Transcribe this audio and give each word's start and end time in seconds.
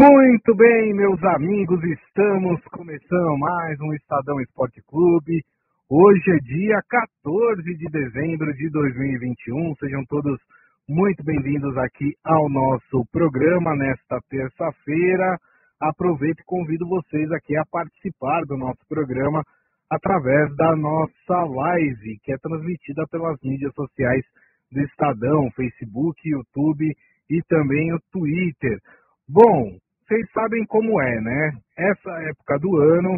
Muito 0.00 0.54
bem, 0.56 0.94
meus 0.94 1.22
amigos, 1.22 1.78
estamos 1.84 2.58
começando 2.72 3.36
mais 3.36 3.78
um 3.82 3.92
Estadão 3.92 4.40
Esporte 4.40 4.80
Clube. 4.88 5.44
Hoje 5.90 6.30
é 6.30 6.38
dia 6.38 6.80
14 6.88 7.62
de 7.62 7.84
dezembro 7.90 8.50
de 8.54 8.70
2021. 8.70 9.74
Sejam 9.74 10.02
todos 10.08 10.40
muito 10.88 11.22
bem-vindos 11.22 11.76
aqui 11.76 12.14
ao 12.24 12.48
nosso 12.48 13.04
programa 13.12 13.76
nesta 13.76 14.18
terça-feira. 14.30 15.36
Aproveito 15.78 16.40
e 16.40 16.46
convido 16.46 16.88
vocês 16.88 17.30
aqui 17.32 17.54
a 17.58 17.66
participar 17.70 18.46
do 18.46 18.56
nosso 18.56 18.80
programa 18.88 19.44
através 19.90 20.56
da 20.56 20.74
nossa 20.76 21.44
live, 21.44 22.18
que 22.22 22.32
é 22.32 22.38
transmitida 22.38 23.04
pelas 23.10 23.36
mídias 23.42 23.74
sociais 23.74 24.24
do 24.72 24.80
Estadão, 24.80 25.50
Facebook, 25.50 26.26
YouTube 26.26 26.90
e 27.28 27.42
também 27.42 27.92
o 27.92 28.00
Twitter. 28.10 28.78
Bom, 29.28 29.78
vocês 30.10 30.28
sabem 30.32 30.66
como 30.66 31.00
é, 31.00 31.20
né? 31.20 31.52
Essa 31.78 32.10
época 32.28 32.58
do 32.58 32.76
ano 32.78 33.16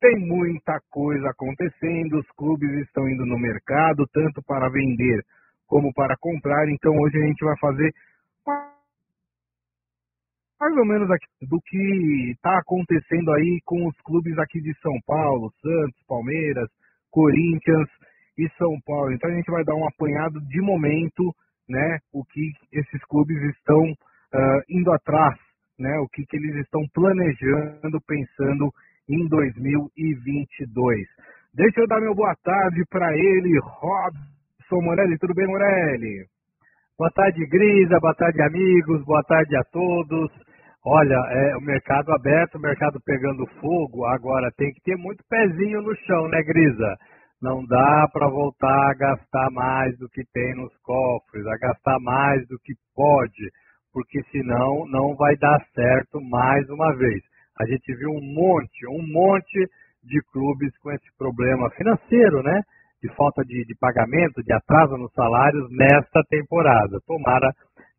tem 0.00 0.18
muita 0.26 0.80
coisa 0.90 1.30
acontecendo, 1.30 2.18
os 2.18 2.28
clubes 2.32 2.68
estão 2.80 3.08
indo 3.08 3.24
no 3.24 3.38
mercado, 3.38 4.04
tanto 4.12 4.42
para 4.42 4.68
vender 4.68 5.22
como 5.68 5.94
para 5.94 6.16
comprar. 6.18 6.68
Então 6.68 6.92
hoje 6.98 7.16
a 7.16 7.26
gente 7.28 7.44
vai 7.44 7.56
fazer 7.60 7.94
mais 10.60 10.76
ou 10.76 10.84
menos 10.84 11.08
aqui 11.12 11.26
do 11.42 11.60
que 11.60 12.32
está 12.32 12.58
acontecendo 12.58 13.32
aí 13.34 13.60
com 13.64 13.86
os 13.86 13.96
clubes 14.00 14.36
aqui 14.38 14.60
de 14.60 14.74
São 14.80 14.98
Paulo, 15.06 15.52
Santos, 15.62 16.02
Palmeiras, 16.08 16.68
Corinthians 17.08 17.88
e 18.36 18.48
São 18.58 18.80
Paulo. 18.84 19.12
Então 19.12 19.30
a 19.30 19.34
gente 19.34 19.50
vai 19.50 19.62
dar 19.62 19.76
um 19.76 19.86
apanhado 19.86 20.40
de 20.40 20.60
momento, 20.60 21.32
né? 21.68 22.00
O 22.12 22.24
que 22.24 22.50
esses 22.72 23.04
clubes 23.04 23.40
estão 23.54 23.92
uh, 23.92 24.62
indo 24.68 24.92
atrás 24.92 25.38
né, 25.82 25.98
o 25.98 26.08
que, 26.08 26.24
que 26.24 26.36
eles 26.36 26.54
estão 26.56 26.80
planejando, 26.94 28.00
pensando 28.06 28.70
em 29.08 29.28
2022. 29.28 31.08
Deixa 31.54 31.80
eu 31.80 31.88
dar 31.88 32.00
meu 32.00 32.14
boa 32.14 32.34
tarde 32.42 32.82
para 32.88 33.12
ele, 33.14 33.58
Robson 33.60 34.80
Morelli. 34.80 35.18
Tudo 35.18 35.34
bem, 35.34 35.46
Morelli? 35.46 36.24
Boa 36.96 37.10
tarde, 37.10 37.44
Grisa. 37.46 37.98
Boa 38.00 38.14
tarde, 38.14 38.40
amigos. 38.40 39.04
Boa 39.04 39.22
tarde 39.24 39.56
a 39.56 39.64
todos. 39.64 40.30
Olha, 40.84 41.18
é 41.30 41.56
o 41.56 41.60
mercado 41.60 42.12
aberto, 42.12 42.56
o 42.56 42.60
mercado 42.60 43.00
pegando 43.04 43.46
fogo. 43.60 44.04
Agora 44.06 44.50
tem 44.56 44.72
que 44.72 44.80
ter 44.82 44.96
muito 44.96 45.22
pezinho 45.28 45.82
no 45.82 45.94
chão, 46.06 46.28
né, 46.28 46.42
Grisa? 46.42 46.96
Não 47.40 47.64
dá 47.66 48.08
para 48.12 48.28
voltar 48.28 48.90
a 48.90 48.94
gastar 48.94 49.50
mais 49.50 49.98
do 49.98 50.08
que 50.08 50.22
tem 50.32 50.54
nos 50.54 50.72
cofres, 50.82 51.44
a 51.46 51.58
gastar 51.58 51.98
mais 52.00 52.46
do 52.46 52.56
que 52.60 52.72
pode 52.94 53.50
porque 53.92 54.22
senão 54.30 54.86
não 54.88 55.14
vai 55.14 55.36
dar 55.36 55.64
certo 55.74 56.20
mais 56.20 56.68
uma 56.70 56.94
vez. 56.96 57.22
A 57.58 57.66
gente 57.66 57.94
viu 57.94 58.10
um 58.10 58.22
monte, 58.22 58.86
um 58.88 59.06
monte 59.06 59.68
de 60.02 60.20
clubes 60.32 60.76
com 60.78 60.90
esse 60.90 61.06
problema 61.16 61.70
financeiro, 61.70 62.42
né? 62.42 62.62
De 63.02 63.08
falta 63.14 63.44
de, 63.44 63.64
de 63.64 63.74
pagamento, 63.76 64.42
de 64.42 64.52
atraso 64.52 64.96
nos 64.96 65.12
salários 65.12 65.68
nesta 65.70 66.22
temporada. 66.28 66.98
Tomara 67.06 67.50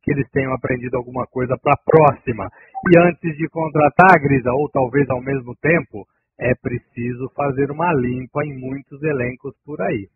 que 0.01 0.11
eles 0.11 0.29
tenham 0.31 0.53
aprendido 0.53 0.97
alguma 0.97 1.25
coisa 1.27 1.57
para 1.57 1.73
a 1.73 1.83
próxima. 1.83 2.49
E 2.91 2.99
antes 2.99 3.37
de 3.37 3.47
contratar, 3.49 4.19
Grisa, 4.21 4.51
ou 4.51 4.69
talvez 4.69 5.09
ao 5.09 5.21
mesmo 5.21 5.55
tempo, 5.61 6.05
é 6.37 6.53
preciso 6.55 7.29
fazer 7.35 7.71
uma 7.71 7.93
limpa 7.93 8.43
em 8.43 8.57
muitos 8.59 9.01
elencos 9.01 9.55
por 9.65 9.81
aí. 9.81 10.07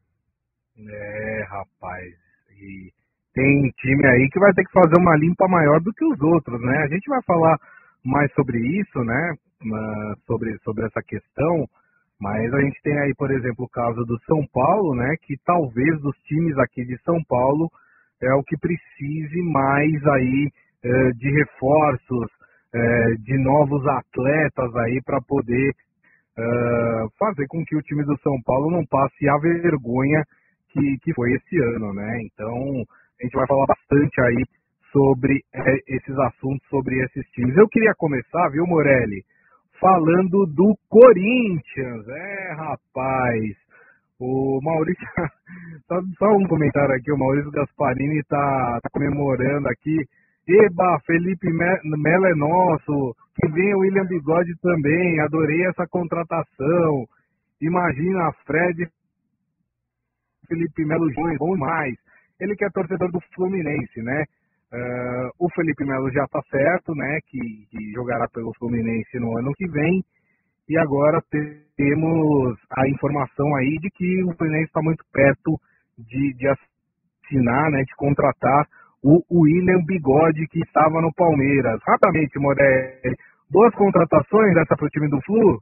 É, 0.78 1.44
rapaz. 1.50 2.14
E 2.52 2.92
tem 3.38 3.70
time 3.78 4.08
aí 4.08 4.28
que 4.32 4.40
vai 4.40 4.52
ter 4.54 4.64
que 4.64 4.72
fazer 4.72 4.98
uma 5.00 5.16
limpa 5.16 5.48
maior 5.48 5.80
do 5.80 5.94
que 5.94 6.04
os 6.04 6.20
outros, 6.20 6.60
né? 6.60 6.78
A 6.80 6.88
gente 6.88 7.08
vai 7.08 7.22
falar 7.22 7.56
mais 8.04 8.34
sobre 8.34 8.58
isso, 8.58 9.00
né? 9.04 9.36
Sobre, 10.26 10.58
sobre 10.64 10.86
essa 10.86 11.02
questão, 11.04 11.68
mas 12.20 12.52
a 12.52 12.62
gente 12.62 12.82
tem 12.82 12.98
aí, 12.98 13.14
por 13.16 13.30
exemplo, 13.30 13.66
o 13.66 13.70
caso 13.70 14.04
do 14.06 14.20
São 14.26 14.44
Paulo, 14.52 14.96
né? 14.96 15.16
Que 15.22 15.36
talvez 15.46 16.02
dos 16.02 16.18
times 16.26 16.58
aqui 16.58 16.84
de 16.84 16.98
São 17.04 17.24
Paulo 17.30 17.70
é 18.24 18.34
o 18.34 18.44
que 18.44 18.58
precise 18.58 19.42
mais 19.44 20.08
aí 20.08 20.50
é, 20.84 21.12
de 21.12 21.30
reforços, 21.30 22.32
é, 22.74 23.14
de 23.20 23.38
novos 23.38 23.86
atletas 23.86 24.76
aí 24.78 25.00
para 25.06 25.22
poder 25.22 25.74
é, 26.40 26.44
fazer 27.20 27.46
com 27.48 27.64
que 27.64 27.76
o 27.76 27.82
time 27.84 28.04
do 28.04 28.18
São 28.22 28.42
Paulo 28.44 28.72
não 28.72 28.84
passe 28.88 29.30
a 29.30 29.38
vergonha 29.38 30.24
que, 30.70 30.98
que 31.04 31.14
foi 31.14 31.34
esse 31.34 31.58
ano, 31.76 31.94
né? 31.94 32.20
Então 32.24 32.84
a 33.20 33.24
gente 33.24 33.36
vai 33.36 33.48
falar 33.48 33.66
bastante 33.66 34.22
aí 34.22 34.46
sobre 34.92 35.44
é, 35.54 35.76
esses 35.88 36.18
assuntos, 36.20 36.68
sobre 36.70 37.04
esses 37.04 37.26
times. 37.32 37.58
Eu 37.58 37.68
queria 37.68 37.94
começar, 37.98 38.50
viu, 38.50 38.66
Morelli, 38.66 39.24
falando 39.80 40.46
do 40.46 40.78
Corinthians. 40.90 42.08
É, 42.08 42.54
rapaz. 42.54 43.68
O 44.20 44.60
Maurício, 44.64 45.06
só, 46.18 46.28
um 46.30 46.48
comentário 46.48 46.96
aqui, 46.96 47.12
o 47.12 47.18
Maurício 47.18 47.52
Gasparini 47.52 48.20
está 48.20 48.80
tá 48.82 48.90
comemorando 48.92 49.68
aqui. 49.68 49.96
Eba, 50.48 51.00
Felipe 51.06 51.52
Melo 51.52 52.26
é 52.26 52.36
nosso, 52.36 53.16
que 53.36 53.48
vem 53.50 53.76
o 53.76 53.80
William 53.80 54.06
Bigode 54.06 54.56
também, 54.62 55.20
adorei 55.20 55.68
essa 55.68 55.86
contratação. 55.88 57.06
Imagina 57.62 58.32
Fred, 58.46 58.88
Felipe 60.48 60.86
Melo 60.86 61.12
Júnior, 61.12 61.38
bom 61.38 61.56
mais 61.58 61.96
ele 62.40 62.56
que 62.56 62.66
é 62.66 62.70
torcedor 62.70 63.12
do 63.12 63.20
Fluminense, 63.34 64.02
né? 64.02 64.24
Uh, 64.72 65.46
o 65.46 65.50
Felipe 65.52 65.86
Melo 65.86 66.12
já 66.12 66.26
está 66.26 66.42
certo, 66.52 66.94
né? 66.94 67.20
Que, 67.28 67.40
que, 67.72 67.92
jogará 67.94 68.28
pelo 68.28 68.54
Fluminense 68.60 69.20
no 69.20 69.38
ano 69.38 69.54
que 69.54 69.68
vem. 69.68 70.04
E 70.70 70.78
agora 70.78 71.22
temos 71.78 72.58
a 72.72 72.88
informação 72.90 73.56
aí 73.56 73.78
de 73.80 73.90
que 73.90 74.24
o 74.24 74.36
Fluminense 74.36 74.66
está 74.66 74.82
muito 74.82 75.04
perto 75.14 75.58
de, 75.98 76.34
de 76.34 76.48
assinar, 76.48 77.72
né? 77.72 77.84
De 77.84 77.96
contratar 77.96 78.68
o 79.04 79.24
William 79.32 79.84
Bigode 79.86 80.48
que 80.48 80.60
estava 80.60 81.02
no 81.02 81.14
Palmeiras. 81.14 81.80
Rapidamente, 81.88 82.38
Morelli, 82.38 83.16
boas 83.50 83.74
contratações 83.74 84.54
dessa 84.54 84.76
para 84.76 84.86
o 84.86 84.90
time 84.90 85.10
do 85.10 85.22
Flu? 85.22 85.62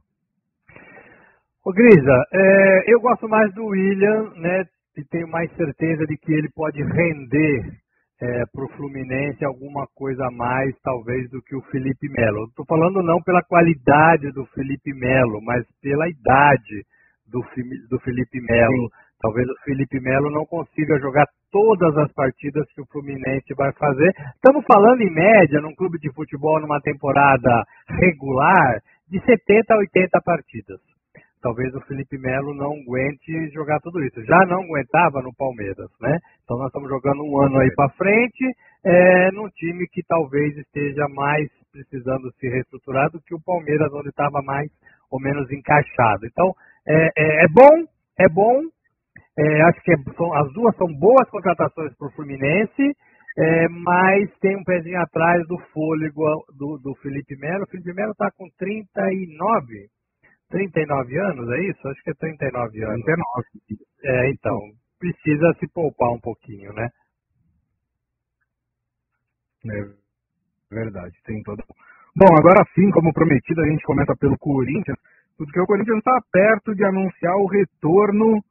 Ô 1.64 1.72
Grisa, 1.72 2.24
é, 2.32 2.92
eu 2.92 3.00
gosto 3.00 3.28
mais 3.28 3.52
do 3.54 3.66
William, 3.66 4.32
né? 4.36 4.64
E 4.96 5.04
tenho 5.04 5.28
mais 5.28 5.50
certeza 5.56 6.06
de 6.06 6.16
que 6.16 6.32
ele 6.32 6.48
pode 6.54 6.82
render 6.82 7.72
é, 8.20 8.46
para 8.46 8.64
o 8.64 8.68
Fluminense 8.76 9.44
alguma 9.44 9.86
coisa 9.94 10.26
a 10.26 10.30
mais, 10.30 10.74
talvez, 10.82 11.28
do 11.30 11.42
que 11.42 11.54
o 11.54 11.60
Felipe 11.70 12.08
Melo. 12.08 12.46
Estou 12.46 12.64
falando 12.64 13.02
não 13.02 13.20
pela 13.22 13.42
qualidade 13.42 14.32
do 14.32 14.46
Felipe 14.46 14.94
Melo, 14.94 15.42
mas 15.42 15.66
pela 15.82 16.08
idade 16.08 16.82
do, 17.26 17.44
do 17.90 18.00
Felipe 18.00 18.40
Melo. 18.40 18.90
Talvez 19.20 19.46
o 19.48 19.64
Felipe 19.64 20.00
Melo 20.00 20.30
não 20.30 20.46
consiga 20.46 20.98
jogar 20.98 21.26
todas 21.50 21.96
as 21.98 22.12
partidas 22.12 22.66
que 22.72 22.80
o 22.80 22.86
Fluminense 22.86 23.52
vai 23.54 23.72
fazer. 23.74 24.14
Estamos 24.34 24.64
falando 24.66 25.02
em 25.02 25.12
média, 25.12 25.60
num 25.60 25.74
clube 25.74 25.98
de 25.98 26.10
futebol, 26.12 26.58
numa 26.60 26.80
temporada 26.80 27.64
regular, 28.00 28.80
de 29.08 29.20
70 29.20 29.74
a 29.74 29.78
80 29.78 30.20
partidas 30.22 30.95
talvez 31.46 31.72
o 31.76 31.80
Felipe 31.82 32.18
Melo 32.18 32.52
não 32.54 32.72
aguente 32.72 33.50
jogar 33.54 33.78
tudo 33.78 34.02
isso. 34.02 34.20
Já 34.24 34.44
não 34.46 34.64
aguentava 34.64 35.22
no 35.22 35.32
Palmeiras, 35.32 35.88
né? 36.00 36.18
Então 36.42 36.58
nós 36.58 36.66
estamos 36.66 36.88
jogando 36.88 37.22
um 37.22 37.40
ano 37.40 37.60
aí 37.60 37.72
para 37.76 37.88
frente, 37.90 38.44
é, 38.84 39.30
num 39.30 39.48
time 39.50 39.86
que 39.86 40.02
talvez 40.02 40.56
esteja 40.56 41.06
mais 41.08 41.48
precisando 41.70 42.32
se 42.40 42.48
reestruturar 42.48 43.10
do 43.12 43.20
que 43.20 43.32
o 43.32 43.40
Palmeiras, 43.40 43.92
onde 43.92 44.08
estava 44.08 44.42
mais 44.42 44.68
ou 45.08 45.20
menos 45.20 45.48
encaixado. 45.52 46.26
Então 46.26 46.52
é, 46.84 47.10
é, 47.16 47.44
é 47.44 47.48
bom, 47.48 47.84
é 48.18 48.28
bom. 48.28 48.62
É, 49.38 49.62
acho 49.68 49.80
que 49.82 49.92
é, 49.92 49.96
são, 50.16 50.34
as 50.34 50.52
duas 50.52 50.74
são 50.76 50.88
boas 50.98 51.30
contratações 51.30 51.96
para 51.96 52.08
o 52.08 52.12
Fluminense. 52.12 52.90
É, 53.38 53.68
mas 53.68 54.30
tem 54.40 54.56
um 54.56 54.64
pezinho 54.64 54.98
atrás 54.98 55.46
do 55.46 55.58
fôlego 55.72 56.24
do, 56.58 56.78
do 56.78 56.94
Felipe 57.02 57.36
Melo. 57.36 57.64
O 57.64 57.68
Felipe 57.68 57.92
Melo 57.92 58.12
está 58.12 58.30
com 58.32 58.48
39, 58.58 59.88
39 60.50 61.18
anos, 61.18 61.50
é 61.50 61.60
isso? 61.64 61.88
Acho 61.88 62.02
que 62.02 62.10
é 62.10 62.14
39 62.14 62.84
anos. 62.84 63.04
39. 63.04 63.44
É, 64.04 64.30
então, 64.30 64.58
precisa 64.98 65.52
se 65.58 65.66
poupar 65.72 66.10
um 66.10 66.20
pouquinho, 66.20 66.72
né? 66.72 66.88
É 69.64 70.74
verdade, 70.74 71.14
tem 71.24 71.42
todo. 71.42 71.62
Bom, 72.14 72.34
agora 72.38 72.64
sim, 72.74 72.90
como 72.90 73.12
prometido, 73.12 73.60
a 73.60 73.68
gente 73.68 73.84
começa 73.84 74.14
pelo 74.16 74.38
Corinthians, 74.38 74.96
porque 75.36 75.60
o 75.60 75.66
Corinthians 75.66 75.98
está 75.98 76.18
perto 76.32 76.74
de 76.74 76.84
anunciar 76.84 77.34
o 77.36 77.46
retorno 77.46 78.42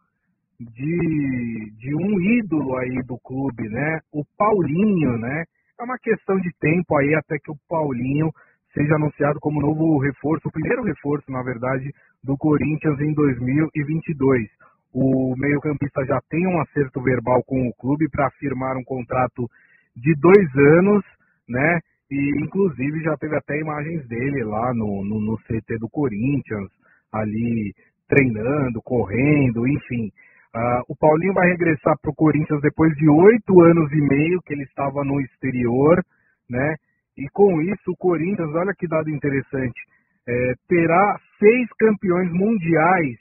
de, 0.59 1.71
de 1.77 1.95
um 1.95 2.21
ídolo 2.39 2.77
aí 2.77 3.01
do 3.03 3.17
clube, 3.19 3.67
né? 3.69 3.99
O 4.11 4.23
Paulinho, 4.37 5.17
né? 5.17 5.45
É 5.79 5.83
uma 5.83 5.97
questão 5.97 6.37
de 6.37 6.51
tempo 6.59 6.95
aí 6.97 7.13
até 7.15 7.37
que 7.39 7.51
o 7.51 7.57
Paulinho 7.67 8.29
seja 8.75 8.95
anunciado 8.95 9.39
como 9.39 9.61
novo 9.61 9.97
reforço, 9.97 10.47
o 10.47 10.51
primeiro 10.51 10.83
reforço, 10.83 11.31
na 11.31 11.41
verdade, 11.41 11.91
do 12.23 12.37
Corinthians 12.37 12.99
em 12.99 13.13
2022. 13.13 14.47
O 14.93 15.33
meio-campista 15.37 16.05
já 16.05 16.19
tem 16.29 16.45
um 16.45 16.61
acerto 16.61 17.01
verbal 17.01 17.41
com 17.45 17.67
o 17.67 17.73
clube 17.73 18.07
para 18.09 18.29
firmar 18.31 18.77
um 18.77 18.83
contrato 18.83 19.49
de 19.95 20.13
dois 20.15 20.47
anos, 20.77 21.03
né? 21.49 21.79
e 22.09 22.43
inclusive 22.43 23.01
já 23.01 23.17
teve 23.17 23.35
até 23.35 23.59
imagens 23.59 24.07
dele 24.07 24.43
lá 24.43 24.73
no, 24.73 25.03
no, 25.03 25.19
no 25.19 25.37
CT 25.37 25.79
do 25.79 25.89
Corinthians, 25.89 26.69
ali 27.11 27.73
treinando, 28.07 28.81
correndo, 28.83 29.67
enfim. 29.67 30.11
Uh, 30.55 30.81
o 30.87 30.95
Paulinho 30.95 31.33
vai 31.33 31.49
regressar 31.49 31.97
para 32.01 32.11
o 32.11 32.15
Corinthians 32.15 32.61
depois 32.61 32.95
de 32.95 33.09
oito 33.09 33.61
anos 33.61 33.91
e 33.91 34.01
meio 34.01 34.41
que 34.43 34.53
ele 34.53 34.63
estava 34.63 35.03
no 35.03 35.19
exterior, 35.19 36.01
né? 36.49 36.75
E 37.17 37.29
com 37.33 37.61
isso 37.61 37.91
o 37.91 37.97
Corinthians, 37.97 38.53
olha 38.53 38.73
que 38.77 38.87
dado 38.87 39.09
interessante, 39.09 39.79
é, 40.27 40.53
terá 40.67 41.17
seis 41.39 41.67
campeões 41.79 42.31
mundiais 42.31 43.17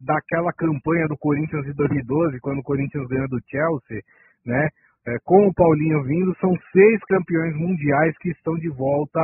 daquela 0.00 0.52
campanha 0.52 1.06
do 1.08 1.16
Corinthians 1.16 1.64
de 1.64 1.72
2012, 1.74 2.40
quando 2.40 2.58
o 2.58 2.62
Corinthians 2.62 3.06
ganhou 3.08 3.28
do 3.28 3.40
Chelsea, 3.48 4.02
né? 4.44 4.68
É, 5.06 5.16
com 5.24 5.46
o 5.46 5.54
Paulinho 5.54 6.02
vindo, 6.04 6.36
são 6.40 6.54
seis 6.72 7.00
campeões 7.08 7.54
mundiais 7.56 8.16
que 8.18 8.30
estão 8.30 8.54
de 8.54 8.68
volta 8.68 9.20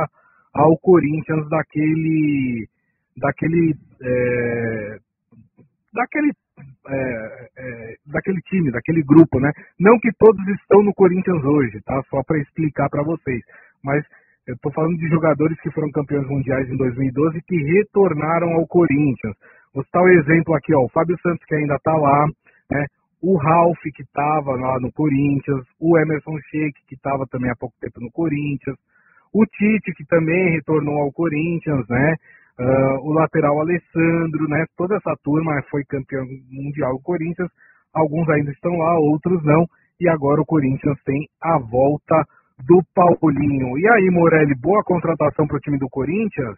ao 0.53 0.77
Corinthians 0.79 1.47
daquele 1.49 2.67
daquele 3.17 3.75
é, 4.01 4.97
daquele 5.93 6.31
é, 6.87 7.49
é, 7.57 7.95
daquele 8.07 8.41
time, 8.41 8.71
daquele 8.71 9.03
grupo, 9.03 9.39
né? 9.39 9.51
Não 9.79 9.99
que 9.99 10.09
todos 10.17 10.47
estão 10.47 10.81
no 10.83 10.93
Corinthians 10.93 11.43
hoje, 11.43 11.81
tá? 11.85 12.01
Só 12.09 12.23
para 12.23 12.39
explicar 12.39 12.89
para 12.89 13.03
vocês. 13.03 13.41
Mas 13.85 14.03
eu 14.47 14.55
estou 14.55 14.71
falando 14.73 14.97
de 14.97 15.07
jogadores 15.07 15.59
que 15.61 15.71
foram 15.71 15.91
campeões 15.91 16.27
mundiais 16.27 16.69
em 16.69 16.75
2012 16.75 17.41
que 17.47 17.55
retornaram 17.55 18.53
ao 18.53 18.67
Corinthians. 18.67 19.35
Vou 19.73 19.83
citar 19.83 20.01
o 20.01 20.05
um 20.05 20.09
exemplo 20.09 20.55
aqui, 20.55 20.73
ó, 20.73 20.83
o 20.83 20.89
Fábio 20.89 21.17
Santos 21.21 21.45
que 21.45 21.55
ainda 21.55 21.75
está 21.75 21.93
lá, 21.93 22.25
né? 22.71 22.85
O 23.21 23.37
Ralf 23.37 23.79
que 23.81 24.03
estava 24.03 24.51
lá 24.51 24.79
no 24.79 24.91
Corinthians, 24.91 25.63
o 25.79 25.97
Emerson 25.97 26.37
Sheik 26.49 26.79
que 26.87 26.95
estava 26.95 27.25
também 27.27 27.49
há 27.49 27.55
pouco 27.55 27.75
tempo 27.79 27.99
no 28.01 28.11
Corinthians, 28.11 28.77
o 29.33 29.45
Tite 29.45 29.93
que 29.97 30.05
também 30.05 30.51
retornou 30.51 31.01
ao 31.01 31.11
Corinthians, 31.11 31.85
né? 31.89 32.15
Uh, 32.57 33.09
o 33.09 33.11
lateral 33.11 33.59
Alessandro, 33.59 34.47
né? 34.47 34.65
Toda 34.77 34.95
essa 34.95 35.13
turma 35.23 35.61
foi 35.69 35.83
campeão 35.83 36.23
mundial 36.49 36.93
do 36.93 37.03
Corinthians. 37.03 37.49
Alguns 37.93 38.29
ainda 38.29 38.51
estão 38.51 38.77
lá, 38.77 38.97
outros 38.97 39.43
não. 39.43 39.65
E 39.99 40.07
agora 40.07 40.39
o 40.39 40.45
Corinthians 40.45 40.97
tem 41.03 41.27
a 41.41 41.57
volta 41.59 42.23
do 42.63 42.81
Paulinho. 42.93 43.77
E 43.77 43.87
aí, 43.89 44.09
Morelli, 44.11 44.55
boa 44.55 44.83
contratação 44.83 45.47
para 45.47 45.57
o 45.57 45.59
time 45.59 45.77
do 45.77 45.89
Corinthians? 45.89 46.55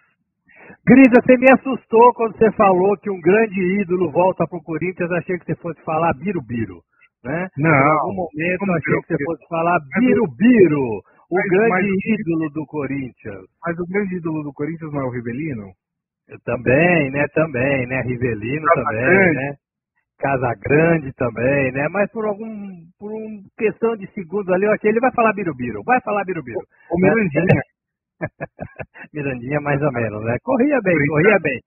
Grisa, 0.85 1.21
você 1.23 1.37
me 1.37 1.47
assustou 1.51 2.13
quando 2.13 2.37
você 2.37 2.51
falou 2.51 2.97
que 2.97 3.09
um 3.09 3.19
grande 3.19 3.59
ídolo 3.81 4.11
volta 4.11 4.45
para 4.47 4.57
o 4.57 4.63
Corinthians. 4.63 5.11
Achei 5.11 5.37
que 5.39 5.45
você 5.45 5.55
fosse 5.55 5.81
falar 5.83 6.13
Birubiru, 6.13 6.81
né? 7.23 7.47
Não. 7.57 7.69
Em 7.69 7.89
algum 7.91 8.13
momento 8.15 8.71
achei 8.71 9.01
que 9.01 9.07
você 9.07 9.23
fosse 9.25 9.47
falar 9.47 9.79
Birubiru, 9.97 11.01
o 11.29 11.35
mas, 11.35 11.49
grande 11.49 11.89
mas, 11.89 12.19
ídolo 12.19 12.49
do 12.51 12.65
Corinthians. 12.65 13.45
Mas 13.65 13.79
o 13.79 13.85
grande 13.87 14.15
ídolo 14.17 14.43
do 14.43 14.53
Corinthians 14.53 14.91
não 14.91 15.01
é 15.01 15.05
o 15.05 15.11
Rivelino? 15.11 15.71
Também, 16.43 17.09
né? 17.11 17.25
Também, 17.33 17.87
né? 17.87 18.01
Rivelino 18.01 18.65
Casa 18.65 18.83
também, 18.83 19.33
né? 19.33 19.55
Casa 20.19 20.53
Grande 20.61 21.13
também, 21.13 21.71
né? 21.71 21.87
Mas 21.89 22.11
por 22.11 22.25
algum, 22.25 22.47
por 22.99 23.11
uma 23.11 23.41
questão 23.57 23.95
de 23.95 24.07
segundos 24.13 24.49
ali, 24.49 24.65
eu 24.65 24.71
achei 24.71 24.89
ele 24.89 24.99
vai 24.99 25.11
falar 25.13 25.33
Birubiru, 25.33 25.83
vai 25.85 26.01
falar 26.01 26.23
Birubiru. 26.25 26.59
O, 26.91 26.95
o 26.95 26.99
Mirandinha. 26.99 27.61
Mirandinha 29.13 29.61
mais 29.61 29.81
ou 29.81 29.91
menos, 29.91 30.23
né? 30.25 30.37
Corria 30.43 30.79
bem, 30.81 30.95
corria 31.07 31.37
bem. 31.41 31.59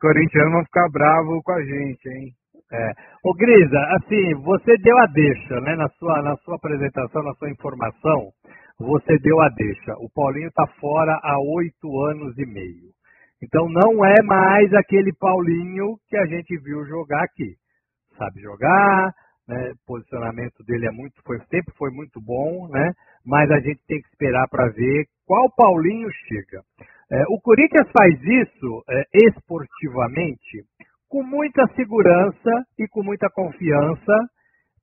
Corintiano 0.00 0.52
vão 0.52 0.64
ficar 0.64 0.88
bravo 0.90 1.42
com 1.42 1.52
a 1.52 1.62
gente, 1.62 2.08
hein? 2.08 2.32
É. 2.72 2.92
Ô 3.24 3.34
Grisa, 3.34 3.80
assim, 3.96 4.34
você 4.42 4.76
deu 4.78 4.96
a 4.98 5.06
deixa, 5.06 5.60
né? 5.60 5.74
Na 5.76 5.88
sua, 5.98 6.22
na 6.22 6.36
sua 6.36 6.56
apresentação, 6.56 7.22
na 7.22 7.34
sua 7.34 7.50
informação, 7.50 8.30
você 8.78 9.18
deu 9.18 9.40
a 9.40 9.48
deixa. 9.48 9.92
O 9.98 10.08
Paulinho 10.14 10.48
está 10.48 10.66
fora 10.80 11.18
há 11.22 11.38
oito 11.38 12.00
anos 12.04 12.38
e 12.38 12.46
meio. 12.46 12.90
Então 13.42 13.68
não 13.68 14.04
é 14.04 14.22
mais 14.22 14.72
aquele 14.74 15.12
Paulinho 15.18 15.96
que 16.08 16.16
a 16.16 16.26
gente 16.26 16.56
viu 16.62 16.84
jogar 16.86 17.22
aqui. 17.24 17.56
Sabe 18.20 18.38
jogar, 18.42 19.14
né? 19.48 19.72
o 19.72 19.86
posicionamento 19.86 20.62
dele 20.64 20.86
é 20.86 20.90
muito, 20.90 21.22
foi, 21.24 21.38
sempre 21.48 21.72
foi 21.78 21.90
muito 21.90 22.20
bom, 22.20 22.68
né? 22.68 22.92
mas 23.24 23.50
a 23.50 23.58
gente 23.60 23.80
tem 23.88 23.98
que 23.98 24.08
esperar 24.08 24.46
para 24.50 24.68
ver 24.68 25.06
qual 25.26 25.50
Paulinho 25.56 26.06
chega. 26.28 26.60
É, 27.10 27.22
o 27.30 27.40
Corinthians 27.40 27.88
faz 27.96 28.14
isso 28.22 28.84
é, 28.90 29.04
esportivamente 29.26 30.68
com 31.08 31.22
muita 31.22 31.66
segurança 31.74 32.50
e 32.78 32.86
com 32.88 33.02
muita 33.02 33.30
confiança, 33.30 34.14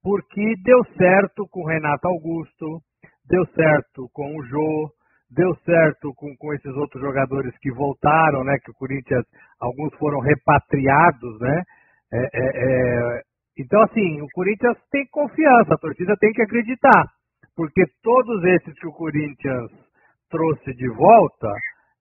porque 0.02 0.56
deu 0.64 0.84
certo 0.98 1.48
com 1.52 1.62
o 1.62 1.68
Renato 1.68 2.08
Augusto, 2.08 2.82
deu 3.30 3.46
certo 3.54 4.10
com 4.14 4.36
o 4.36 4.44
Jô, 4.46 4.92
deu 5.30 5.54
certo 5.64 6.12
com, 6.16 6.36
com 6.38 6.54
esses 6.54 6.76
outros 6.76 7.02
jogadores 7.02 7.56
que 7.60 7.72
voltaram, 7.72 8.44
né? 8.44 8.58
Que 8.64 8.72
o 8.72 8.74
Corinthians, 8.74 9.26
alguns 9.60 9.94
foram 10.00 10.20
repatriados, 10.20 11.40
né? 11.40 11.64
É, 12.14 12.18
é, 12.18 12.28
é, 12.34 13.22
então, 13.58 13.82
assim, 13.84 14.22
o 14.22 14.28
Corinthians 14.34 14.78
tem 14.92 15.06
confiança, 15.12 15.74
a 15.74 15.78
torcida 15.78 16.16
tem 16.20 16.32
que 16.32 16.42
acreditar, 16.42 17.06
porque 17.56 17.84
todos 18.04 18.44
esses 18.44 18.74
que 18.80 18.88
o 18.88 18.94
Corinthians 18.94 19.72
trouxe 20.30 20.74
de 20.74 20.88
volta, 20.90 21.52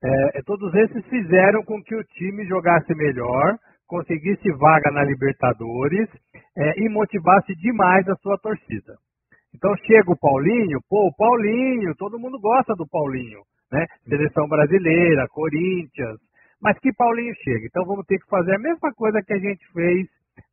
é, 0.04 0.38
é, 0.38 0.42
todos 0.44 0.72
esses 0.74 1.04
fizeram 1.06 1.62
com 1.64 1.82
que 1.82 1.94
o 1.94 2.04
time 2.04 2.44
jogasse 2.46 2.94
melhor, 2.94 3.56
conseguisse 3.86 4.50
vaga 4.58 4.90
na 4.90 5.02
Libertadores 5.04 6.08
é, 6.56 6.80
e 6.80 6.88
motivasse 6.88 7.54
demais 7.56 8.06
a 8.08 8.16
sua 8.16 8.36
torcida. 8.38 8.94
Então 9.54 9.74
chega 9.86 10.12
o 10.12 10.18
Paulinho, 10.18 10.78
pô, 10.88 11.08
o 11.08 11.16
Paulinho, 11.16 11.94
todo 11.96 12.18
mundo 12.18 12.38
gosta 12.38 12.74
do 12.74 12.86
Paulinho, 12.86 13.40
né? 13.72 13.86
Seleção 14.06 14.46
brasileira, 14.48 15.26
Corinthians, 15.30 16.18
mas 16.60 16.78
que 16.78 16.92
Paulinho 16.92 17.34
chega. 17.42 17.66
Então 17.66 17.84
vamos 17.84 18.06
ter 18.06 18.18
que 18.18 18.28
fazer 18.28 18.54
a 18.54 18.58
mesma 18.58 18.92
coisa 18.94 19.22
que 19.22 19.32
a 19.32 19.38
gente 19.38 19.64
fez, 19.72 20.06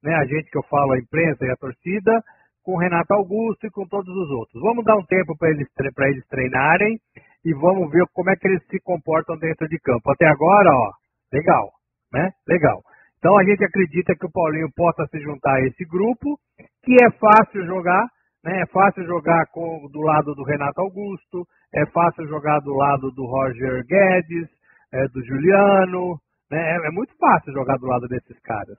né? 0.04 0.16
A 0.16 0.26
gente 0.26 0.50
que 0.50 0.58
eu 0.58 0.64
falo, 0.64 0.94
a 0.94 1.00
imprensa 1.00 1.46
e 1.46 1.52
a 1.52 1.56
torcida, 1.56 2.22
com 2.64 2.74
o 2.74 2.80
Renato 2.80 3.14
Augusto 3.14 3.68
e 3.68 3.72
com 3.72 3.86
todos 3.86 4.16
os 4.16 4.30
outros. 4.32 4.62
Vamos 4.62 4.86
dar 4.86 4.96
um 4.96 5.06
tempo 5.06 5.38
para 5.38 5.50
eles, 5.50 5.68
eles 5.80 6.28
treinarem 6.28 6.98
e 7.46 7.54
vamos 7.54 7.92
ver 7.92 8.06
como 8.14 8.30
é 8.30 8.36
que 8.36 8.48
eles 8.48 8.64
se 8.68 8.80
comportam 8.82 9.38
dentro 9.38 9.68
de 9.68 9.78
campo. 9.80 10.10
Até 10.12 10.26
agora, 10.28 10.70
ó, 10.72 10.92
legal, 11.32 11.72
né? 12.12 12.32
Legal. 12.48 12.82
Então 13.18 13.38
a 13.38 13.44
gente 13.44 13.64
acredita 13.64 14.16
que 14.16 14.26
o 14.26 14.32
Paulinho 14.32 14.70
possa 14.76 15.06
se 15.08 15.20
juntar 15.20 15.56
a 15.56 15.62
esse 15.66 15.86
grupo, 15.86 16.38
que 16.84 16.94
é 17.04 17.12
fácil 17.12 17.66
jogar, 17.66 18.06
né? 18.44 18.62
É 18.62 18.66
fácil 18.68 19.06
jogar 19.06 19.46
com, 19.48 19.88
do 19.92 20.02
lado 20.02 20.34
do 20.36 20.44
Renato 20.44 20.82
Augusto, 20.82 21.46
é 21.74 21.86
fácil 21.88 22.28
jogar 22.28 22.60
do 22.60 22.74
lado 22.74 23.12
do 23.12 23.26
Roger 23.26 23.86
Guedes, 23.86 24.50
é, 24.94 25.08
do 25.08 25.26
Juliano. 25.26 26.20
Né? 26.50 26.60
É, 26.60 26.88
é 26.88 26.92
muito 26.92 27.14
fácil 27.18 27.52
jogar 27.52 27.78
do 27.78 27.88
lado 27.88 28.08
desses 28.08 28.40
caras. 28.42 28.78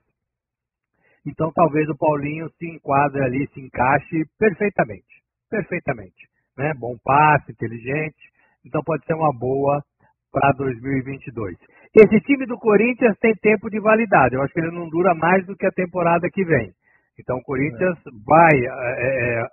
Então 1.26 1.50
talvez 1.52 1.88
o 1.88 1.96
Paulinho 1.96 2.48
se 2.58 2.66
enquadre 2.66 3.22
ali, 3.22 3.48
se 3.52 3.60
encaixe 3.60 4.24
perfeitamente. 4.38 5.22
Perfeitamente. 5.50 6.28
Né? 6.56 6.72
Bom 6.78 6.96
passe, 7.02 7.50
inteligente. 7.50 8.32
Então 8.64 8.82
pode 8.84 9.04
ser 9.04 9.14
uma 9.14 9.32
boa 9.36 9.82
para 10.30 10.52
2022. 10.52 11.56
Esse 11.96 12.20
time 12.22 12.46
do 12.46 12.58
Corinthians 12.58 13.16
tem 13.20 13.34
tempo 13.36 13.70
de 13.70 13.80
validade. 13.80 14.34
Eu 14.34 14.42
acho 14.42 14.52
que 14.52 14.60
ele 14.60 14.72
não 14.72 14.88
dura 14.88 15.14
mais 15.14 15.46
do 15.46 15.56
que 15.56 15.66
a 15.66 15.70
temporada 15.70 16.28
que 16.28 16.44
vem. 16.44 16.72
Então 17.18 17.38
o 17.38 17.42
Corinthians 17.42 17.96
é. 17.98 18.10
vai 18.24 18.52
é, 18.52 19.40
é, 19.40 19.46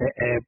é, 0.00 0.34
é 0.36 0.38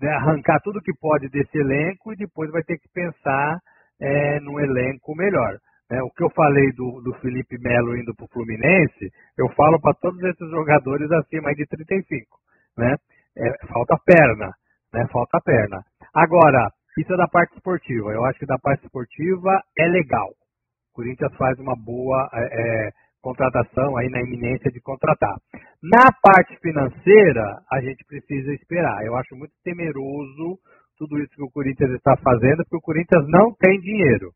né, 0.00 0.10
arrancar 0.12 0.60
tudo 0.62 0.82
que 0.82 0.92
pode 1.00 1.28
desse 1.28 1.56
elenco 1.56 2.12
e 2.12 2.16
depois 2.16 2.50
vai 2.50 2.62
ter 2.62 2.78
que 2.78 2.88
pensar 2.92 3.58
é, 4.00 4.40
num 4.40 4.58
elenco 4.60 5.14
melhor. 5.14 5.58
Né? 5.90 6.02
O 6.02 6.10
que 6.10 6.22
eu 6.22 6.30
falei 6.30 6.72
do, 6.72 7.00
do 7.02 7.14
Felipe 7.20 7.58
Melo 7.58 7.96
indo 7.96 8.14
para 8.14 8.24
o 8.24 8.28
Fluminense, 8.28 9.10
eu 9.38 9.48
falo 9.50 9.80
para 9.80 9.94
todos 9.94 10.22
esses 10.22 10.50
jogadores 10.50 11.10
acima 11.12 11.54
de 11.54 11.66
35. 11.66 12.38
Né? 12.76 12.96
É, 13.36 13.66
falta 13.66 13.96
perna, 14.04 14.52
né? 14.92 15.06
falta 15.12 15.40
perna. 15.40 15.82
Agora, 16.14 16.70
isso 16.98 17.12
é 17.12 17.16
da 17.16 17.28
parte 17.28 17.54
esportiva. 17.54 18.12
Eu 18.12 18.24
acho 18.24 18.38
que 18.38 18.46
da 18.46 18.58
parte 18.58 18.84
esportiva 18.84 19.60
é 19.76 19.86
legal. 19.86 20.28
O 20.28 20.94
Corinthians 20.94 21.34
faz 21.36 21.58
uma 21.58 21.74
boa 21.74 22.30
é, 22.32 22.90
contratação 23.20 23.96
aí 23.96 24.08
na 24.10 24.20
iminência 24.20 24.70
de 24.70 24.80
contratar. 24.80 25.34
Na 25.82 26.12
parte 26.22 26.56
financeira, 26.60 27.58
a 27.70 27.80
gente 27.80 28.04
precisa 28.04 28.52
esperar. 28.52 29.04
Eu 29.04 29.16
acho 29.16 29.34
muito 29.34 29.52
temeroso 29.64 30.58
tudo 30.98 31.18
isso 31.18 31.34
que 31.34 31.42
o 31.42 31.50
Corinthians 31.50 31.90
está 31.92 32.16
fazendo, 32.16 32.58
porque 32.64 32.76
o 32.76 32.80
Corinthians 32.80 33.26
não 33.28 33.52
tem 33.54 33.78
dinheiro. 33.80 34.30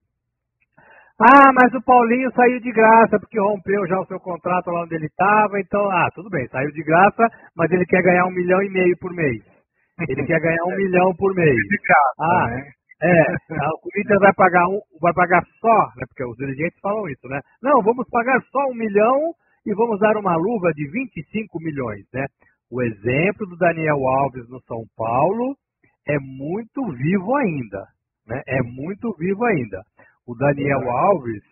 Ah, 1.21 1.51
mas 1.53 1.75
o 1.75 1.83
Paulinho 1.83 2.31
saiu 2.33 2.61
de 2.61 2.71
graça 2.71 3.19
porque 3.19 3.41
rompeu 3.41 3.87
já 3.89 3.99
o 3.99 4.07
seu 4.07 4.21
contrato 4.21 4.71
lá 4.71 4.85
onde 4.85 4.95
ele 4.95 5.07
estava, 5.07 5.59
então, 5.59 5.91
ah, 5.91 6.09
tudo 6.15 6.31
bem, 6.31 6.47
saiu 6.47 6.71
de 6.71 6.83
graça, 6.85 7.27
mas 7.57 7.71
ele 7.73 7.85
quer 7.87 8.03
ganhar 8.03 8.25
um 8.27 8.31
milhão 8.31 8.63
e 8.63 8.71
meio 8.71 8.97
por 8.99 9.13
mês. 9.13 9.43
Ele 10.09 10.25
quer 10.25 10.39
ganhar 10.39 10.63
um 10.65 10.77
milhão 10.79 11.13
por 11.17 11.35
mês. 11.35 11.57
De 11.57 11.79
graça, 11.79 12.15
ah, 12.21 12.47
né? 12.51 12.71
É, 13.01 13.23
o 13.75 13.79
Corinthians 13.79 14.21
vai 14.21 14.35
pagar, 14.35 14.67
um, 14.69 14.81
vai 15.01 15.13
pagar 15.13 15.43
só, 15.61 15.79
né, 15.97 16.05
porque 16.09 16.25
os 16.25 16.37
dirigentes 16.37 16.79
falam 16.81 17.09
isso, 17.09 17.29
né? 17.29 17.41
Não, 17.63 17.81
vamos 17.83 18.09
pagar 18.11 18.41
só 18.51 18.59
um 18.71 18.75
milhão 18.75 19.35
e 19.67 19.75
vamos 19.75 19.99
dar 20.01 20.17
uma 20.17 20.37
luva 20.37 20.73
de 20.73 20.89
25 20.91 21.61
milhões, 21.61 22.05
né? 22.13 22.27
O 22.71 22.83
exemplo 22.83 23.47
do 23.47 23.57
Daniel 23.57 23.99
Alves 24.07 24.49
no 24.49 24.61
São 24.63 24.83
Paulo 24.97 25.57
é 26.09 26.19
muito 26.19 26.85
vivo 26.93 27.37
ainda, 27.37 27.87
né? 28.27 28.43
É 28.47 28.63
muito 28.63 29.15
vivo 29.19 29.45
ainda. 29.45 29.83
O 30.27 30.35
Daniel 30.35 30.91
Alves, 30.91 31.43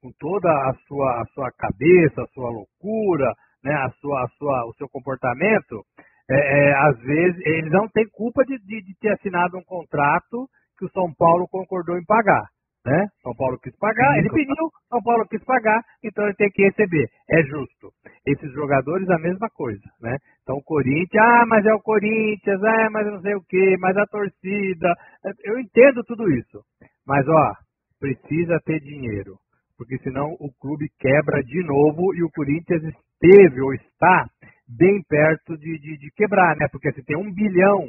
com 0.00 0.10
toda 0.18 0.48
a 0.48 0.74
sua, 0.86 1.22
a 1.22 1.24
sua 1.34 1.50
cabeça, 1.52 2.22
a 2.22 2.26
sua 2.28 2.50
loucura, 2.50 3.34
né? 3.62 3.74
a 3.74 3.90
sua, 4.00 4.24
a 4.24 4.28
sua, 4.38 4.66
o 4.66 4.74
seu 4.74 4.88
comportamento, 4.88 5.84
é, 6.30 6.34
é, 6.34 6.74
às 6.88 6.98
vezes 7.00 7.40
eles 7.44 7.70
não 7.70 7.88
têm 7.88 8.08
culpa 8.08 8.44
de, 8.44 8.58
de, 8.58 8.82
de 8.82 8.94
ter 9.00 9.12
assinado 9.12 9.58
um 9.58 9.64
contrato 9.64 10.48
que 10.78 10.84
o 10.84 10.90
São 10.90 11.12
Paulo 11.14 11.48
concordou 11.48 11.98
em 11.98 12.04
pagar. 12.04 12.44
Né? 12.86 13.08
São 13.20 13.34
Paulo 13.34 13.58
quis 13.58 13.76
pagar, 13.78 14.16
ele 14.16 14.30
pediu, 14.30 14.70
São 14.88 15.02
Paulo 15.02 15.26
quis 15.26 15.42
pagar, 15.42 15.82
então 16.04 16.24
ele 16.24 16.36
tem 16.36 16.48
que 16.50 16.62
receber. 16.62 17.08
É 17.28 17.42
justo. 17.42 17.90
Esses 18.24 18.52
jogadores, 18.52 19.10
a 19.10 19.18
mesma 19.18 19.50
coisa, 19.50 19.82
né? 20.00 20.16
Então 20.44 20.58
o 20.58 20.62
Corinthians, 20.62 21.20
ah, 21.20 21.44
mas 21.48 21.66
é 21.66 21.74
o 21.74 21.82
Corinthians, 21.82 22.62
ah, 22.62 22.88
mas 22.92 23.06
não 23.08 23.20
sei 23.22 23.34
o 23.34 23.42
quê, 23.42 23.76
mas 23.80 23.96
a 23.96 24.06
torcida. 24.06 24.94
Eu 25.42 25.58
entendo 25.58 26.04
tudo 26.04 26.30
isso. 26.30 26.62
Mas, 27.04 27.26
ó, 27.26 27.54
precisa 27.98 28.60
ter 28.64 28.78
dinheiro. 28.78 29.34
Porque 29.76 29.98
senão 29.98 30.36
o 30.38 30.48
clube 30.60 30.86
quebra 31.00 31.42
de 31.42 31.64
novo 31.64 32.14
e 32.14 32.22
o 32.22 32.30
Corinthians 32.30 32.84
esteve 32.84 33.62
ou 33.62 33.74
está 33.74 34.26
bem 34.68 35.02
perto 35.08 35.58
de, 35.58 35.76
de, 35.80 35.98
de 35.98 36.10
quebrar, 36.14 36.54
né? 36.56 36.68
Porque 36.70 36.92
se 36.92 37.02
tem 37.02 37.16
um 37.16 37.34
bilhão 37.34 37.82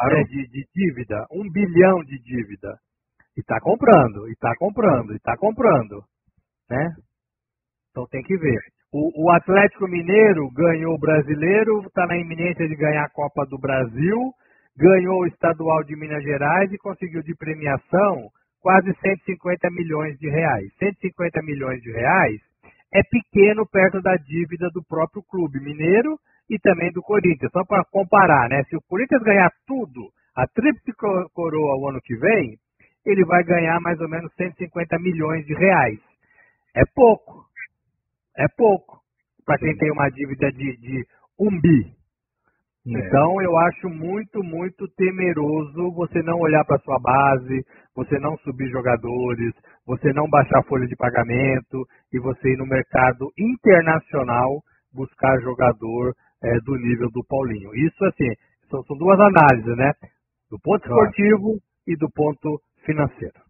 claro. 0.00 0.16
né, 0.16 0.24
de, 0.24 0.48
de 0.48 0.66
dívida, 0.74 1.26
um 1.30 1.48
bilhão 1.48 2.02
de 2.02 2.18
dívida 2.18 2.76
e 3.36 3.40
está 3.40 3.60
comprando, 3.60 4.28
e 4.28 4.32
está 4.32 4.54
comprando, 4.56 5.12
e 5.12 5.16
está 5.16 5.36
comprando. 5.36 6.02
Né? 6.70 6.94
Então 7.90 8.06
tem 8.06 8.22
que 8.22 8.36
ver. 8.36 8.60
O, 8.92 9.24
o, 9.24 9.30
Atlético 9.30 9.88
Mineiro 9.88 10.50
ganhou 10.52 10.94
o 10.94 10.98
brasileiro, 10.98 11.80
está 11.86 12.06
na 12.06 12.16
iminência 12.16 12.68
de 12.68 12.76
ganhar 12.76 13.04
a 13.04 13.10
Copa 13.10 13.46
do 13.46 13.58
Brasil, 13.58 14.18
ganhou 14.76 15.20
o 15.20 15.26
estadual 15.26 15.82
de 15.84 15.96
Minas 15.96 16.22
Gerais 16.22 16.70
e 16.72 16.78
conseguiu 16.78 17.22
de 17.22 17.34
premiação 17.34 18.28
quase 18.60 18.94
150 19.00 19.70
milhões 19.70 20.18
de 20.18 20.28
reais. 20.28 20.70
150 20.78 21.42
milhões 21.42 21.80
de 21.80 21.90
reais 21.90 22.40
é 22.92 23.02
pequeno 23.02 23.66
perto 23.66 24.00
da 24.02 24.14
dívida 24.16 24.68
do 24.70 24.84
próprio 24.84 25.22
clube 25.22 25.58
mineiro 25.60 26.18
e 26.48 26.58
também 26.58 26.92
do 26.92 27.02
Corinthians. 27.02 27.50
Só 27.50 27.64
para 27.64 27.84
comparar, 27.90 28.48
né? 28.48 28.62
Se 28.64 28.76
o 28.76 28.82
Corinthians 28.82 29.22
ganhar 29.22 29.50
tudo, 29.66 30.10
a 30.36 30.46
tríplice 30.46 30.92
coroa 31.32 31.78
o 31.78 31.88
ano 31.88 32.00
que 32.02 32.14
vem, 32.16 32.56
ele 33.04 33.24
vai 33.24 33.42
ganhar 33.44 33.80
mais 33.80 34.00
ou 34.00 34.08
menos 34.08 34.32
150 34.34 34.98
milhões 34.98 35.44
de 35.46 35.54
reais. 35.54 35.98
É 36.74 36.82
pouco. 36.94 37.44
É 38.36 38.46
pouco. 38.56 39.00
Para 39.44 39.58
quem 39.58 39.76
tem 39.76 39.90
uma 39.90 40.08
dívida 40.08 40.50
de, 40.52 40.76
de 40.76 41.06
um 41.38 41.60
bi. 41.60 42.02
É. 42.84 42.90
Então 42.90 43.40
eu 43.42 43.56
acho 43.58 43.88
muito, 43.88 44.42
muito 44.42 44.88
temeroso 44.96 45.92
você 45.92 46.22
não 46.22 46.38
olhar 46.38 46.64
para 46.64 46.78
sua 46.78 46.98
base, 46.98 47.64
você 47.94 48.18
não 48.18 48.36
subir 48.38 48.68
jogadores, 48.70 49.52
você 49.86 50.12
não 50.12 50.28
baixar 50.28 50.60
a 50.60 50.64
folha 50.64 50.86
de 50.86 50.96
pagamento 50.96 51.86
e 52.12 52.18
você 52.18 52.52
ir 52.52 52.56
no 52.56 52.66
mercado 52.66 53.30
internacional 53.38 54.62
buscar 54.92 55.40
jogador 55.40 56.12
é, 56.42 56.58
do 56.60 56.76
nível 56.76 57.08
do 57.10 57.24
Paulinho. 57.24 57.74
Isso 57.74 58.04
assim, 58.04 58.30
são, 58.68 58.82
são 58.84 58.96
duas 58.96 59.18
análises, 59.18 59.76
né? 59.76 59.92
Do 60.50 60.58
ponto 60.60 60.82
esportivo 60.82 61.58
e 61.86 61.96
do 61.96 62.10
ponto 62.10 62.60
financeira. 62.84 63.40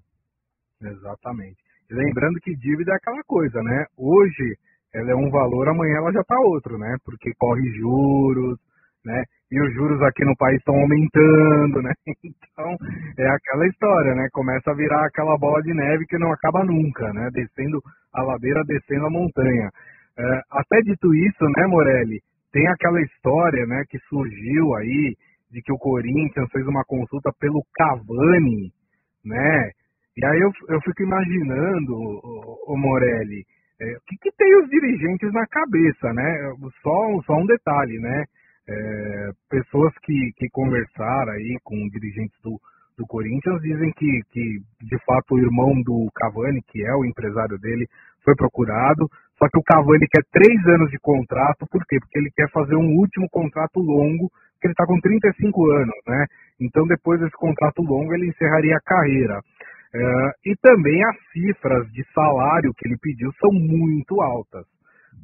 Exatamente. 0.83 1.57
E 1.91 1.95
lembrando 1.95 2.41
que 2.41 2.55
dívida 2.57 2.93
é 2.93 2.97
aquela 2.97 3.23
coisa, 3.25 3.63
né? 3.63 3.87
Hoje 3.97 4.57
ela 4.95 5.13
é 5.13 5.15
um 5.15 5.31
valor, 5.31 5.69
amanhã 5.69 5.97
ela 5.97 6.13
já 6.13 6.21
está 6.21 6.39
outro, 6.41 6.79
né? 6.79 6.97
Porque 7.05 7.33
corre 7.39 7.63
juros, 7.73 8.59
né? 9.05 9.25
E 9.51 9.61
os 9.61 9.75
juros 9.75 10.01
aqui 10.03 10.25
no 10.25 10.37
país 10.37 10.59
estão 10.59 10.75
aumentando, 10.75 11.83
né? 11.83 11.93
Então 12.53 12.77
é 13.19 13.29
aquela 13.29 13.67
história, 13.67 14.15
né? 14.15 14.29
Começa 14.33 14.71
a 14.71 14.75
virar 14.75 15.07
aquela 15.07 15.37
bola 15.39 15.63
de 15.63 15.73
neve 15.73 16.05
que 16.07 16.19
não 16.19 16.31
acaba 16.33 16.65
nunca, 16.65 17.13
né? 17.13 17.31
Descendo 17.33 17.81
a 18.13 18.23
ladeira, 18.23 18.63
descendo 18.65 19.07
a 19.07 19.11
montanha. 19.11 19.71
É, 20.19 20.41
até 20.51 20.81
dito 20.83 21.15
isso, 21.15 21.45
né, 21.57 21.67
Morelli? 21.67 22.21
Tem 22.53 22.69
aquela 22.69 23.01
história, 23.01 23.67
né, 23.67 23.83
que 23.89 23.99
surgiu 24.11 24.75
aí 24.77 25.17
de 25.51 25.63
que 25.63 25.73
o 25.73 25.79
Corinthians 25.79 26.51
fez 26.53 26.67
uma 26.67 26.85
consulta 26.85 27.33
pelo 27.41 27.63
Cavani, 27.75 28.71
né? 29.25 29.71
E 30.17 30.25
aí 30.25 30.41
eu, 30.41 30.51
eu 30.69 30.81
fico 30.83 31.03
imaginando, 31.03 31.95
o, 32.67 32.77
Morelli, 32.77 33.45
é, 33.81 33.97
o 33.97 34.01
que, 34.07 34.17
que, 34.21 34.33
tem 34.37 34.55
os 34.61 34.69
dirigentes 34.69 35.33
na 35.33 35.47
cabeça, 35.47 36.13
né? 36.13 36.55
Só, 36.83 37.23
só 37.27 37.35
um 37.35 37.47
detalhe, 37.47 37.99
né? 37.99 38.25
É, 38.69 39.31
pessoas 39.51 39.93
que, 40.03 40.33
que 40.37 40.49
conversaram 40.51 41.33
aí 41.33 41.59
com 41.65 41.89
dirigentes 41.89 42.39
do, 42.43 42.61
do 42.97 43.07
Corinthians 43.07 43.61
dizem 43.63 43.91
que, 43.97 44.21
que, 44.31 44.61
de 44.83 44.99
fato, 45.05 45.35
o 45.35 45.39
irmão 45.39 45.83
do 45.83 46.09
Cavani, 46.15 46.63
que 46.69 46.85
é 46.85 46.95
o 46.95 47.05
empresário 47.05 47.59
dele, 47.59 47.87
foi 48.25 48.35
procurado. 48.37 49.09
Só 49.39 49.49
que 49.49 49.59
o 49.59 49.65
Cavani 49.65 50.07
quer 50.09 50.23
três 50.31 50.65
anos 50.67 50.91
de 50.91 50.99
contrato, 51.01 51.67
por 51.71 51.85
quê? 51.87 51.99
Porque 51.99 52.19
ele 52.19 52.31
quer 52.37 52.49
fazer 52.51 52.77
um 52.77 52.97
último 52.97 53.29
contrato 53.31 53.81
longo 53.81 54.31
porque 54.63 54.69
ele 54.69 54.73
está 54.73 54.87
com 54.87 55.01
35 55.01 55.71
anos, 55.73 55.99
né? 56.07 56.27
Então, 56.61 56.87
depois 56.87 57.19
desse 57.19 57.37
contrato 57.37 57.83
longo, 57.83 58.15
ele 58.15 58.29
encerraria 58.29 58.77
a 58.77 58.81
carreira. 58.81 59.41
Uh, 59.95 60.31
e 60.47 60.57
também 60.63 61.05
as 61.05 61.17
cifras 61.33 61.91
de 61.91 62.05
salário 62.15 62.73
que 62.79 62.87
ele 62.87 62.97
pediu 63.03 63.31
são 63.41 63.51
muito 63.53 64.23
altas, 64.23 64.65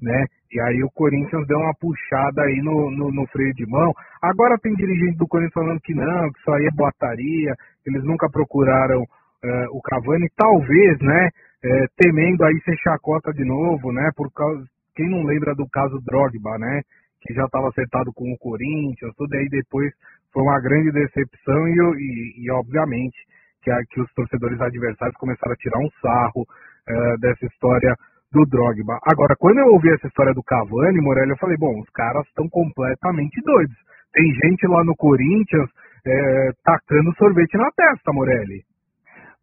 né? 0.02 0.26
E 0.52 0.60
aí 0.60 0.82
o 0.82 0.90
Corinthians 0.90 1.46
deu 1.46 1.56
uma 1.56 1.72
puxada 1.80 2.42
aí 2.42 2.60
no, 2.62 2.90
no, 2.90 3.12
no 3.12 3.26
freio 3.28 3.54
de 3.54 3.64
mão. 3.66 3.92
Agora 4.20 4.58
tem 4.60 4.74
dirigente 4.74 5.16
do 5.16 5.28
Corinthians 5.28 5.54
falando 5.54 5.80
que 5.80 5.94
não, 5.94 6.32
que 6.32 6.38
isso 6.40 6.50
aí 6.52 6.66
é 6.66 6.76
boataria, 6.76 7.54
eles 7.86 8.04
nunca 8.04 8.28
procuraram 8.28 9.00
uh, 9.02 9.68
o 9.72 9.80
Cavani, 9.80 10.28
talvez, 10.36 10.98
né? 11.00 11.28
Uh, 11.64 11.86
temendo 11.96 12.44
aí 12.44 12.60
ser 12.64 12.76
chacota 12.78 13.32
de 13.32 13.44
novo, 13.44 13.92
né? 13.92 14.10
Por 14.16 14.30
causa, 14.32 14.64
quem 14.96 15.08
não 15.08 15.22
lembra 15.22 15.54
do 15.54 15.66
caso 15.70 16.02
Drogba, 16.04 16.58
né? 16.58 16.82
Que 17.28 17.34
já 17.34 17.44
estava 17.44 17.68
acertado 17.68 18.10
com 18.14 18.32
o 18.32 18.38
Corinthians, 18.38 19.12
tudo 19.14 19.34
aí 19.34 19.46
depois 19.50 19.92
foi 20.32 20.42
uma 20.42 20.58
grande 20.62 20.90
decepção 20.90 21.68
e, 21.68 21.76
e, 21.76 22.46
e 22.46 22.50
obviamente 22.50 23.18
que, 23.62 23.70
a, 23.70 23.76
que, 23.84 24.00
os 24.00 24.10
torcedores 24.14 24.58
adversários 24.58 25.16
começaram 25.18 25.52
a 25.52 25.56
tirar 25.56 25.78
um 25.78 25.90
sarro 26.00 26.42
uh, 26.42 27.20
dessa 27.20 27.44
história 27.44 27.94
do 28.32 28.46
Drogba. 28.46 28.98
Agora, 29.04 29.36
quando 29.38 29.58
eu 29.58 29.66
ouvi 29.66 29.92
essa 29.92 30.06
história 30.06 30.32
do 30.32 30.42
Cavani, 30.42 31.00
Morelli, 31.02 31.30
eu 31.30 31.36
falei, 31.36 31.56
bom, 31.58 31.78
os 31.80 31.90
caras 31.90 32.26
estão 32.28 32.48
completamente 32.48 33.42
doidos. 33.44 33.76
Tem 34.14 34.24
gente 34.24 34.66
lá 34.66 34.82
no 34.84 34.96
Corinthians 34.96 35.68
é, 36.06 36.50
tacando 36.64 37.12
sorvete 37.18 37.58
na 37.58 37.70
testa, 37.72 38.10
Morelli. 38.10 38.64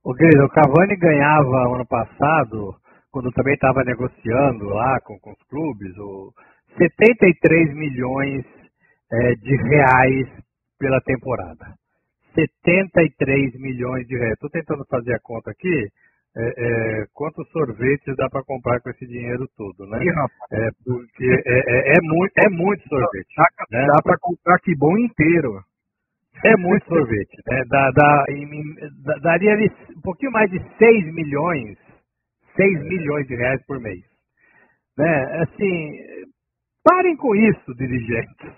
O 0.03 0.11
o 0.11 0.49
Cavani 0.49 0.95
ganhava 0.97 1.75
ano 1.75 1.85
passado, 1.85 2.75
quando 3.11 3.31
também 3.31 3.53
estava 3.53 3.83
negociando 3.83 4.65
lá 4.69 4.99
com, 5.03 5.19
com 5.19 5.31
os 5.31 5.43
clubes, 5.49 5.95
o 5.97 6.33
73 6.77 7.73
milhões 7.73 8.45
é, 9.11 9.35
de 9.35 9.55
reais 9.55 10.27
pela 10.79 10.99
temporada. 11.01 11.73
73 12.33 13.53
milhões 13.55 14.05
de 14.07 14.17
reais. 14.17 14.33
Estou 14.33 14.49
tentando 14.49 14.85
fazer 14.89 15.13
a 15.13 15.19
conta 15.19 15.51
aqui. 15.51 15.87
É, 16.37 16.41
é, 16.41 17.05
quantos 17.13 17.49
sorvetes 17.49 18.13
dá 18.17 18.29
para 18.29 18.43
comprar 18.43 18.81
com 18.81 18.89
esse 18.89 19.07
dinheiro 19.07 19.47
todo, 19.55 19.87
né? 19.87 19.99
É, 20.51 20.69
porque 20.83 21.23
é, 21.23 21.59
é, 21.59 21.97
é, 21.97 22.01
muito, 22.01 22.33
é 22.37 22.49
muito 22.49 22.83
sorvete. 22.89 23.33
Dá, 23.37 23.47
né? 23.71 23.87
dá 23.87 24.01
para 24.03 24.17
comprar 24.19 24.59
que 24.59 24.75
bom 24.75 24.97
inteiro. 24.97 25.61
É 26.43 26.57
muito 26.57 26.85
sorvete. 26.87 27.37
Né? 27.47 27.63
Dá, 27.69 27.89
dá, 27.91 28.25
dá, 29.05 29.17
daria 29.19 29.55
um 29.95 30.01
pouquinho 30.01 30.33
mais 30.33 30.51
de 30.51 30.59
6 30.77 31.13
milhões, 31.13 31.77
6 32.57 32.83
milhões 32.83 33.25
de 33.27 33.35
reais 33.35 33.65
por 33.65 33.79
mês. 33.79 34.03
Né? 34.97 35.41
Assim, 35.41 36.25
Parem 36.85 37.17
com 37.17 37.35
isso, 37.35 37.73
dirigentes. 37.73 38.53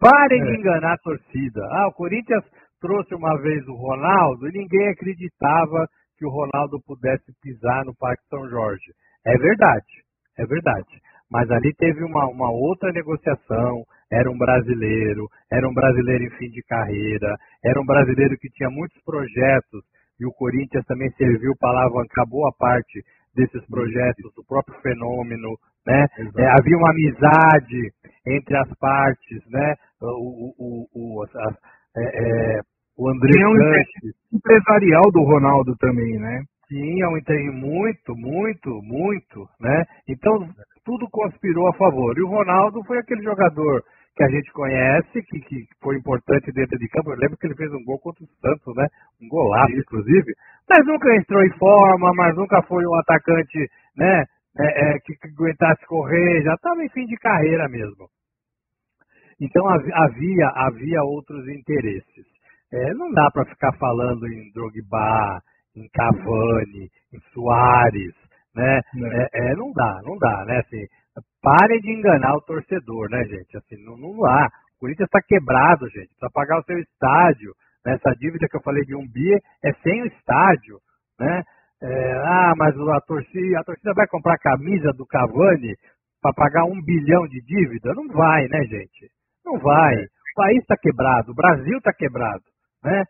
Parem 0.00 0.40
é. 0.40 0.44
de 0.44 0.58
enganar 0.58 0.94
a 0.94 0.98
torcida. 1.04 1.60
Ah, 1.70 1.88
o 1.88 1.92
Corinthians 1.92 2.42
trouxe 2.80 3.14
uma 3.14 3.36
vez 3.42 3.62
o 3.68 3.74
Ronaldo 3.74 4.48
e 4.48 4.52
ninguém 4.52 4.88
acreditava 4.88 5.86
que 6.16 6.24
o 6.24 6.30
Ronaldo 6.30 6.80
pudesse 6.86 7.30
pisar 7.42 7.84
no 7.84 7.94
Parque 7.94 8.22
São 8.30 8.48
Jorge. 8.48 8.90
É 9.26 9.36
verdade, 9.36 9.92
é 10.38 10.46
verdade. 10.46 10.88
Mas 11.30 11.50
ali 11.50 11.74
teve 11.74 12.02
uma, 12.04 12.26
uma 12.28 12.50
outra 12.50 12.90
negociação. 12.90 13.84
Era 14.10 14.30
um 14.30 14.38
brasileiro, 14.38 15.28
era 15.52 15.68
um 15.68 15.74
brasileiro 15.74 16.24
em 16.24 16.30
fim 16.38 16.48
de 16.48 16.62
carreira, 16.62 17.36
era 17.62 17.78
um 17.78 17.84
brasileiro 17.84 18.38
que 18.38 18.48
tinha 18.48 18.70
muitos 18.70 18.98
projetos 19.04 19.84
e 20.18 20.24
o 20.24 20.32
Corinthians 20.32 20.86
também 20.86 21.10
serviu 21.10 21.52
para 21.60 21.82
alavancar 21.82 22.26
boa 22.26 22.50
parte 22.58 23.04
desses 23.34 23.64
projetos, 23.66 24.32
do 24.34 24.42
próprio 24.44 24.80
fenômeno, 24.80 25.58
né? 25.88 26.06
É, 26.36 26.46
havia 26.50 26.76
uma 26.76 26.90
amizade 26.90 27.92
entre 28.26 28.56
as 28.58 28.68
partes, 28.78 29.42
né? 29.50 29.74
O, 30.02 30.52
o, 30.58 30.86
o, 30.94 31.22
a, 31.24 31.50
é, 31.96 32.04
é, 32.04 32.60
o 32.96 33.08
André 33.08 33.32
Tinha 33.32 33.48
um 33.48 34.36
empresarial 34.36 35.10
do 35.12 35.22
Ronaldo 35.22 35.74
também, 35.78 36.18
né? 36.18 36.42
Tinha 36.68 37.08
um 37.08 37.16
interesse 37.16 37.50
muito, 37.50 38.14
muito, 38.14 38.70
muito, 38.82 39.48
né? 39.58 39.84
Então 40.06 40.46
tudo 40.84 41.08
conspirou 41.10 41.68
a 41.68 41.74
favor. 41.74 42.16
E 42.18 42.22
o 42.22 42.28
Ronaldo 42.28 42.84
foi 42.84 42.98
aquele 42.98 43.22
jogador 43.22 43.82
que 44.14 44.24
a 44.24 44.28
gente 44.28 44.52
conhece, 44.52 45.22
que, 45.22 45.40
que 45.40 45.66
foi 45.80 45.96
importante 45.96 46.52
dentro 46.52 46.78
de 46.78 46.88
campo. 46.88 47.12
Eu 47.12 47.16
lembro 47.16 47.38
que 47.38 47.46
ele 47.46 47.54
fez 47.54 47.72
um 47.72 47.84
gol 47.84 47.98
contra 48.00 48.24
o 48.24 48.28
Santos, 48.42 48.74
né? 48.76 48.86
Um 49.22 49.28
golaço, 49.28 49.72
inclusive. 49.72 50.34
Mas 50.68 50.84
nunca 50.86 51.14
entrou 51.14 51.40
em 51.42 51.56
forma, 51.56 52.12
mas 52.14 52.36
nunca 52.36 52.60
foi 52.62 52.84
um 52.84 52.94
atacante, 52.96 53.70
né? 53.96 54.24
É, 54.60 54.64
é, 54.64 54.98
que, 55.00 55.14
que 55.14 55.28
aguentasse 55.28 55.86
correr, 55.86 56.42
já 56.42 56.54
estava 56.54 56.82
em 56.82 56.88
fim 56.88 57.06
de 57.06 57.16
carreira 57.16 57.68
mesmo. 57.68 58.08
Então 59.40 59.64
havia, 59.68 60.48
havia 60.48 61.02
outros 61.04 61.46
interesses. 61.48 62.26
É, 62.72 62.92
não 62.94 63.10
dá 63.12 63.30
para 63.30 63.46
ficar 63.46 63.72
falando 63.78 64.26
em 64.26 64.50
Drogba, 64.52 65.40
em 65.76 65.88
Cavani, 65.90 66.90
em 67.12 67.20
Soares, 67.32 68.14
né? 68.54 68.80
É, 68.96 69.50
é, 69.50 69.54
não 69.54 69.72
dá, 69.72 70.00
não 70.04 70.18
dá, 70.18 70.44
né? 70.44 70.58
Assim, 70.58 70.84
parem 71.40 71.80
de 71.80 71.92
enganar 71.92 72.34
o 72.34 72.42
torcedor, 72.42 73.08
né, 73.10 73.24
gente? 73.24 73.56
Assim, 73.56 73.76
não, 73.84 73.96
não 73.96 74.18
dá. 74.18 74.48
O 74.76 74.80
Corinthians 74.80 75.06
está 75.06 75.20
quebrado, 75.22 75.88
gente. 75.88 76.08
Precisa 76.08 76.30
pagar 76.32 76.58
o 76.58 76.64
seu 76.64 76.78
estádio. 76.78 77.52
Né? 77.84 77.94
Essa 77.94 78.14
dívida 78.16 78.48
que 78.48 78.56
eu 78.56 78.62
falei 78.62 78.84
de 78.84 78.94
um 78.94 79.06
bi 79.06 79.34
é 79.64 79.72
sem 79.82 80.02
o 80.02 80.06
estádio, 80.06 80.78
né? 81.18 81.42
É, 81.80 82.12
ah, 82.24 82.54
mas 82.56 82.74
a 82.76 83.00
torcida, 83.02 83.60
a 83.60 83.64
torcida 83.64 83.92
vai 83.94 84.06
comprar 84.08 84.34
a 84.34 84.38
camisa 84.38 84.92
do 84.92 85.06
Cavani 85.06 85.76
para 86.20 86.32
pagar 86.32 86.64
um 86.64 86.82
bilhão 86.82 87.26
de 87.28 87.40
dívida? 87.42 87.94
Não 87.94 88.08
vai, 88.08 88.48
né, 88.48 88.64
gente? 88.64 89.08
Não 89.44 89.58
vai. 89.58 89.94
É. 89.94 90.04
O 90.04 90.34
país 90.34 90.58
está 90.58 90.76
quebrado, 90.76 91.32
o 91.32 91.34
Brasil 91.34 91.78
está 91.78 91.92
quebrado, 91.92 92.42
né? 92.84 93.04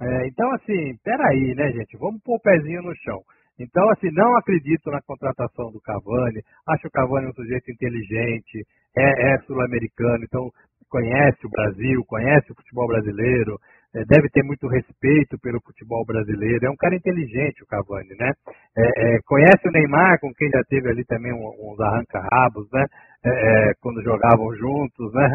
É, 0.00 0.26
então, 0.26 0.52
assim, 0.52 0.96
peraí, 1.04 1.54
né, 1.54 1.70
gente? 1.72 1.96
Vamos 1.98 2.20
pôr 2.22 2.36
o 2.36 2.40
pezinho 2.40 2.82
no 2.82 2.94
chão. 2.96 3.20
Então, 3.58 3.88
assim, 3.90 4.10
não 4.12 4.36
acredito 4.36 4.90
na 4.90 5.00
contratação 5.02 5.70
do 5.70 5.80
Cavani. 5.80 6.42
Acho 6.66 6.88
o 6.88 6.90
Cavani 6.90 7.28
um 7.28 7.32
sujeito 7.32 7.70
inteligente, 7.70 8.66
é, 8.96 9.34
é 9.34 9.38
sul-americano, 9.46 10.24
então 10.24 10.50
conhece 10.88 11.46
o 11.46 11.50
Brasil, 11.50 12.04
conhece 12.06 12.52
o 12.52 12.54
futebol 12.54 12.86
brasileiro, 12.86 13.58
é, 13.94 14.04
deve 14.04 14.28
ter 14.28 14.42
muito 14.42 14.66
respeito 14.66 15.38
pelo 15.38 15.60
futebol 15.60 16.04
brasileiro. 16.04 16.66
É 16.66 16.70
um 16.70 16.76
cara 16.76 16.96
inteligente, 16.96 17.62
o 17.62 17.66
Cavani, 17.66 18.14
né? 18.18 18.32
É, 18.76 19.16
é 19.16 19.18
conhece 19.26 19.66
o 19.66 19.70
Neymar, 19.70 20.18
com 20.20 20.32
quem 20.34 20.50
já 20.50 20.62
teve 20.68 20.88
ali 20.90 21.04
também 21.04 21.32
uns 21.32 21.80
arranca-rabos, 21.80 22.68
né? 22.72 22.84
É, 23.24 23.30
é, 23.30 23.72
quando 23.80 24.02
jogavam 24.02 24.54
juntos, 24.56 25.12
né? 25.14 25.34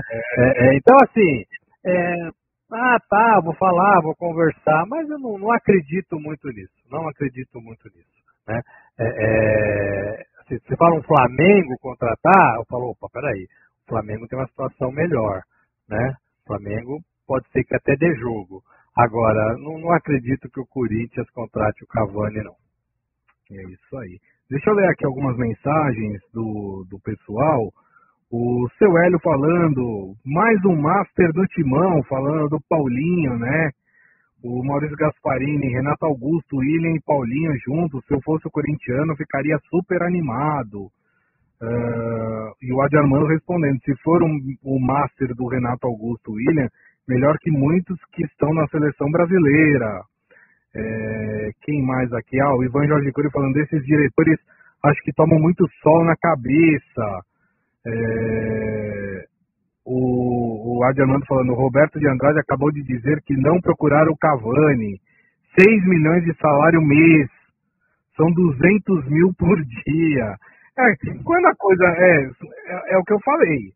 então, 0.76 0.96
assim, 1.02 1.44
ah, 2.72 2.98
tá, 3.10 3.42
vou 3.44 3.56
falar, 3.56 4.00
vou 4.02 4.16
conversar, 4.16 4.86
mas 4.88 5.10
eu 5.10 5.18
não, 5.18 5.40
não 5.40 5.52
acredito 5.52 6.20
muito 6.20 6.48
nisso, 6.50 6.74
não 6.92 7.08
acredito 7.08 7.60
muito 7.60 7.90
nisso. 7.90 8.20
Né? 8.48 8.62
É, 9.00 9.06
é, 9.06 10.58
se 10.58 10.76
fala 10.78 10.96
um 10.96 11.04
Flamengo 11.04 11.78
contratar, 11.82 12.56
eu 12.58 12.66
falo, 12.66 12.92
opa, 12.92 13.08
peraí, 13.12 13.48
Flamengo 13.90 14.28
tem 14.28 14.38
uma 14.38 14.48
situação 14.48 14.92
melhor, 14.92 15.42
né? 15.90 16.14
Flamengo 16.46 17.00
pode 17.28 17.50
ser 17.52 17.64
que 17.64 17.76
até 17.76 17.96
dê 17.96 18.14
jogo. 18.16 18.62
Agora, 18.96 19.58
não, 19.58 19.80
não 19.80 19.92
acredito 19.92 20.50
que 20.50 20.60
o 20.60 20.66
Corinthians 20.66 21.30
contrate 21.32 21.84
o 21.84 21.88
Cavani, 21.88 22.44
não. 22.44 22.56
É 23.52 23.64
isso 23.64 23.98
aí. 23.98 24.20
Deixa 24.50 24.70
eu 24.70 24.76
ler 24.76 24.88
aqui 24.90 25.06
algumas 25.06 25.36
mensagens 25.38 26.22
do, 26.34 26.86
do 26.90 27.00
pessoal. 27.00 27.72
O 28.32 28.68
seu 28.78 28.96
Hélio 28.98 29.20
falando, 29.24 30.14
mais 30.24 30.64
um 30.66 30.76
Master 30.76 31.32
do 31.34 31.46
Timão, 31.48 32.04
falando 32.04 32.50
do 32.50 32.62
Paulinho, 32.70 33.38
né? 33.40 33.72
O 34.44 34.64
Maurício 34.64 34.96
Gasparini, 34.96 35.74
Renato 35.74 36.06
Augusto, 36.06 36.58
William 36.58 36.96
e 36.96 37.02
Paulinho 37.02 37.52
juntos. 37.66 38.06
Se 38.06 38.14
eu 38.14 38.22
fosse 38.22 38.48
o 38.48 38.52
corintiano, 38.52 39.16
ficaria 39.16 39.58
super 39.70 40.02
animado. 40.04 40.90
Uh, 41.62 42.56
e 42.62 42.72
o 42.72 42.82
Adi 42.82 42.98
Armando 42.98 43.28
respondendo, 43.28 43.80
se 43.84 43.94
for 44.02 44.24
um, 44.24 44.40
o 44.64 44.80
Master 44.80 45.36
do 45.36 45.48
Renato 45.48 45.88
Augusto 45.88 46.32
William, 46.32 46.70
melhor 47.08 47.38
que 47.40 47.52
muitos 47.52 47.98
que 48.14 48.24
estão 48.24 48.54
na 48.54 48.68
seleção 48.68 49.10
brasileira. 49.12 50.02
É, 50.76 51.50
quem 51.64 51.84
mais 51.84 52.14
aqui? 52.14 52.40
Ah, 52.40 52.54
o 52.56 52.64
Ivan 52.64 52.88
Jorge 52.88 53.12
Cury 53.12 53.32
falando 53.32 53.54
desses 53.54 53.84
diretores, 53.84 54.40
acho 54.86 55.02
que 55.02 55.12
tomam 55.14 55.40
muito 55.40 55.68
sol 55.82 56.06
na 56.06 56.16
cabeça. 56.16 57.22
É, 57.86 59.26
o, 59.86 60.78
o 60.78 61.26
falando, 61.28 61.52
o 61.52 61.56
Roberto 61.56 62.00
de 62.00 62.08
Andrade 62.08 62.40
acabou 62.40 62.72
de 62.72 62.84
dizer 62.84 63.22
que 63.26 63.36
não 63.36 63.60
procuraram 63.60 64.12
o 64.12 64.18
Cavani. 64.18 65.02
6 65.60 65.86
milhões 65.88 66.24
de 66.24 66.34
salário 66.40 66.82
mês. 66.82 67.28
São 68.16 68.32
200 68.32 69.10
mil 69.10 69.34
por 69.34 69.58
dia. 69.64 70.36
É, 70.80 70.96
quando 71.26 71.46
a 71.46 71.56
coisa 71.58 71.84
é, 71.84 72.24
é, 72.24 72.94
é 72.94 72.98
o 72.98 73.04
que 73.04 73.14
eu 73.14 73.20
falei. 73.20 73.74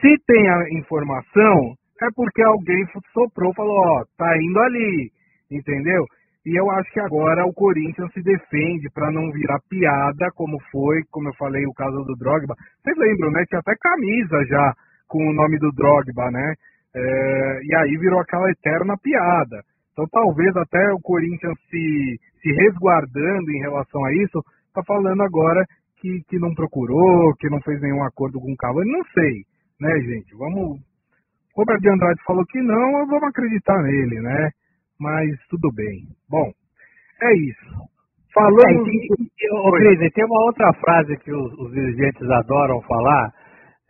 Se 0.00 0.16
tem 0.26 0.48
a 0.48 0.70
informação, 0.70 1.74
é 2.02 2.06
porque 2.16 2.42
alguém 2.42 2.82
soprou, 3.12 3.52
falou, 3.54 3.76
ó, 3.76 4.04
tá 4.16 4.34
indo 4.38 4.58
ali, 4.60 5.10
entendeu? 5.50 6.06
E 6.46 6.58
eu 6.58 6.70
acho 6.70 6.90
que 6.92 7.00
agora 7.00 7.44
o 7.44 7.52
Corinthians 7.52 8.10
se 8.14 8.22
defende 8.22 8.88
para 8.94 9.10
não 9.12 9.30
virar 9.30 9.60
piada, 9.68 10.30
como 10.34 10.58
foi, 10.72 11.02
como 11.10 11.28
eu 11.28 11.34
falei, 11.34 11.66
o 11.66 11.74
caso 11.74 12.02
do 12.04 12.16
Drogba. 12.16 12.54
Vocês 12.82 12.96
lembram, 12.96 13.30
né? 13.30 13.44
Tinha 13.46 13.60
até 13.60 13.74
camisa 13.78 14.42
já 14.46 14.72
com 15.06 15.22
o 15.22 15.34
nome 15.34 15.58
do 15.58 15.70
Drogba, 15.72 16.30
né? 16.30 16.54
É, 16.96 17.60
e 17.62 17.74
aí 17.76 17.96
virou 17.98 18.18
aquela 18.20 18.50
eterna 18.50 18.96
piada. 18.96 19.60
Então 19.92 20.06
talvez 20.10 20.56
até 20.56 20.90
o 20.94 21.00
Corinthians 21.02 21.58
se, 21.68 22.16
se 22.40 22.52
resguardando 22.52 23.50
em 23.50 23.60
relação 23.60 24.02
a 24.06 24.14
isso, 24.14 24.42
tá 24.72 24.82
falando 24.86 25.22
agora 25.22 25.62
que, 26.00 26.22
que 26.28 26.38
não 26.38 26.54
procurou, 26.54 27.34
que 27.38 27.48
não 27.50 27.60
fez 27.60 27.80
nenhum 27.80 28.02
acordo 28.04 28.40
com 28.40 28.52
o 28.52 28.56
Cavani. 28.56 28.90
Não 28.90 29.04
sei, 29.14 29.44
né, 29.80 30.00
gente? 30.00 30.34
Vamos. 30.36 30.80
Roberto 31.56 31.80
de 31.80 31.90
Andrade 31.90 32.22
falou 32.24 32.44
que 32.46 32.60
não, 32.62 33.06
vamos 33.06 33.24
acreditar 33.24 33.82
nele, 33.82 34.20
né? 34.20 34.50
mas 35.00 35.26
tudo 35.48 35.72
bem. 35.72 36.04
Bom, 36.28 36.52
é 37.22 37.34
isso. 37.34 37.74
Falando. 38.32 38.60
É, 38.60 38.84
tem, 38.84 39.98
tem, 39.98 40.10
tem 40.10 40.24
uma 40.26 40.44
outra 40.44 40.72
frase 40.74 41.16
que 41.16 41.32
os, 41.32 41.52
os 41.58 41.72
dirigentes 41.72 42.30
adoram 42.30 42.80
falar, 42.82 43.32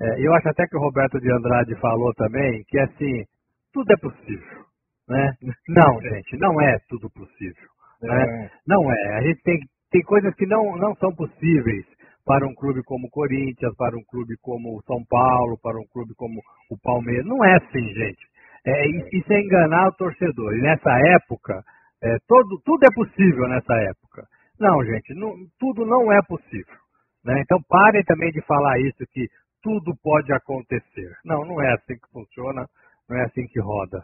é, 0.00 0.26
eu 0.26 0.32
acho 0.34 0.48
até 0.48 0.66
que 0.66 0.76
o 0.76 0.80
Roberto 0.80 1.20
de 1.20 1.30
Andrade 1.30 1.74
falou 1.80 2.14
também, 2.14 2.62
que 2.68 2.78
é 2.78 2.84
assim, 2.84 3.24
tudo 3.72 3.92
é 3.92 3.96
possível. 3.96 4.60
Né? 5.08 5.34
Não, 5.68 6.00
gente, 6.00 6.36
não 6.38 6.60
é 6.62 6.78
tudo 6.88 7.10
possível. 7.10 7.68
Né? 8.00 8.22
É. 8.22 8.50
Não 8.66 8.92
é. 8.92 9.18
A 9.18 9.22
gente 9.22 9.42
tem, 9.42 9.58
tem 9.90 10.02
coisas 10.02 10.32
que 10.36 10.46
não, 10.46 10.76
não 10.76 10.94
são 10.94 11.12
possíveis 11.12 11.84
para 12.24 12.46
um 12.46 12.54
clube 12.54 12.82
como 12.84 13.06
o 13.06 13.10
Corinthians, 13.10 13.74
para 13.76 13.96
um 13.96 14.04
clube 14.04 14.36
como 14.42 14.76
o 14.76 14.82
São 14.82 15.04
Paulo, 15.08 15.58
para 15.62 15.78
um 15.78 15.86
clube 15.92 16.14
como 16.14 16.40
o 16.70 16.78
Palmeiras. 16.78 17.26
Não 17.26 17.44
é 17.44 17.56
assim, 17.56 17.82
gente. 17.94 18.30
É, 18.66 18.86
isso 19.16 19.32
é 19.32 19.40
enganar 19.40 19.88
o 19.88 19.96
torcedor. 19.96 20.54
E 20.56 20.60
nessa 20.60 20.90
época, 21.14 21.62
é, 22.02 22.16
todo, 22.28 22.60
tudo 22.64 22.84
é 22.84 22.94
possível 22.94 23.48
nessa 23.48 23.74
época. 23.74 24.26
Não, 24.58 24.84
gente, 24.84 25.14
não, 25.14 25.34
tudo 25.58 25.86
não 25.86 26.12
é 26.12 26.20
possível. 26.28 26.76
Né? 27.24 27.40
Então 27.40 27.58
parem 27.68 28.02
também 28.04 28.30
de 28.30 28.40
falar 28.42 28.78
isso, 28.80 29.04
que 29.12 29.26
tudo 29.62 29.94
pode 30.02 30.32
acontecer. 30.32 31.12
Não, 31.24 31.44
não 31.44 31.62
é 31.62 31.72
assim 31.72 31.94
que 31.94 32.12
funciona, 32.12 32.66
não 33.08 33.16
é 33.16 33.24
assim 33.24 33.46
que 33.46 33.60
roda. 33.60 34.02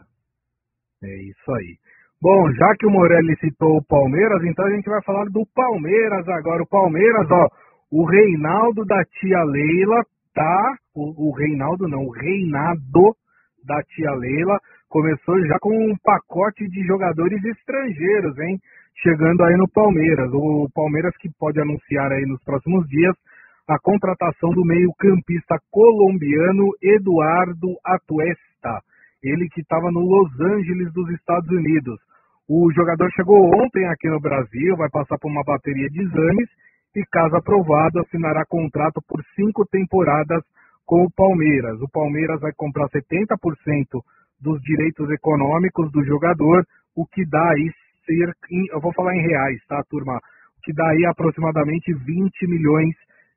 É 1.03 1.15
isso 1.23 1.51
aí. 1.53 1.77
Bom, 2.19 2.51
já 2.51 2.73
que 2.79 2.87
o 2.87 2.89
Morelli 2.89 3.37
citou 3.37 3.77
o 3.77 3.85
Palmeiras, 3.85 4.43
então 4.43 4.65
a 4.65 4.71
gente 4.71 4.89
vai 4.89 5.01
falar 5.03 5.25
do 5.25 5.45
Palmeiras 5.53 6.27
agora. 6.27 6.63
O 6.63 6.67
Palmeiras, 6.67 7.29
ó, 7.29 7.47
o 7.91 8.05
Reinaldo 8.05 8.85
da 8.85 9.03
tia 9.05 9.43
Leila 9.43 10.03
tá. 10.33 10.75
O, 10.93 11.29
o 11.29 11.31
Reinaldo 11.31 11.87
não, 11.87 12.03
o 12.03 12.11
Reinado 12.11 13.15
da 13.65 13.81
tia 13.83 14.11
Leila 14.11 14.57
começou 14.89 15.39
já 15.47 15.57
com 15.59 15.69
um 15.69 15.95
pacote 16.03 16.67
de 16.67 16.85
jogadores 16.85 17.43
estrangeiros, 17.43 18.37
hein? 18.39 18.59
Chegando 19.01 19.43
aí 19.43 19.55
no 19.55 19.69
Palmeiras. 19.69 20.29
O 20.33 20.67
Palmeiras 20.73 21.15
que 21.17 21.29
pode 21.39 21.61
anunciar 21.61 22.11
aí 22.11 22.25
nos 22.25 22.43
próximos 22.43 22.87
dias 22.87 23.15
a 23.67 23.77
contratação 23.79 24.49
do 24.51 24.65
meio-campista 24.65 25.57
colombiano 25.69 26.71
Eduardo 26.81 27.75
Atuesta. 27.85 28.81
Ele 29.21 29.47
que 29.49 29.61
estava 29.61 29.91
no 29.91 29.99
Los 29.99 30.39
Angeles 30.39 30.91
dos 30.93 31.09
Estados 31.11 31.49
Unidos. 31.49 31.99
O 32.49 32.71
jogador 32.71 33.09
chegou 33.11 33.45
ontem 33.45 33.85
aqui 33.87 34.09
no 34.09 34.21
Brasil, 34.21 34.75
vai 34.77 34.89
passar 34.89 35.17
por 35.19 35.29
uma 35.29 35.43
bateria 35.43 35.89
de 35.89 36.01
exames 36.01 36.49
e, 36.97 37.05
caso 37.11 37.35
aprovado, 37.35 37.99
assinará 37.99 38.43
contrato 38.49 38.99
por 39.07 39.21
cinco 39.35 39.65
temporadas 39.69 40.43
com 40.83 41.03
o 41.03 41.11
Palmeiras. 41.11 41.79
O 41.79 41.87
Palmeiras 41.87 42.41
vai 42.41 42.51
comprar 42.57 42.87
70% 42.89 44.01
dos 44.41 44.59
direitos 44.61 45.09
econômicos 45.11 45.91
do 45.91 46.03
jogador, 46.03 46.65
o 46.95 47.05
que 47.05 47.23
dá 47.29 47.51
aí 47.51 47.69
ser, 48.05 48.33
eu 48.73 48.79
vou 48.79 48.93
falar 48.93 49.15
em 49.15 49.21
reais, 49.21 49.61
tá, 49.67 49.83
turma? 49.89 50.15
O 50.15 50.61
que 50.63 50.73
dá 50.73 50.87
aí 50.89 51.05
aproximadamente 51.05 51.93
20 51.93 52.47
milhões 52.47 52.95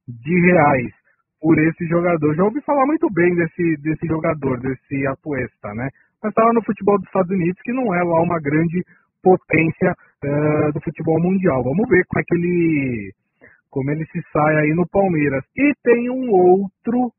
de 0.08 0.40
reais 0.52 0.92
por 1.40 1.58
esse 1.58 1.86
jogador. 1.86 2.34
Já 2.34 2.44
ouvi 2.44 2.62
falar 2.62 2.86
muito 2.86 3.08
bem 3.12 3.34
desse, 3.34 3.76
desse 3.82 4.06
jogador, 4.06 4.60
desse 4.60 5.06
Atuesta, 5.06 5.74
né? 5.74 5.88
Mas 6.22 6.30
está 6.30 6.44
lá 6.44 6.52
no 6.52 6.64
futebol 6.64 6.98
dos 6.98 7.06
Estados 7.06 7.30
Unidos, 7.30 7.60
que 7.62 7.72
não 7.72 7.94
é 7.94 8.02
lá 8.02 8.22
uma 8.22 8.38
grande 8.40 8.84
potência 9.22 9.92
uh, 10.24 10.72
do 10.72 10.80
futebol 10.82 11.20
mundial. 11.20 11.62
Vamos 11.62 11.88
ver 11.88 12.04
como 12.06 12.20
é 12.20 12.24
que 12.26 12.34
ele 12.34 13.12
como 13.70 13.90
ele 13.90 14.04
se 14.06 14.20
sai 14.32 14.56
aí 14.56 14.74
no 14.74 14.86
Palmeiras. 14.88 15.44
E 15.56 15.72
tem 15.82 16.10
um 16.10 16.30
outro 16.30 17.12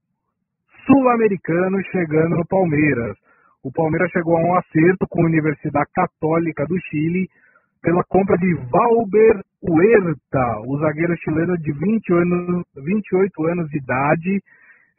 sul-americano 0.86 1.82
chegando 1.92 2.36
no 2.36 2.46
Palmeiras. 2.48 3.18
O 3.64 3.72
Palmeiras 3.72 4.10
chegou 4.12 4.38
a 4.38 4.42
um 4.42 4.56
acerto 4.58 5.06
com 5.10 5.22
a 5.22 5.28
Universidade 5.28 5.90
Católica 5.94 6.66
do 6.66 6.78
Chile 6.90 7.28
pela 7.82 8.04
compra 8.04 8.38
de 8.38 8.54
Valber 8.70 9.42
Huerta, 9.64 10.62
o 10.66 10.78
zagueiro 10.80 11.16
chileno 11.24 11.58
de 11.58 11.72
20 11.72 12.14
anos, 12.14 12.64
28 12.76 13.48
anos 13.48 13.70
de 13.70 13.78
idade. 13.78 14.42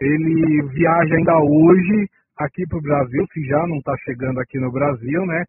Ele 0.00 0.62
viaja 0.68 1.16
ainda 1.16 1.36
hoje 1.38 2.08
aqui 2.38 2.66
para 2.68 2.78
o 2.78 2.82
Brasil, 2.82 3.26
se 3.32 3.44
já 3.46 3.66
não 3.66 3.78
está 3.78 3.94
chegando 4.04 4.40
aqui 4.40 4.58
no 4.58 4.70
Brasil, 4.70 5.26
né? 5.26 5.44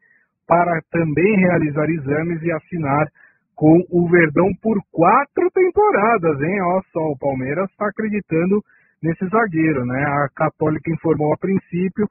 Para 0.48 0.82
também 0.92 1.38
realizar 1.38 1.90
exames 1.90 2.42
e 2.42 2.52
assinar 2.52 3.08
com 3.56 3.84
o 3.90 4.10
Verdão 4.10 4.50
por 4.62 4.78
quatro 4.92 5.50
temporadas, 5.54 6.42
hein? 6.42 6.62
Olha 6.62 6.84
só, 6.92 7.00
o 7.00 7.18
Palmeiras 7.18 7.70
está 7.70 7.88
acreditando 7.88 8.62
nesse 9.02 9.26
zagueiro, 9.28 9.86
né? 9.86 10.04
A 10.04 10.30
Católica 10.36 10.92
informou 10.92 11.34
a 11.34 11.38
princípio 11.38 12.08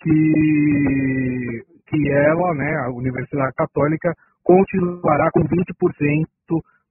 que, 0.00 1.62
que 1.86 2.08
ela, 2.10 2.54
né, 2.54 2.76
a 2.84 2.90
Universidade 2.90 3.54
Católica, 3.54 4.14
continuará 4.44 5.30
com 5.32 5.40
20% 5.40 6.26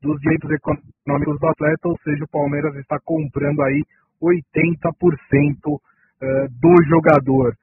dos 0.01 0.19
direitos 0.19 0.51
econômicos 0.51 1.39
do 1.39 1.47
atleta, 1.47 1.87
ou 1.87 1.97
seja, 2.03 2.25
o 2.25 2.29
Palmeiras 2.29 2.75
está 2.75 2.99
comprando 3.03 3.61
aí 3.61 3.81
80% 4.21 5.79
eh, 6.21 6.47
do 6.49 6.83
jogador. 6.87 7.55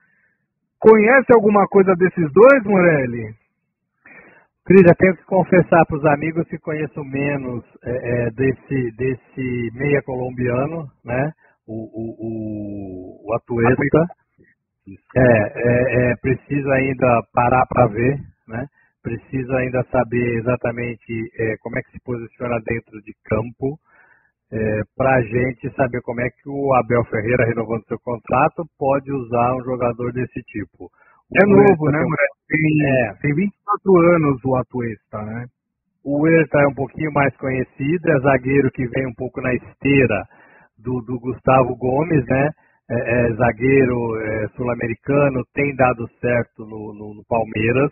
Conhece 0.78 1.32
alguma 1.32 1.66
coisa 1.68 1.94
desses 1.94 2.32
dois, 2.32 2.64
Morelli? 2.64 3.34
Cris, 4.64 4.82
eu 4.86 4.94
tenho 4.94 5.16
que 5.16 5.24
confessar 5.24 5.84
para 5.86 5.96
os 5.96 6.04
amigos 6.06 6.46
que 6.46 6.58
conheço 6.58 7.02
menos 7.04 7.64
é, 7.84 7.90
é, 7.90 8.30
desse, 8.30 8.96
desse 8.96 9.70
meia 9.74 10.00
colombiano, 10.02 10.86
né? 11.04 11.32
O, 11.66 11.74
o, 11.74 12.16
o, 12.18 13.28
o 13.28 13.34
Atuesta. 13.34 14.06
É, 15.16 15.20
é, 15.20 16.12
é, 16.12 16.16
preciso 16.16 16.70
ainda 16.70 17.22
parar 17.32 17.66
para 17.66 17.88
ver, 17.88 18.18
né? 18.46 18.66
Preciso 19.02 19.52
ainda 19.56 19.82
saber 19.90 20.38
exatamente 20.38 21.12
é, 21.38 21.56
como 21.60 21.76
é 21.78 21.82
que 21.82 21.90
se 21.90 21.98
posiciona 22.04 22.56
dentro 22.64 23.02
de 23.02 23.12
campo, 23.24 23.78
é, 24.52 24.80
para 24.96 25.16
a 25.16 25.22
gente 25.22 25.74
saber 25.74 26.00
como 26.02 26.20
é 26.20 26.28
que 26.30 26.48
o 26.48 26.72
Abel 26.74 27.04
Ferreira, 27.06 27.46
renovando 27.46 27.84
seu 27.86 27.98
contrato, 27.98 28.64
pode 28.78 29.10
usar 29.10 29.54
um 29.56 29.64
jogador 29.64 30.12
desse 30.12 30.40
tipo. 30.42 30.88
É 31.34 31.46
novo, 31.46 31.90
né, 31.90 31.98
Moreira? 31.98 32.41
Tem, 32.52 32.86
é. 32.86 33.14
tem 33.22 33.34
24 33.34 33.96
anos 34.14 34.44
o 34.44 34.56
Atuesta, 34.56 35.22
né? 35.22 35.46
O 36.04 36.20
Huerta 36.20 36.58
é 36.60 36.66
um 36.66 36.74
pouquinho 36.74 37.10
mais 37.12 37.34
conhecido, 37.38 38.10
é 38.10 38.20
zagueiro 38.20 38.70
que 38.72 38.86
vem 38.88 39.06
um 39.06 39.14
pouco 39.14 39.40
na 39.40 39.54
esteira 39.54 40.22
do, 40.76 41.00
do 41.00 41.18
Gustavo 41.18 41.74
Gomes, 41.76 42.26
né? 42.26 42.50
É, 42.90 43.30
é 43.30 43.34
zagueiro 43.34 44.20
é, 44.20 44.48
sul-americano, 44.48 45.42
tem 45.54 45.74
dado 45.76 46.06
certo 46.20 46.66
no, 46.66 46.92
no, 46.92 47.14
no 47.14 47.24
Palmeiras. 47.26 47.90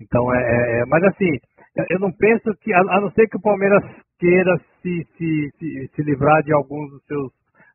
Então, 0.00 0.34
é, 0.34 0.38
é, 0.38 0.80
é 0.80 0.86
mas 0.86 1.04
assim, 1.04 1.30
eu 1.90 2.00
não 2.00 2.10
penso 2.10 2.50
que, 2.62 2.72
a, 2.72 2.80
a, 2.80 3.00
não 3.00 3.12
ser 3.12 3.28
que 3.28 3.36
o 3.36 3.42
Palmeiras 3.42 3.84
queira 4.18 4.58
se, 4.82 5.06
se, 5.16 5.50
se, 5.58 5.90
se 5.94 6.02
livrar 6.02 6.42
de 6.42 6.52
alguns 6.52 6.90
dos 6.90 7.04
seus 7.04 7.30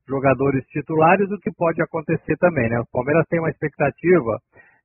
jogadores 0.05 0.65
titulares, 0.65 1.32
o 1.32 1.39
que 1.39 1.51
pode 1.55 1.82
acontecer 1.82 2.36
também, 2.39 2.67
né? 2.67 2.79
O 2.79 2.91
Palmeiras 2.91 3.25
tem 3.29 3.39
uma 3.39 3.51
expectativa 3.51 4.39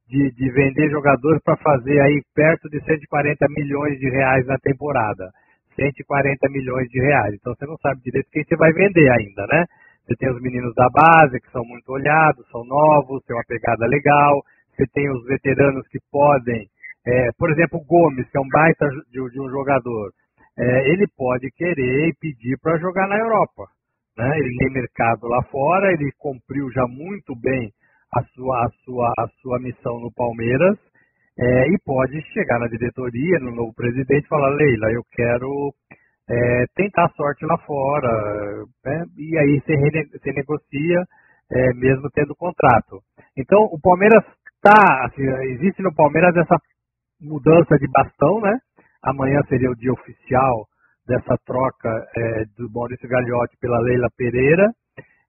de, 0.09 0.31
de 0.33 0.51
vender 0.53 0.91
jogadores 0.91 1.43
para 1.43 1.57
fazer 1.57 2.01
aí 2.01 2.23
perto 2.35 2.69
de 2.69 2.81
140 2.85 3.47
milhões 3.51 3.99
de 3.99 4.09
reais 4.11 4.47
na 4.47 4.59
temporada. 4.59 5.31
140 5.77 6.49
milhões 6.51 6.89
de 6.89 7.01
reais. 7.01 7.35
Então 7.35 7.55
você 7.55 7.67
não 7.67 7.77
sabe 7.79 8.01
direito 8.03 8.31
quem 8.31 8.45
você 8.45 8.57
vai 8.57 8.73
vender 8.73 9.11
ainda, 9.11 9.47
né? 9.47 9.65
Você 10.07 10.15
tem 10.17 10.31
os 10.31 10.41
meninos 10.41 10.75
da 10.75 10.89
base 10.91 11.41
que 11.41 11.51
são 11.51 11.65
muito 11.65 11.91
olhados, 11.91 12.47
são 12.51 12.65
novos, 12.65 13.25
tem 13.25 13.35
uma 13.35 13.45
pegada 13.49 13.87
legal. 13.87 14.43
Você 14.77 14.85
tem 14.93 15.11
os 15.11 15.25
veteranos 15.25 15.87
que 15.89 15.99
podem, 16.13 16.69
é, 17.07 17.31
por 17.39 17.51
exemplo, 17.51 17.81
o 17.81 17.85
Gomes, 17.85 18.29
que 18.31 18.37
é 18.37 18.41
um 18.41 18.49
baita 18.49 18.89
de, 19.11 19.31
de 19.31 19.41
um 19.41 19.49
jogador, 19.49 20.11
é, 20.59 20.91
ele 20.91 21.07
pode 21.17 21.51
querer 21.53 22.09
e 22.09 22.15
pedir 22.21 22.59
para 22.61 22.79
jogar 22.79 23.09
na 23.09 23.19
Europa. 23.19 23.65
Né? 24.17 24.39
Ele 24.39 24.57
tem 24.59 24.73
mercado 24.73 25.27
lá 25.27 25.43
fora, 25.45 25.93
ele 25.93 26.11
cumpriu 26.19 26.71
já 26.71 26.87
muito 26.87 27.35
bem 27.35 27.73
a 28.17 28.23
sua, 28.35 28.67
a 28.67 28.71
sua, 28.85 29.13
a 29.19 29.29
sua 29.41 29.59
missão 29.59 29.99
no 30.01 30.13
Palmeiras 30.13 30.79
é, 31.39 31.69
e 31.69 31.79
pode 31.85 32.21
chegar 32.33 32.59
na 32.61 32.69
diretoria, 32.69 33.41
no 33.41 33.51
novo 33.51 33.75
presidente, 33.75 34.25
e 34.25 34.29
falar, 34.29 34.51
Leila, 34.51 34.93
eu 34.93 35.03
quero 35.13 35.75
é, 36.31 36.65
tentar 36.75 37.09
sorte 37.17 37.45
lá 37.45 37.59
fora, 37.59 38.65
né? 38.85 39.05
e 39.19 39.37
aí 39.39 39.61
você, 39.61 39.75
rene, 39.75 40.09
você 40.13 40.33
negocia 40.33 41.03
é, 41.51 41.75
mesmo 41.75 42.09
tendo 42.15 42.35
contrato. 42.37 43.01
Então, 43.37 43.59
o 43.65 43.81
Palmeiras 43.81 44.25
está, 44.57 45.05
assim, 45.07 45.23
existe 45.53 45.83
no 45.83 45.95
Palmeiras 45.95 46.35
essa 46.37 46.57
mudança 47.21 47.77
de 47.79 47.87
bastão, 47.91 48.41
né? 48.41 48.59
Amanhã 49.03 49.41
seria 49.49 49.71
o 49.71 49.77
dia 49.77 49.93
oficial 49.93 50.67
dessa 51.07 51.37
troca 51.45 51.91
é, 52.17 52.45
do 52.57 52.71
Maurício 52.73 53.09
Gagliotti 53.09 53.57
pela 53.61 53.79
Leila 53.81 54.09
Pereira. 54.17 54.71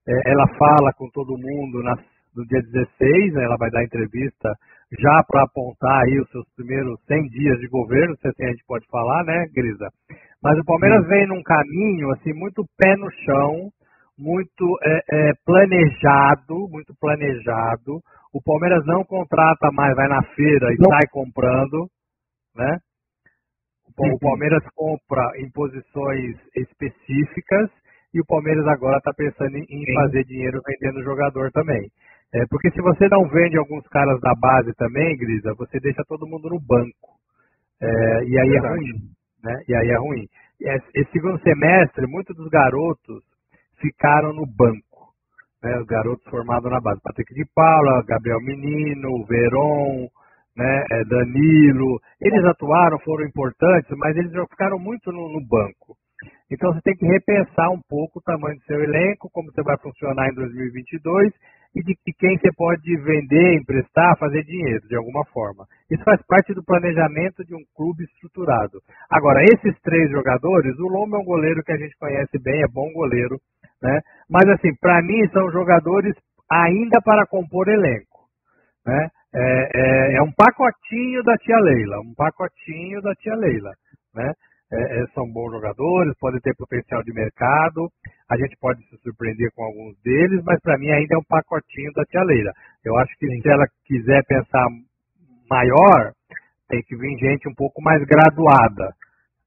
É, 0.08 0.30
ela 0.30 0.46
fala 0.56 0.92
com 0.94 1.10
todo 1.10 1.36
mundo 1.36 1.82
nas 1.82 2.00
no 2.36 2.46
dia 2.46 2.60
16, 2.60 3.34
né, 3.34 3.44
ela 3.44 3.56
vai 3.56 3.70
dar 3.70 3.82
entrevista 3.82 4.52
já 5.00 5.22
para 5.26 5.42
apontar 5.42 6.04
aí 6.04 6.20
os 6.20 6.30
seus 6.30 6.44
primeiros 6.54 7.00
100 7.06 7.28
dias 7.28 7.58
de 7.58 7.68
governo, 7.68 8.16
se 8.16 8.28
assim 8.28 8.44
a 8.44 8.50
gente 8.50 8.64
pode 8.66 8.86
falar, 8.88 9.24
né, 9.24 9.46
Grisa? 9.54 9.88
Mas 10.42 10.58
o 10.58 10.64
Palmeiras 10.64 11.02
Sim. 11.02 11.08
vem 11.08 11.26
num 11.26 11.42
caminho, 11.42 12.10
assim, 12.12 12.32
muito 12.32 12.64
pé 12.78 12.94
no 12.96 13.10
chão, 13.24 13.70
muito 14.18 14.78
é, 14.82 15.00
é, 15.10 15.32
planejado, 15.44 16.68
muito 16.70 16.94
planejado. 17.00 18.00
O 18.32 18.42
Palmeiras 18.42 18.84
não 18.86 19.04
contrata 19.04 19.70
mais, 19.72 19.94
vai 19.94 20.08
na 20.08 20.22
feira 20.34 20.72
e 20.72 20.76
não. 20.78 20.90
sai 20.90 21.06
comprando, 21.10 21.88
né? 22.54 22.78
O 23.98 24.18
Palmeiras 24.18 24.62
compra 24.74 25.22
em 25.38 25.50
posições 25.50 26.36
específicas 26.54 27.70
e 28.12 28.20
o 28.20 28.26
Palmeiras 28.26 28.66
agora 28.66 28.98
está 28.98 29.12
pensando 29.14 29.56
em 29.56 29.94
fazer 29.94 30.24
dinheiro 30.24 30.60
vendendo 30.66 31.02
jogador 31.02 31.50
também. 31.50 31.88
É, 32.34 32.44
porque 32.50 32.70
se 32.70 32.80
você 32.82 33.08
não 33.08 33.28
vende 33.28 33.56
alguns 33.56 33.86
caras 33.88 34.20
da 34.20 34.34
base 34.34 34.72
também, 34.74 35.16
Grisa, 35.16 35.54
você 35.56 35.78
deixa 35.80 36.02
todo 36.08 36.26
mundo 36.26 36.48
no 36.50 36.60
banco. 36.60 37.16
É, 37.80 38.24
e 38.24 38.38
aí 38.38 38.54
é 38.54 38.68
ruim. 38.68 38.92
Né? 39.42 39.62
E 39.68 39.74
aí 39.74 39.88
é 39.88 39.98
ruim. 39.98 40.26
Esse 40.94 41.10
segundo 41.12 41.38
semestre, 41.42 42.06
muitos 42.06 42.34
dos 42.36 42.48
garotos 42.48 43.22
ficaram 43.80 44.32
no 44.32 44.46
banco. 44.46 45.12
Né? 45.62 45.78
Os 45.78 45.86
garotos 45.86 46.24
formados 46.30 46.70
na 46.70 46.80
base. 46.80 47.00
Patrick 47.02 47.32
de 47.34 47.44
Paula, 47.54 48.02
Gabriel 48.06 48.40
Menino, 48.40 49.24
Veron, 49.26 50.08
né? 50.56 50.84
É, 50.90 51.04
Danilo. 51.04 52.00
Eles 52.20 52.44
atuaram, 52.44 52.98
foram 53.00 53.26
importantes, 53.26 53.90
mas 53.98 54.16
eles 54.16 54.32
ficaram 54.50 54.78
muito 54.78 55.12
no, 55.12 55.32
no 55.32 55.46
banco. 55.46 55.96
Então 56.50 56.72
você 56.72 56.80
tem 56.80 56.96
que 56.96 57.06
repensar 57.06 57.70
um 57.70 57.80
pouco 57.88 58.18
o 58.18 58.22
tamanho 58.22 58.56
do 58.56 58.64
seu 58.64 58.82
elenco, 58.82 59.28
como 59.32 59.52
você 59.52 59.62
vai 59.62 59.76
funcionar 59.78 60.28
em 60.28 60.34
2022 60.34 61.32
e 61.74 61.82
de 61.82 61.94
quem 62.18 62.38
você 62.38 62.50
pode 62.56 62.96
vender, 62.98 63.54
emprestar, 63.54 64.16
fazer 64.18 64.42
dinheiro 64.44 64.86
de 64.88 64.96
alguma 64.96 65.24
forma. 65.26 65.66
Isso 65.90 66.02
faz 66.04 66.20
parte 66.26 66.54
do 66.54 66.64
planejamento 66.64 67.44
de 67.44 67.54
um 67.54 67.64
clube 67.74 68.04
estruturado. 68.04 68.80
Agora, 69.10 69.42
esses 69.44 69.78
três 69.82 70.10
jogadores, 70.10 70.78
o 70.78 70.88
Lomba 70.88 71.16
é 71.16 71.20
um 71.20 71.24
goleiro 71.24 71.62
que 71.62 71.72
a 71.72 71.76
gente 71.76 71.96
conhece 71.98 72.38
bem, 72.42 72.62
é 72.62 72.68
bom 72.68 72.90
goleiro, 72.92 73.38
né? 73.82 74.00
Mas 74.28 74.48
assim, 74.50 74.74
para 74.80 75.02
mim 75.02 75.26
são 75.32 75.50
jogadores 75.50 76.14
ainda 76.50 77.00
para 77.02 77.26
compor 77.26 77.68
elenco, 77.68 78.28
né? 78.86 79.08
É, 79.34 79.68
é, 79.74 80.16
é 80.16 80.22
um 80.22 80.32
pacotinho 80.32 81.22
da 81.22 81.36
tia 81.36 81.58
Leila, 81.58 82.00
um 82.00 82.14
pacotinho 82.14 83.02
da 83.02 83.14
tia 83.14 83.34
Leila, 83.34 83.72
né? 84.14 84.32
É, 84.72 85.02
é, 85.02 85.06
são 85.14 85.30
bons 85.30 85.52
jogadores, 85.52 86.18
podem 86.18 86.40
ter 86.40 86.54
potencial 86.56 87.02
de 87.04 87.12
mercado, 87.12 87.88
a 88.28 88.36
gente 88.36 88.56
pode 88.60 88.82
se 88.88 88.96
surpreender 88.98 89.50
com 89.54 89.62
alguns 89.62 89.96
deles, 90.02 90.42
mas 90.44 90.60
para 90.60 90.76
mim 90.76 90.90
ainda 90.90 91.14
é 91.14 91.18
um 91.18 91.28
pacotinho 91.28 91.92
da 91.92 92.04
tia 92.04 92.22
Leila. 92.24 92.52
Eu 92.84 92.96
acho 92.98 93.16
que 93.16 93.26
se 93.26 93.48
ela 93.48 93.64
quiser 93.84 94.24
pensar 94.26 94.66
maior, 95.48 96.12
tem 96.68 96.82
que 96.82 96.96
vir 96.96 97.16
gente 97.18 97.48
um 97.48 97.54
pouco 97.54 97.80
mais 97.80 98.02
graduada, 98.04 98.92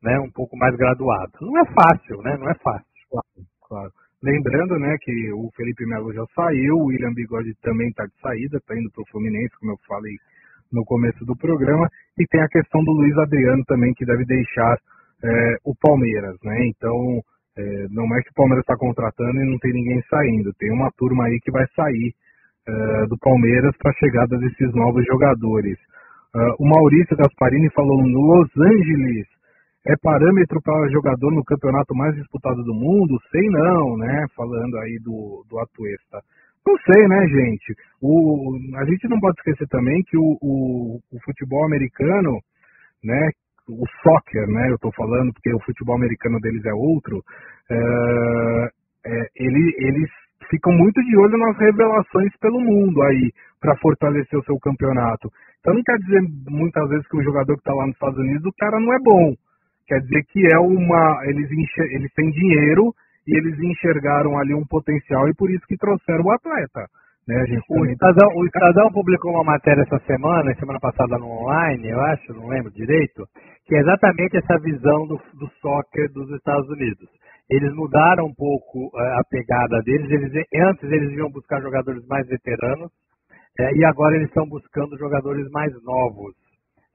né? 0.02 0.18
Um 0.20 0.32
pouco 0.32 0.56
mais 0.56 0.74
graduada. 0.78 1.32
Não 1.42 1.60
é 1.60 1.66
fácil, 1.66 2.22
né? 2.22 2.38
Não 2.38 2.50
é 2.50 2.56
fácil. 2.56 2.88
Claro, 3.10 3.48
claro. 3.68 3.92
Lembrando, 4.22 4.78
né, 4.78 4.98
que 5.00 5.32
o 5.32 5.50
Felipe 5.56 5.86
Melo 5.86 6.14
já 6.14 6.26
saiu, 6.36 6.76
o 6.76 6.86
William 6.88 7.14
Bigode 7.14 7.54
também 7.62 7.88
está 7.88 8.06
de 8.06 8.14
saída, 8.22 8.58
está 8.58 8.76
indo 8.76 8.92
para 8.92 9.02
o 9.02 9.08
Fluminense, 9.08 9.56
como 9.60 9.72
eu 9.72 9.78
falei 9.88 10.14
no 10.72 10.84
começo 10.84 11.26
do 11.26 11.36
programa, 11.38 11.90
e 12.18 12.26
tem 12.28 12.42
a 12.42 12.50
questão 12.50 12.84
do 12.84 12.92
Luiz 12.92 13.18
Adriano 13.18 13.64
também, 13.66 13.94
que 13.94 14.06
deve 14.06 14.26
deixar 14.26 14.78
é, 15.24 15.56
o 15.66 15.74
Palmeiras, 15.76 16.36
né? 16.44 16.68
Então, 16.68 17.22
é, 17.58 17.88
não 17.90 18.06
é 18.16 18.22
que 18.22 18.32
o 18.32 18.36
Palmeiras 18.36 18.64
está 18.64 18.78
contratando 18.78 19.42
e 19.42 19.50
não 19.50 19.58
tem 19.60 19.74
ninguém 19.74 20.02
saindo. 20.10 20.54
Tem 20.58 20.72
uma 20.72 20.90
turma 20.98 21.26
aí 21.26 21.40
que 21.42 21.52
vai 21.52 21.66
sair 21.76 22.14
é, 22.68 23.06
do 23.08 23.18
Palmeiras 23.20 23.76
para 23.78 23.92
a 23.92 24.00
chegada 24.00 24.38
desses 24.38 24.74
novos 24.74 25.06
jogadores. 25.06 25.78
Uh, 26.36 26.54
o 26.60 26.70
Maurício 26.70 27.18
Gasparini 27.18 27.72
falou 27.72 28.04
no 28.04 28.22
Los 28.22 28.50
Angeles 28.56 29.26
é 29.88 29.96
parâmetro 30.04 30.62
para 30.62 30.92
jogador 30.92 31.32
no 31.32 31.44
campeonato 31.44 31.96
mais 31.96 32.14
disputado 32.16 32.64
do 32.64 32.74
mundo? 32.74 33.18
Sei 33.32 33.48
não, 33.50 33.98
né? 33.98 34.26
Falando 34.36 34.78
aí 34.78 35.00
do, 35.02 35.44
do 35.50 35.58
Atuesta. 35.58 36.22
Não 36.68 36.78
sei, 36.86 37.08
né, 37.08 37.28
gente? 37.28 37.74
O, 38.02 38.56
a 38.76 38.86
gente 38.86 39.08
não 39.08 39.20
pode 39.20 39.40
esquecer 39.40 39.68
também 39.70 40.04
que 40.04 40.18
o, 40.18 40.38
o, 40.42 41.00
o 41.12 41.20
futebol 41.24 41.66
americano, 41.66 42.38
né, 43.04 43.30
o 43.70 43.86
soccer, 44.02 44.48
né, 44.48 44.70
eu 44.70 44.76
estou 44.76 44.92
falando 44.94 45.32
porque 45.34 45.54
o 45.54 45.64
futebol 45.64 45.96
americano 45.96 46.40
deles 46.40 46.66
é 46.66 46.74
outro, 46.74 47.22
é, 47.70 48.70
é, 49.06 49.28
ele, 49.36 49.76
eles 49.78 50.10
ficam 50.50 50.74
muito 50.74 51.02
de 51.02 51.18
olho 51.18 51.38
nas 51.38 51.58
revelações 51.58 52.36
pelo 52.42 52.60
mundo 52.60 53.02
aí, 53.04 53.32
para 53.62 53.78
fortalecer 53.78 54.40
o 54.40 54.44
seu 54.44 54.58
campeonato. 54.60 55.30
Então 55.60 55.74
não 55.74 55.84
quer 55.84 55.98
dizer 55.98 56.22
muitas 56.50 56.90
vezes 56.90 57.08
que 57.08 57.18
o 57.18 57.24
jogador 57.24 57.54
que 57.56 57.62
está 57.62 57.74
lá 57.74 57.86
nos 57.86 57.96
Estados 57.96 58.18
Unidos, 58.18 58.46
o 58.46 58.56
cara 58.58 58.80
não 58.80 58.94
é 58.94 58.98
bom. 59.04 59.36
Quer 59.88 60.00
dizer 60.02 60.24
que 60.30 60.40
é 60.54 60.60
uma. 60.60 61.22
Eles, 61.26 61.52
enxer, 61.52 61.86
eles 61.92 62.12
têm 62.14 62.30
dinheiro 62.32 62.94
e 63.28 63.38
eles 63.38 63.60
enxergaram 63.60 64.38
ali 64.38 64.54
um 64.54 64.66
potencial 64.66 65.28
e 65.28 65.36
por 65.36 65.50
isso 65.50 65.66
que 65.68 65.78
trouxeram 65.78 66.24
o 66.24 66.32
atleta. 66.32 66.86
Né? 67.30 67.46
o, 67.70 67.86
Estadão, 67.86 68.28
o 68.38 68.46
Estadão 68.48 68.92
publicou 68.92 69.32
uma 69.32 69.44
matéria 69.44 69.84
essa 69.84 70.00
semana, 70.08 70.52
semana 70.56 70.80
passada 70.80 71.16
no 71.20 71.28
online, 71.28 71.88
eu 71.88 72.02
acho, 72.02 72.34
não 72.34 72.48
lembro 72.48 72.72
direito, 72.72 73.24
que 73.68 73.76
é 73.76 73.82
exatamente 73.82 74.38
essa 74.38 74.58
visão 74.58 75.06
do, 75.06 75.22
do 75.36 75.48
soccer 75.62 76.12
dos 76.12 76.28
Estados 76.32 76.68
Unidos. 76.70 77.08
Eles 77.48 77.72
mudaram 77.76 78.26
um 78.26 78.34
pouco 78.34 78.88
uh, 78.88 79.20
a 79.20 79.24
pegada 79.30 79.80
deles. 79.84 80.10
Eles, 80.10 80.48
antes 80.56 80.84
eles 80.84 81.12
iam 81.18 81.30
buscar 81.30 81.62
jogadores 81.62 82.04
mais 82.08 82.28
veteranos 82.28 82.92
é, 83.60 83.76
e 83.76 83.86
agora 83.86 84.16
eles 84.16 84.30
estão 84.30 84.48
buscando 84.48 84.98
jogadores 84.98 85.48
mais 85.52 85.72
novos. 85.84 86.34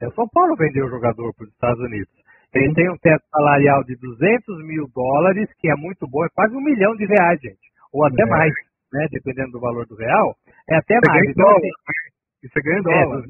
É, 0.03 0.11
São 0.11 0.27
Paulo 0.33 0.57
vendeu 0.57 0.87
o 0.87 0.91
jogador 0.91 1.33
para 1.35 1.45
os 1.45 1.53
Estados 1.53 1.81
Unidos. 1.81 2.13
Ele 2.53 2.75
tem 2.75 2.91
um 2.91 2.97
teto 2.99 3.23
salarial 3.31 3.85
de 3.85 3.97
200 3.97 4.67
mil 4.67 4.89
dólares, 4.95 5.49
que 5.61 5.71
é 5.71 5.77
muito 5.77 6.09
bom, 6.09 6.25
é 6.25 6.29
quase 6.35 6.57
um 6.57 6.61
milhão 6.61 6.95
de 6.97 7.05
reais, 7.05 7.41
gente. 7.41 7.71
Ou 7.93 8.05
até 8.05 8.23
é. 8.23 8.27
mais, 8.27 8.53
né? 8.95 9.07
Dependendo 9.11 9.51
do 9.51 9.61
valor 9.61 9.85
do 9.87 9.97
real. 9.97 10.35
É 10.71 10.77
até 10.77 10.95
você 10.95 11.11
mais. 11.11 11.31
Então, 11.31 11.45
dólar. 11.45 11.61
E 12.43 12.49
você 12.49 12.61
ganha 12.63 12.83
dólar. 12.83 13.25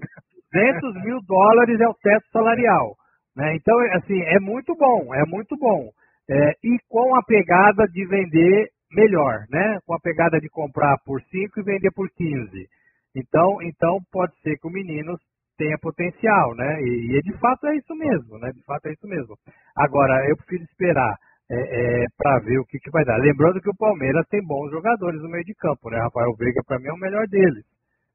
É, 0.54 0.72
200 0.80 1.04
mil 1.04 1.18
dólares 1.26 1.80
é 1.80 1.88
o 1.88 1.94
teto 1.94 2.26
salarial. 2.30 2.94
Né? 3.34 3.56
Então, 3.56 3.76
assim, 3.96 4.20
é 4.20 4.38
muito 4.38 4.76
bom, 4.76 5.14
é 5.14 5.24
muito 5.26 5.56
bom. 5.56 5.90
É, 6.30 6.52
e 6.62 6.78
com 6.88 7.16
a 7.16 7.22
pegada 7.22 7.86
de 7.88 8.06
vender 8.06 8.68
melhor, 8.92 9.44
né? 9.50 9.78
Com 9.84 9.94
a 9.94 10.00
pegada 10.00 10.40
de 10.40 10.48
comprar 10.48 10.96
por 11.04 11.20
5 11.20 11.60
e 11.60 11.62
vender 11.62 11.90
por 11.90 12.08
15. 12.10 12.66
Então, 13.14 13.60
então 13.62 13.98
pode 14.10 14.32
ser 14.40 14.56
que 14.56 14.66
o 14.66 14.70
menino 14.70 15.16
tenha 15.58 15.76
potencial, 15.78 16.54
né? 16.54 16.80
E, 16.80 17.18
e, 17.18 17.22
de 17.22 17.36
fato 17.38 17.66
é 17.66 17.76
isso 17.76 17.94
mesmo, 17.94 18.38
né? 18.38 18.50
De 18.52 18.62
fato 18.64 18.86
é 18.86 18.92
isso 18.92 19.06
mesmo. 19.06 19.36
Agora, 19.76 20.24
eu 20.28 20.36
prefiro 20.36 20.64
esperar 20.64 21.16
é, 21.50 21.56
é, 21.56 22.06
para 22.16 22.40
ver 22.40 22.58
o 22.58 22.64
que, 22.64 22.78
que 22.78 22.90
vai 22.90 23.04
dar. 23.04 23.18
Lembrando 23.18 23.60
que 23.60 23.68
o 23.68 23.76
Palmeiras 23.76 24.26
tem 24.28 24.42
bons 24.44 24.70
jogadores 24.70 25.20
no 25.20 25.28
meio 25.28 25.44
de 25.44 25.54
campo, 25.54 25.90
né? 25.90 25.98
Rafael 25.98 26.34
Veiga, 26.38 26.62
para 26.66 26.78
mim, 26.78 26.88
é 26.88 26.92
o 26.92 26.98
melhor 26.98 27.26
deles. 27.28 27.64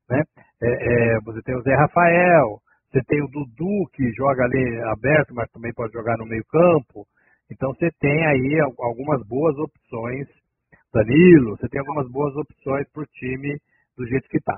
Né? 0.09 0.23
É, 0.61 0.67
é, 1.15 1.19
você 1.21 1.41
tem 1.43 1.55
o 1.55 1.61
Zé 1.61 1.75
Rafael, 1.75 2.59
você 2.91 3.01
tem 3.07 3.21
o 3.21 3.27
Dudu, 3.27 3.87
que 3.93 4.11
joga 4.13 4.43
ali 4.43 4.81
aberto, 4.91 5.33
mas 5.35 5.49
também 5.51 5.71
pode 5.73 5.93
jogar 5.93 6.17
no 6.17 6.25
meio 6.25 6.43
campo. 6.45 7.05
Então 7.51 7.73
você 7.73 7.89
tem 7.99 8.25
aí 8.25 8.59
algumas 8.79 9.25
boas 9.27 9.55
opções. 9.57 10.27
Danilo, 10.91 11.55
você 11.55 11.69
tem 11.69 11.79
algumas 11.79 12.09
boas 12.09 12.35
opções 12.35 12.87
para 12.91 13.03
o 13.03 13.07
time 13.13 13.59
do 13.95 14.07
jeito 14.07 14.27
que 14.27 14.37
está. 14.37 14.57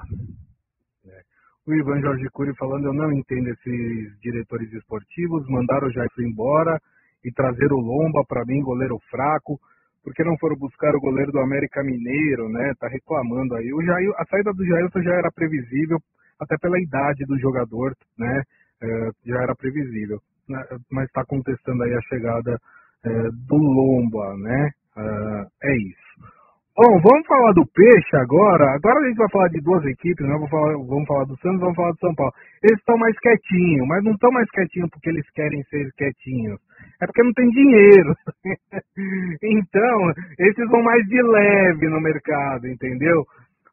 É. 1.07 1.21
O 1.67 1.73
Ivan 1.73 1.99
Jorge 1.99 2.25
Cury 2.31 2.55
falando, 2.55 2.85
eu 2.85 2.93
não 2.93 3.11
entendo 3.11 3.49
esses 3.49 4.19
diretores 4.21 4.71
esportivos, 4.71 5.47
mandaram 5.49 5.87
o 5.87 5.91
Jair 5.91 6.09
embora 6.19 6.79
e 7.23 7.31
trazer 7.31 7.71
o 7.71 7.79
Lomba, 7.79 8.23
para 8.27 8.45
mim, 8.45 8.61
goleiro 8.61 8.97
fraco, 9.09 9.59
porque 10.03 10.23
não 10.23 10.37
foram 10.37 10.55
buscar 10.57 10.95
o 10.95 10.99
goleiro 10.99 11.31
do 11.31 11.39
América 11.39 11.83
Mineiro, 11.83 12.49
né? 12.49 12.73
Tá 12.79 12.87
reclamando 12.87 13.55
aí. 13.55 13.71
O 13.73 13.83
Jair, 13.83 14.11
a 14.17 14.25
saída 14.25 14.51
do 14.51 14.65
Jailson 14.65 15.01
já 15.03 15.13
era 15.13 15.31
previsível, 15.31 15.97
até 16.39 16.57
pela 16.57 16.79
idade 16.79 17.23
do 17.25 17.37
jogador, 17.39 17.95
né? 18.17 18.41
É, 18.81 19.09
já 19.25 19.41
era 19.43 19.55
previsível. 19.55 20.19
Né? 20.49 20.63
Mas 20.91 21.05
está 21.05 21.23
contestando 21.23 21.83
aí 21.83 21.93
a 21.93 22.01
chegada 22.01 22.57
é, 23.05 23.09
do 23.47 23.57
Lomba, 23.57 24.35
né? 24.37 24.69
É, 24.97 25.71
é 25.71 25.77
isso. 25.77 26.40
Bom, 26.73 27.01
vamos 27.03 27.27
falar 27.27 27.51
do 27.51 27.67
Peixe 27.67 28.15
agora. 28.15 28.63
Agora 28.75 29.03
a 29.03 29.07
gente 29.07 29.17
vai 29.17 29.29
falar 29.29 29.49
de 29.49 29.59
duas 29.59 29.83
equipes, 29.83 30.25
né? 30.25 30.31
Vamos 30.31 30.49
falar, 30.49 30.71
vamos 30.71 31.05
falar 31.05 31.25
do 31.25 31.37
Santos, 31.39 31.59
vamos 31.59 31.75
falar 31.75 31.91
do 31.91 31.99
São 31.99 32.15
Paulo. 32.15 32.31
Eles 32.63 32.79
estão 32.79 32.97
mais 32.97 33.19
quietinhos, 33.19 33.87
mas 33.89 34.01
não 34.05 34.13
estão 34.13 34.31
mais 34.31 34.49
quietinhos 34.51 34.89
porque 34.89 35.09
eles 35.09 35.29
querem 35.31 35.61
ser 35.63 35.91
quietinhos. 35.97 36.57
É 37.01 37.05
porque 37.05 37.23
não 37.23 37.33
tem 37.33 37.49
dinheiro. 37.49 38.15
então, 39.43 39.97
esses 40.39 40.69
vão 40.69 40.81
mais 40.81 41.05
de 41.07 41.21
leve 41.21 41.89
no 41.89 41.99
mercado, 41.99 42.65
entendeu? 42.65 43.25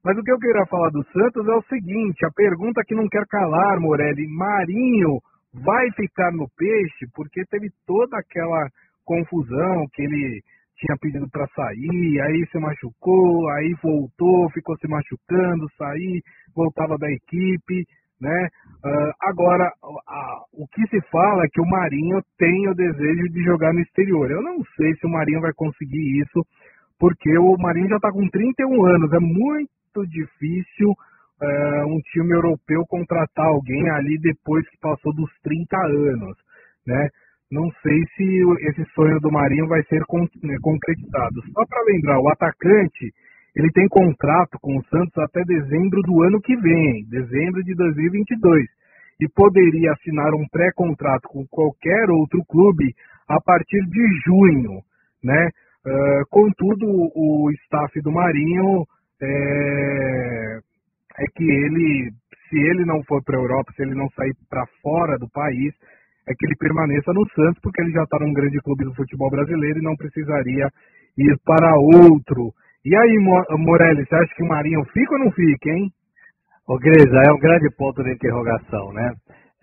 Mas 0.04 0.18
o 0.18 0.22
que 0.24 0.32
eu 0.32 0.38
queria 0.38 0.66
falar 0.66 0.90
do 0.90 1.04
Santos 1.12 1.46
é 1.46 1.54
o 1.54 1.62
seguinte, 1.70 2.26
a 2.26 2.32
pergunta 2.34 2.82
que 2.84 2.96
não 2.96 3.08
quer 3.08 3.24
calar, 3.28 3.78
Morelli, 3.78 4.26
Marinho 4.26 5.20
vai 5.54 5.88
ficar 5.92 6.32
no 6.32 6.48
Peixe 6.56 7.06
porque 7.14 7.44
teve 7.48 7.70
toda 7.86 8.18
aquela 8.18 8.66
confusão 9.04 9.86
que 9.94 10.02
ele 10.02 10.42
tinha 10.78 10.96
pedido 11.00 11.28
para 11.30 11.46
sair, 11.48 12.20
aí 12.20 12.46
se 12.50 12.58
machucou, 12.58 13.48
aí 13.50 13.74
voltou, 13.82 14.50
ficou 14.50 14.76
se 14.78 14.88
machucando, 14.88 15.68
sair, 15.76 16.22
voltava 16.54 16.96
da 16.96 17.10
equipe, 17.10 17.84
né? 18.20 18.48
Uh, 18.84 19.12
agora, 19.22 19.70
o 20.52 20.66
que 20.68 20.86
se 20.88 21.00
fala 21.10 21.44
é 21.44 21.48
que 21.52 21.60
o 21.60 21.68
Marinho 21.68 22.20
tem 22.38 22.68
o 22.68 22.74
desejo 22.74 23.28
de 23.30 23.42
jogar 23.44 23.72
no 23.72 23.80
exterior. 23.80 24.30
Eu 24.30 24.42
não 24.42 24.58
sei 24.76 24.94
se 24.96 25.06
o 25.06 25.10
Marinho 25.10 25.40
vai 25.40 25.52
conseguir 25.54 26.20
isso, 26.20 26.40
porque 26.98 27.36
o 27.38 27.56
Marinho 27.58 27.88
já 27.88 27.96
está 27.96 28.10
com 28.10 28.28
31 28.28 28.86
anos, 28.86 29.12
é 29.12 29.20
muito 29.20 30.06
difícil 30.08 30.90
uh, 30.90 31.86
um 31.86 31.98
time 32.12 32.34
europeu 32.34 32.84
contratar 32.88 33.46
alguém 33.46 33.88
ali 33.90 34.18
depois 34.18 34.68
que 34.68 34.78
passou 34.80 35.14
dos 35.14 35.30
30 35.42 35.76
anos, 35.76 36.36
né? 36.86 37.08
Não 37.50 37.70
sei 37.82 38.04
se 38.16 38.68
esse 38.68 38.84
sonho 38.94 39.18
do 39.20 39.30
Marinho 39.30 39.66
vai 39.66 39.82
ser 39.84 40.02
né, 40.42 40.56
concretizado. 40.60 41.42
Só 41.52 41.64
para 41.66 41.82
lembrar, 41.84 42.20
o 42.20 42.28
atacante 42.28 43.12
ele 43.56 43.70
tem 43.72 43.88
contrato 43.88 44.58
com 44.60 44.76
o 44.76 44.84
Santos 44.84 45.16
até 45.18 45.42
dezembro 45.44 46.00
do 46.02 46.22
ano 46.22 46.40
que 46.40 46.54
vem, 46.56 47.04
dezembro 47.08 47.64
de 47.64 47.74
2022, 47.74 48.66
e 49.20 49.28
poderia 49.28 49.92
assinar 49.92 50.32
um 50.34 50.46
pré-contrato 50.48 51.28
com 51.28 51.44
qualquer 51.50 52.08
outro 52.10 52.44
clube 52.48 52.94
a 53.28 53.40
partir 53.40 53.80
de 53.86 54.20
junho, 54.24 54.80
né? 55.24 55.48
Uh, 55.84 56.22
contudo, 56.30 56.86
o 56.86 57.50
staff 57.64 58.00
do 58.02 58.12
Marinho 58.12 58.84
é, 59.22 60.58
é 61.18 61.24
que 61.34 61.44
ele, 61.44 62.10
se 62.48 62.56
ele 62.56 62.84
não 62.84 63.02
for 63.04 63.22
para 63.24 63.36
a 63.36 63.40
Europa, 63.40 63.72
se 63.74 63.82
ele 63.82 63.94
não 63.94 64.08
sair 64.10 64.34
para 64.48 64.66
fora 64.82 65.18
do 65.18 65.28
país, 65.30 65.74
é 66.28 66.34
que 66.34 66.46
ele 66.46 66.56
permaneça 66.56 67.12
no 67.12 67.26
Santos, 67.30 67.60
porque 67.62 67.80
ele 67.80 67.92
já 67.92 68.02
está 68.04 68.18
num 68.20 68.32
grande 68.32 68.60
clube 68.60 68.84
do 68.84 68.94
futebol 68.94 69.30
brasileiro 69.30 69.78
e 69.78 69.82
não 69.82 69.96
precisaria 69.96 70.68
ir 71.16 71.36
para 71.44 71.74
outro. 71.76 72.52
E 72.84 72.94
aí, 72.94 73.18
Morelli, 73.58 74.06
você 74.06 74.14
acha 74.14 74.34
que 74.36 74.44
o 74.44 74.48
Marinho 74.48 74.84
fica 74.92 75.14
ou 75.14 75.18
não 75.18 75.32
fica, 75.32 75.70
hein? 75.70 75.90
Ô, 76.68 76.78
Grisa, 76.78 77.16
é 77.26 77.32
um 77.32 77.38
grande 77.38 77.68
ponto 77.76 78.04
de 78.04 78.12
interrogação, 78.12 78.92
né? 78.92 79.12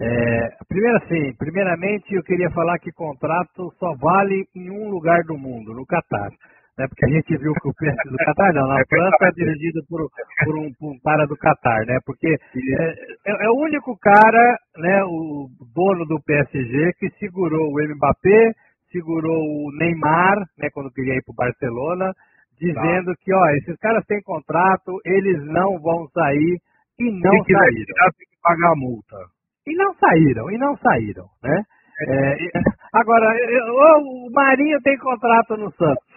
É, 0.01 0.49
primeiro 0.67 0.97
assim, 0.97 1.33
primeiramente 1.37 2.13
eu 2.13 2.23
queria 2.23 2.49
falar 2.49 2.77
que 2.79 2.91
contrato 2.91 3.71
só 3.79 3.95
vale 3.95 4.45
em 4.53 4.69
um 4.69 4.89
lugar 4.89 5.23
do 5.23 5.37
mundo, 5.37 5.73
no 5.73 5.85
Catar 5.85 6.31
né? 6.77 6.87
Porque 6.87 7.05
a 7.05 7.09
gente 7.09 7.37
viu 7.37 7.53
que 7.53 7.69
o 7.69 7.73
PSG 7.73 8.09
do 8.09 8.17
Qatar, 8.17 8.53
não, 8.53 8.67
na 8.67 8.79
é 8.79 8.85
França 8.87 9.25
é 9.25 9.31
dirigido 9.31 9.81
por, 9.87 10.07
por, 10.43 10.59
um, 10.59 10.71
por 10.73 10.91
um 10.91 10.99
cara 10.99 11.25
do 11.25 11.37
Qatar, 11.37 11.85
né? 11.85 11.97
Porque 12.05 12.27
é, 12.27 12.85
é, 13.25 13.45
é, 13.45 13.49
o 13.49 13.55
único 13.55 13.97
cara, 13.97 14.57
né, 14.77 15.03
o 15.05 15.47
dono 15.73 16.05
do 16.05 16.21
PSG 16.21 16.93
que 16.99 17.09
segurou 17.19 17.71
o 17.71 17.95
Mbappé, 17.95 18.51
segurou 18.91 19.39
o 19.39 19.71
Neymar, 19.77 20.37
né, 20.57 20.69
quando 20.73 20.91
queria 20.91 21.15
ir 21.15 21.23
para 21.23 21.33
o 21.33 21.35
Barcelona, 21.35 22.11
dizendo 22.59 23.11
tá. 23.11 23.15
que, 23.21 23.33
ó, 23.33 23.49
esses 23.57 23.77
caras 23.79 24.05
têm 24.05 24.21
contrato, 24.21 24.99
eles 25.05 25.43
não 25.45 25.79
vão 25.79 26.07
sair 26.09 26.59
e 26.99 27.11
não 27.11 27.43
Se 27.43 27.53
saíram. 27.53 27.85
Tirar, 27.85 28.11
tem 28.17 28.27
que 28.27 28.41
pagar 28.41 28.71
a 28.71 28.75
multa. 28.75 29.17
E 29.67 29.75
não 29.75 29.93
saíram, 29.95 30.51
e 30.51 30.57
não 30.57 30.77
saíram, 30.77 31.25
né? 31.43 31.63
É, 32.07 32.35
agora, 32.93 33.25
o 33.71 34.29
Marinho 34.29 34.81
tem 34.81 34.97
contrato 34.97 35.55
no 35.55 35.71
Santos 35.71 36.14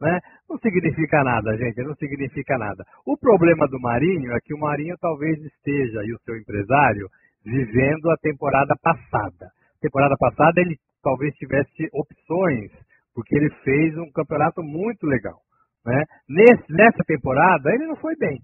né? 0.00 0.20
Não 0.48 0.58
significa 0.58 1.22
nada, 1.22 1.56
gente, 1.56 1.82
não 1.82 1.94
significa 1.94 2.58
nada. 2.58 2.84
O 3.06 3.16
problema 3.16 3.66
do 3.68 3.80
Marinho 3.80 4.32
é 4.32 4.38
que 4.40 4.54
o 4.54 4.58
Marinho 4.58 4.96
talvez 5.00 5.38
esteja, 5.42 6.02
e 6.04 6.12
o 6.12 6.18
seu 6.24 6.36
empresário, 6.36 7.08
vivendo 7.44 8.10
a 8.10 8.16
temporada 8.16 8.74
passada. 8.82 9.50
Temporada 9.80 10.16
passada 10.18 10.60
ele 10.60 10.76
talvez 11.02 11.34
tivesse 11.34 11.88
opções, 11.92 12.70
porque 13.14 13.36
ele 13.36 13.50
fez 13.62 13.96
um 13.98 14.10
campeonato 14.10 14.62
muito 14.62 15.06
legal. 15.06 15.38
Né? 15.84 16.02
Nesse, 16.28 16.72
nessa 16.72 17.04
temporada 17.06 17.72
ele 17.74 17.86
não 17.86 17.96
foi 17.96 18.16
bem. 18.16 18.40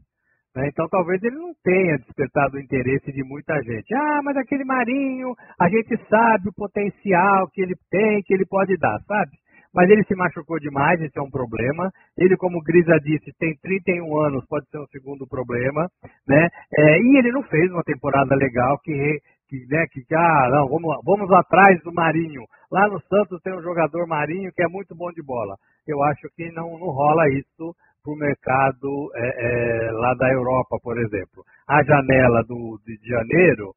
Né? 0.54 0.68
Então 0.68 0.86
talvez 0.88 1.22
ele 1.22 1.36
não 1.36 1.54
tenha 1.64 1.96
despertado 1.96 2.56
o 2.56 2.60
interesse 2.60 3.10
de 3.12 3.24
muita 3.24 3.60
gente. 3.62 3.94
Ah, 3.94 4.20
mas 4.22 4.36
aquele 4.36 4.64
Marinho, 4.64 5.34
a 5.58 5.68
gente 5.68 5.96
sabe 6.08 6.48
o 6.48 6.54
potencial 6.54 7.48
que 7.48 7.62
ele 7.62 7.74
tem, 7.90 8.22
que 8.22 8.34
ele 8.34 8.44
pode 8.44 8.76
dar, 8.76 9.00
sabe? 9.06 9.30
Mas 9.74 9.88
ele 9.88 10.04
se 10.04 10.14
machucou 10.14 10.58
demais, 10.58 11.00
isso 11.00 11.18
é 11.18 11.22
um 11.22 11.30
problema. 11.30 11.90
Ele, 12.18 12.36
como 12.36 12.62
Grisa 12.62 12.98
disse, 13.00 13.32
tem 13.38 13.56
31 13.62 14.18
anos, 14.26 14.44
pode 14.46 14.68
ser 14.68 14.78
um 14.78 14.86
segundo 14.86 15.26
problema, 15.26 15.88
né? 16.26 16.48
É, 16.76 16.98
e 17.00 17.18
ele 17.18 17.30
não 17.32 17.42
fez 17.44 17.70
uma 17.70 17.82
temporada 17.82 18.34
legal 18.34 18.78
que, 18.80 19.20
que, 19.48 19.66
né, 19.68 19.86
que 19.90 20.02
ah, 20.14 20.48
não, 20.50 20.68
vamos, 20.68 20.96
vamos 21.04 21.32
atrás 21.32 21.80
do 21.82 21.92
Marinho. 21.92 22.42
Lá 22.70 22.88
no 22.88 23.00
Santos 23.02 23.40
tem 23.42 23.54
um 23.54 23.62
jogador 23.62 24.06
Marinho 24.06 24.52
que 24.52 24.62
é 24.62 24.68
muito 24.68 24.94
bom 24.94 25.10
de 25.12 25.22
bola. 25.22 25.56
Eu 25.86 26.02
acho 26.04 26.28
que 26.36 26.50
não, 26.52 26.78
não 26.78 26.90
rola 26.90 27.28
isso 27.30 27.74
para 28.02 28.12
o 28.12 28.16
mercado 28.16 29.10
é, 29.14 29.88
é, 29.88 29.92
lá 29.92 30.14
da 30.14 30.32
Europa, 30.32 30.78
por 30.82 30.98
exemplo. 30.98 31.44
A 31.68 31.82
janela 31.82 32.42
do, 32.44 32.80
de 32.84 32.96
janeiro 33.06 33.72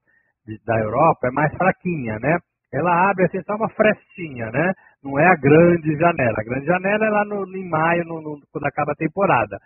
de, 0.45 0.60
da 0.65 0.79
Europa 0.79 1.27
é 1.27 1.32
mais 1.32 1.53
fraquinha, 1.56 2.17
né? 2.19 2.38
Ela 2.71 3.10
abre 3.10 3.25
assim 3.25 3.41
só 3.43 3.56
uma 3.56 3.69
frestinha, 3.69 4.49
né? 4.51 4.73
Não 5.03 5.19
é 5.19 5.27
a 5.27 5.35
grande 5.35 5.97
janela. 5.97 6.35
A 6.37 6.43
grande 6.43 6.65
janela 6.65 7.05
é 7.05 7.09
lá 7.09 7.25
no, 7.25 7.45
em 7.55 7.67
maio, 7.67 8.05
no, 8.05 8.21
no, 8.21 8.39
quando 8.51 8.65
acaba 8.65 8.93
a 8.93 8.95
temporada. 8.95 9.59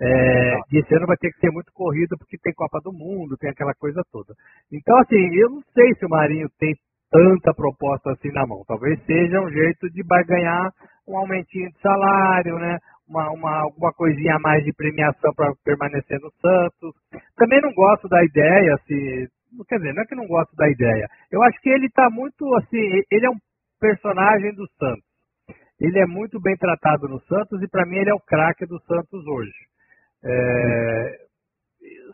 É, 0.00 0.56
e 0.70 0.78
esse 0.78 0.94
ano 0.94 1.06
vai 1.06 1.16
ter 1.16 1.30
que 1.32 1.40
ser 1.40 1.50
muito 1.50 1.72
corrido 1.72 2.18
porque 2.18 2.36
tem 2.36 2.52
Copa 2.52 2.78
do 2.84 2.92
Mundo, 2.92 3.36
tem 3.38 3.50
aquela 3.50 3.72
coisa 3.74 4.02
toda. 4.12 4.34
Então, 4.70 4.96
assim, 4.98 5.16
eu 5.36 5.48
não 5.48 5.62
sei 5.72 5.94
se 5.94 6.04
o 6.04 6.10
Marinho 6.10 6.48
tem 6.58 6.74
tanta 7.10 7.54
proposta 7.54 8.12
assim 8.12 8.32
na 8.32 8.46
mão. 8.46 8.64
Talvez 8.66 8.98
seja 9.04 9.40
um 9.40 9.50
jeito 9.50 9.88
de 9.90 10.02
ganhar 10.26 10.70
um 11.08 11.16
aumentinho 11.16 11.70
de 11.70 11.80
salário, 11.80 12.58
né? 12.58 12.78
Uma, 13.08 13.30
uma, 13.30 13.62
alguma 13.62 13.92
coisinha 13.92 14.36
a 14.36 14.40
mais 14.40 14.64
de 14.64 14.72
premiação 14.72 15.32
para 15.34 15.52
permanecer 15.64 16.18
no 16.20 16.30
Santos. 16.40 16.94
Também 17.36 17.60
não 17.60 17.72
gosto 17.74 18.08
da 18.08 18.24
ideia, 18.24 18.76
se 18.86 19.28
quer 19.68 19.76
dizer, 19.76 19.92
não 19.92 20.02
é 20.02 20.06
que 20.06 20.14
não 20.14 20.26
gosto 20.26 20.56
da 20.56 20.68
ideia. 20.70 21.06
Eu 21.30 21.42
acho 21.42 21.60
que 21.60 21.68
ele 21.68 21.86
está 21.86 22.08
muito 22.10 22.54
assim, 22.56 23.02
ele 23.10 23.26
é 23.26 23.30
um 23.30 23.36
personagem 23.82 24.54
do 24.54 24.64
Santos. 24.78 25.02
Ele 25.80 25.98
é 25.98 26.06
muito 26.06 26.40
bem 26.40 26.56
tratado 26.56 27.08
no 27.08 27.18
Santos 27.22 27.60
e 27.60 27.66
para 27.68 27.84
mim 27.84 27.96
ele 27.96 28.10
é 28.10 28.14
o 28.14 28.20
craque 28.20 28.64
do 28.64 28.78
Santos 28.82 29.26
hoje. 29.26 29.58
É, 30.24 31.18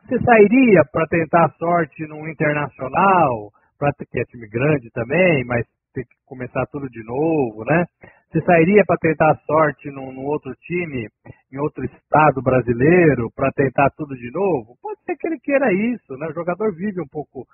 você 0.01 0.19
sairia 0.25 0.83
para 0.91 1.07
tentar 1.07 1.51
sorte 1.59 2.07
num 2.07 2.27
internacional, 2.27 3.51
para 3.79 3.93
que 3.93 4.19
é 4.19 4.25
time 4.25 4.49
grande 4.49 4.91
também, 4.91 5.45
mas 5.45 5.67
tem 5.93 6.05
que 6.05 6.17
começar 6.25 6.65
tudo 6.73 6.89
de 6.89 7.05
novo, 7.05 7.65
né? 7.67 7.85
Você 8.31 8.41
sairia 8.43 8.85
para 8.87 8.97
tentar 8.97 9.35
sorte 9.47 9.91
num, 9.91 10.13
num, 10.13 10.25
outro 10.25 10.55
time, 10.63 11.09
em 11.53 11.59
outro 11.59 11.85
estado 11.85 12.41
brasileiro, 12.43 13.31
para 13.35 13.53
tentar 13.53 13.91
tudo 13.91 14.15
de 14.17 14.31
novo? 14.31 14.77
Pode 14.83 15.01
ser 15.05 15.17
que 15.17 15.27
ele 15.27 15.41
queira 15.41 15.73
isso, 15.73 16.17
né? 16.17 16.29
O 16.29 16.35
jogador 16.35 16.75
vive 16.75 17.01
um 17.01 17.09
pouco 17.09 17.47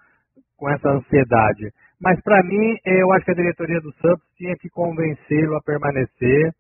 com 0.57 0.71
essa 0.71 0.89
ansiedade. 0.89 1.71
Mas 2.01 2.21
para 2.23 2.43
mim, 2.43 2.77
eu 2.85 3.13
acho 3.13 3.25
que 3.25 3.31
a 3.31 3.35
diretoria 3.35 3.81
do 3.81 3.93
Santos 3.95 4.27
tinha 4.37 4.55
que 4.57 4.69
convencê-lo 4.69 5.57
a 5.57 5.63
permanecer. 5.63 6.53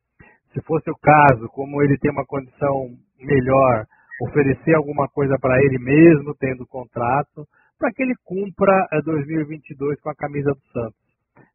Se 0.53 0.61
fosse 0.63 0.91
o 0.91 0.97
caso, 0.97 1.49
como 1.49 1.83
ele 1.83 1.99
tem 1.99 2.11
uma 2.11 2.25
condição 2.25 2.91
melhor, 3.21 3.85
oferecer 4.23 4.75
alguma 4.75 5.09
coisa 5.09 5.37
para 5.41 5.59
ele 5.63 5.79
mesmo, 5.79 6.35
tendo 6.39 6.67
contrato, 6.67 7.45
para 7.79 7.91
que 7.91 8.03
ele 8.03 8.15
cumpra 8.25 8.87
2022 9.05 9.99
eh, 9.99 10.03
com 10.03 10.11
a 10.11 10.15
camisa 10.15 10.53
do 10.53 10.61
Santos. 10.73 11.05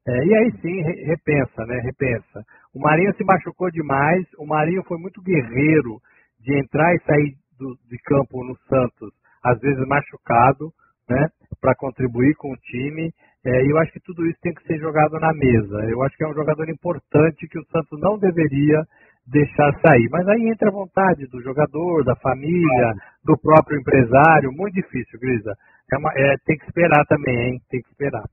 É, 0.08 0.26
e 0.26 0.36
aí 0.36 0.52
sim, 0.62 0.82
repensa, 1.06 1.66
né? 1.66 1.80
Repensa. 1.82 2.44
O 2.74 2.80
Marinho 2.80 3.14
se 3.16 3.24
machucou 3.24 3.72
demais, 3.72 4.26
o 4.38 4.46
Marinho 4.46 4.84
foi 4.84 4.98
muito 4.98 5.22
guerreiro 5.22 6.00
de 6.40 6.58
entrar 6.58 6.94
e 6.96 7.00
sair 7.00 7.36
do, 7.58 7.76
de 7.90 7.98
campo 8.04 8.44
no 8.44 8.56
Santos, 8.68 9.14
às 9.44 9.60
vezes 9.60 9.86
machucado, 9.88 10.72
né? 11.10 11.28
Para 11.62 11.76
contribuir 11.76 12.36
com 12.36 12.52
o 12.52 12.58
time. 12.58 13.12
É, 13.46 13.72
eu 13.72 13.78
acho 13.78 13.92
que 13.94 14.00
tudo 14.02 14.26
isso 14.26 14.40
tem 14.42 14.54
que 14.54 14.64
ser 14.64 14.80
jogado 14.80 15.20
na 15.20 15.34
mesa. 15.34 15.90
Eu 15.90 16.02
acho 16.04 16.16
que 16.18 16.24
é 16.24 16.28
um 16.28 16.34
jogador 16.34 16.70
importante 16.70 17.48
que 17.48 17.60
o 17.60 17.66
Santos 17.66 18.00
não 18.00 18.18
deveria 18.18 18.84
deixar 19.28 19.72
sair. 19.82 20.10
Mas 20.12 20.28
aí 20.28 20.50
entra 20.50 20.70
a 20.70 20.74
vontade 20.74 21.26
do 21.28 21.42
jogador, 21.42 22.04
da 22.04 22.16
família, 22.16 22.94
do 23.24 23.38
próprio 23.38 23.80
empresário. 23.80 24.52
Muito 24.52 24.74
difícil, 24.76 25.20
Grisa. 25.20 25.54
É 25.92 25.98
uma, 25.98 26.12
é, 26.16 26.36
tem 26.46 26.58
que 26.58 26.66
esperar 26.66 27.06
também, 27.06 27.36
hein? 27.36 27.62
Tem 27.70 27.82
que 27.82 27.90
esperar. 27.90 28.24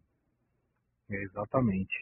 É, 1.10 1.22
exatamente. 1.22 1.94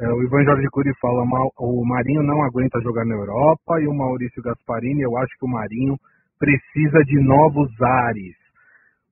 É, 0.00 0.08
o 0.12 0.22
Ivan 0.22 0.44
Jorge 0.44 0.66
Cury 0.70 0.92
fala, 1.00 1.24
o 1.58 1.84
Marinho 1.84 2.22
não 2.22 2.42
aguenta 2.42 2.80
jogar 2.80 3.04
na 3.04 3.14
Europa 3.14 3.80
e 3.80 3.86
o 3.86 3.94
Maurício 3.94 4.42
Gasparini, 4.42 5.02
eu 5.02 5.16
acho 5.18 5.36
que 5.38 5.44
o 5.44 5.48
Marinho 5.48 5.96
precisa 6.38 7.04
de 7.04 7.20
novos 7.22 7.70
ares. 7.82 8.39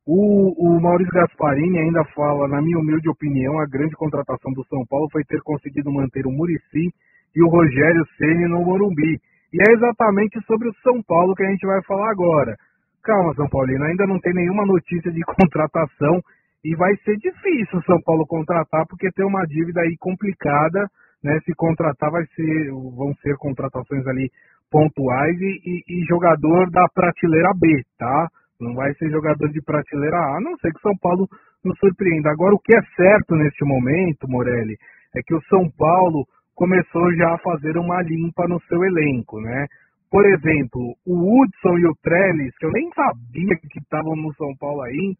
O, 0.08 0.56
o 0.56 0.80
Maurício 0.80 1.12
Gasparini 1.12 1.80
ainda 1.80 2.02
fala, 2.16 2.48
na 2.48 2.62
minha 2.62 2.78
humilde 2.78 3.10
opinião, 3.10 3.60
a 3.60 3.66
grande 3.66 3.94
contratação 3.94 4.50
do 4.54 4.64
São 4.64 4.80
Paulo 4.88 5.06
foi 5.12 5.22
ter 5.24 5.38
conseguido 5.42 5.92
manter 5.92 6.26
o 6.26 6.32
Murici 6.32 6.88
e 7.36 7.42
o 7.44 7.48
Rogério 7.50 8.06
Ceni 8.16 8.48
no 8.48 8.64
Morumbi. 8.64 9.20
E 9.52 9.60
é 9.60 9.74
exatamente 9.74 10.40
sobre 10.46 10.66
o 10.66 10.74
São 10.82 11.02
Paulo 11.02 11.34
que 11.34 11.44
a 11.44 11.50
gente 11.50 11.66
vai 11.66 11.82
falar 11.82 12.10
agora. 12.10 12.56
Calma, 13.04 13.34
São 13.34 13.46
Paulino, 13.50 13.84
ainda 13.84 14.06
não 14.06 14.18
tem 14.18 14.32
nenhuma 14.32 14.64
notícia 14.64 15.12
de 15.12 15.20
contratação 15.28 16.22
e 16.64 16.74
vai 16.74 16.96
ser 17.04 17.18
difícil 17.18 17.78
o 17.78 17.84
São 17.84 18.00
Paulo 18.00 18.26
contratar, 18.26 18.86
porque 18.88 19.12
tem 19.12 19.26
uma 19.26 19.44
dívida 19.44 19.82
aí 19.82 19.94
complicada, 20.00 20.88
né? 21.22 21.38
Se 21.44 21.52
contratar, 21.54 22.10
vai 22.10 22.24
ser, 22.34 22.70
vão 22.70 23.12
ser 23.20 23.36
contratações 23.36 24.06
ali 24.06 24.30
pontuais 24.70 25.36
e, 25.38 25.60
e, 25.66 26.00
e 26.00 26.06
jogador 26.08 26.70
da 26.70 26.86
prateleira 26.94 27.52
B, 27.54 27.82
tá? 27.98 28.28
Não 28.60 28.74
vai 28.74 28.92
ser 28.94 29.10
jogador 29.10 29.48
de 29.50 29.62
prateleira 29.62 30.16
A, 30.16 30.36
a 30.36 30.40
não 30.40 30.56
ser 30.58 30.72
que 30.72 30.80
São 30.80 30.96
Paulo 31.00 31.28
nos 31.64 31.78
surpreenda. 31.78 32.30
Agora, 32.30 32.54
o 32.54 32.58
que 32.58 32.76
é 32.76 32.82
certo 32.96 33.36
neste 33.36 33.64
momento, 33.64 34.28
Morelli, 34.28 34.76
é 35.14 35.20
que 35.22 35.34
o 35.34 35.42
São 35.42 35.70
Paulo 35.70 36.26
começou 36.54 37.14
já 37.14 37.34
a 37.34 37.38
fazer 37.38 37.78
uma 37.78 38.02
limpa 38.02 38.48
no 38.48 38.60
seu 38.62 38.82
elenco, 38.84 39.40
né? 39.40 39.66
Por 40.10 40.26
exemplo, 40.26 40.96
o 41.06 41.42
Hudson 41.42 41.78
e 41.78 41.86
o 41.86 41.94
Trellis, 42.02 42.56
que 42.58 42.66
eu 42.66 42.72
nem 42.72 42.90
sabia 42.90 43.56
que 43.60 43.78
estavam 43.78 44.16
no 44.16 44.34
São 44.34 44.56
Paulo 44.58 44.82
ainda, 44.82 45.18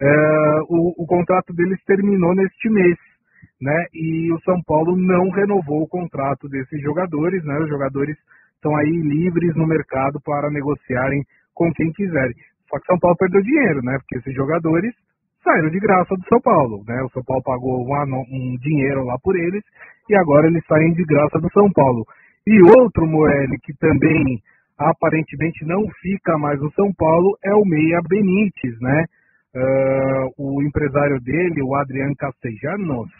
é, 0.00 0.60
o, 0.68 1.02
o, 1.02 1.06
contrato 1.06 1.52
deles 1.52 1.82
terminou 1.84 2.32
neste 2.34 2.70
mês, 2.70 2.96
né? 3.60 3.86
E 3.92 4.32
o 4.32 4.38
São 4.42 4.62
Paulo 4.62 4.96
não 4.96 5.30
renovou 5.30 5.82
o 5.82 5.88
contrato 5.88 6.48
desses 6.48 6.80
jogadores, 6.80 7.42
né? 7.44 7.58
Os 7.58 7.68
jogadores 7.68 8.16
estão 8.54 8.76
aí 8.76 8.90
livres 8.90 9.56
no 9.56 9.66
mercado 9.66 10.20
para 10.24 10.50
negociarem 10.50 11.24
com 11.54 11.72
quem 11.72 11.90
quiserem. 11.92 12.36
Só 12.70 12.78
que 12.78 12.86
São 12.86 12.98
Paulo 12.98 13.16
perdeu 13.16 13.42
dinheiro, 13.42 13.80
né? 13.82 13.98
Porque 13.98 14.18
esses 14.18 14.34
jogadores 14.34 14.94
saíram 15.42 15.70
de 15.70 15.78
graça 15.80 16.14
do 16.14 16.24
São 16.28 16.40
Paulo, 16.40 16.84
né? 16.86 17.02
O 17.02 17.10
São 17.10 17.22
Paulo 17.24 17.42
pagou 17.42 17.80
um, 17.80 18.24
um 18.30 18.56
dinheiro 18.60 19.04
lá 19.04 19.16
por 19.22 19.36
eles 19.36 19.62
e 20.08 20.16
agora 20.16 20.46
eles 20.46 20.64
saem 20.66 20.92
de 20.92 21.04
graça 21.04 21.38
do 21.38 21.50
São 21.52 21.70
Paulo. 21.72 22.04
E 22.46 22.60
outro 22.78 23.06
Morelli 23.06 23.58
que 23.62 23.72
também 23.78 24.40
aparentemente 24.78 25.64
não 25.64 25.88
fica 26.00 26.38
mais 26.38 26.60
no 26.60 26.70
São 26.72 26.92
Paulo 26.94 27.36
é 27.44 27.52
o 27.54 27.64
Meia 27.64 28.00
Benítez, 28.08 28.78
né? 28.80 29.04
Uh, 29.54 30.28
o 30.38 30.62
empresário 30.62 31.20
dele, 31.20 31.62
o 31.62 31.74
Adriano 31.74 32.14
Castellanos, 32.16 33.10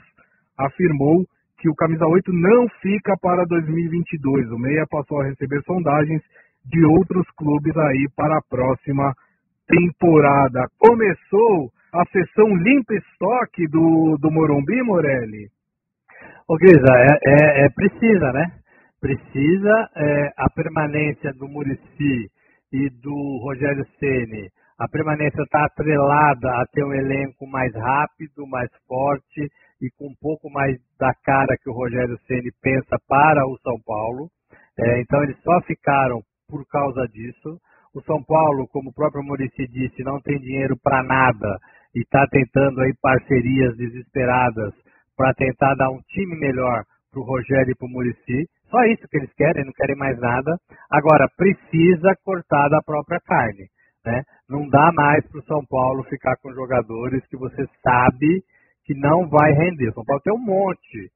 afirmou 0.57 1.25
que 1.59 1.69
o 1.69 1.75
camisa 1.75 2.07
8 2.07 2.33
não 2.33 2.69
fica 2.81 3.17
para 3.21 3.45
2022. 3.45 4.51
O 4.53 4.59
Meia 4.59 4.87
passou 4.89 5.21
a 5.21 5.25
receber 5.25 5.61
sondagens 5.63 6.23
de 6.65 6.85
outros 6.85 7.27
clubes 7.37 7.77
aí 7.77 8.07
para 8.15 8.39
a 8.39 8.43
próxima 8.49 9.05
temporada. 9.05 9.28
Começou 10.78 11.70
a 11.92 12.04
sessão 12.07 12.54
limpa 12.57 12.94
estoque 12.94 13.66
do, 13.68 14.16
do 14.20 14.31
Morumbi, 14.31 14.83
Morelli? 14.83 15.48
Ô 16.48 16.57
Grisa, 16.57 16.92
é, 16.96 17.18
é, 17.24 17.66
é 17.66 17.68
precisa, 17.70 18.33
né? 18.33 18.46
Precisa 19.00 19.88
é, 19.96 20.33
a 20.37 20.50
permanência 20.50 21.33
do 21.35 21.48
Murici 21.48 22.31
e 22.72 22.90
do 22.90 23.40
Rogério 23.42 23.87
Ceni 23.98 24.50
a 24.78 24.87
permanência 24.87 25.42
está 25.42 25.64
atrelada 25.64 26.48
a 26.52 26.64
ter 26.66 26.85
um 26.85 26.94
elenco 26.94 27.44
mais 27.48 27.74
rápido, 27.74 28.46
mais 28.46 28.70
forte 28.87 29.50
e 29.83 29.90
com 29.98 30.07
um 30.07 30.14
pouco 30.20 30.48
mais 30.48 30.78
da 30.96 31.12
cara 31.24 31.59
que 31.61 31.68
o 31.68 31.72
Rogério 31.72 32.16
Ceni 32.28 32.52
pensa 32.62 32.96
para 33.09 33.44
o 33.44 33.59
São 33.59 33.74
Paulo. 33.85 34.31
É, 34.78 35.00
então 35.00 35.20
eles 35.24 35.37
só 35.42 35.61
ficaram 35.62 36.22
por 36.48 36.64
causa 36.68 37.09
disso. 37.09 37.59
O 37.94 38.03
São 38.03 38.22
Paulo, 38.22 38.68
como 38.68 38.90
o 38.90 38.94
próprio 38.94 39.22
Murici 39.22 39.66
disse, 39.66 40.03
não 40.03 40.20
tem 40.20 40.38
dinheiro 40.38 40.77
para 40.83 41.03
nada 41.03 41.59
e 41.94 42.01
está 42.01 42.27
tentando 42.27 42.81
aí 42.81 42.92
parcerias 43.01 43.77
desesperadas 43.77 44.75
para 45.17 45.35
tentar 45.35 45.75
dar 45.75 45.90
um 45.90 46.00
time 46.08 46.38
melhor 46.38 46.85
para 47.10 47.21
o 47.21 47.25
Rogério 47.25 47.73
e 47.73 47.75
para 47.75 47.87
o 47.87 47.90
Murici. 47.90 48.46
Só 48.71 48.85
isso 48.85 49.08
que 49.08 49.17
eles 49.17 49.33
querem, 49.35 49.65
não 49.65 49.73
querem 49.73 49.96
mais 49.96 50.19
nada. 50.19 50.56
Agora, 50.90 51.29
precisa 51.37 52.15
cortar 52.25 52.69
da 52.69 52.81
própria 52.83 53.19
carne. 53.21 53.67
Né? 54.04 54.23
Não 54.48 54.69
dá 54.69 54.92
mais 54.92 55.27
para 55.27 55.40
o 55.40 55.44
São 55.44 55.65
Paulo 55.67 56.04
ficar 56.04 56.37
com 56.37 56.52
jogadores 56.52 57.27
que 57.27 57.37
você 57.37 57.67
sabe 57.83 58.42
que 58.85 58.94
não 58.94 59.29
vai 59.29 59.52
render. 59.52 59.88
O 59.88 59.94
São 59.94 60.04
Paulo 60.04 60.23
tem 60.23 60.33
um 60.33 60.44
monte 60.44 61.10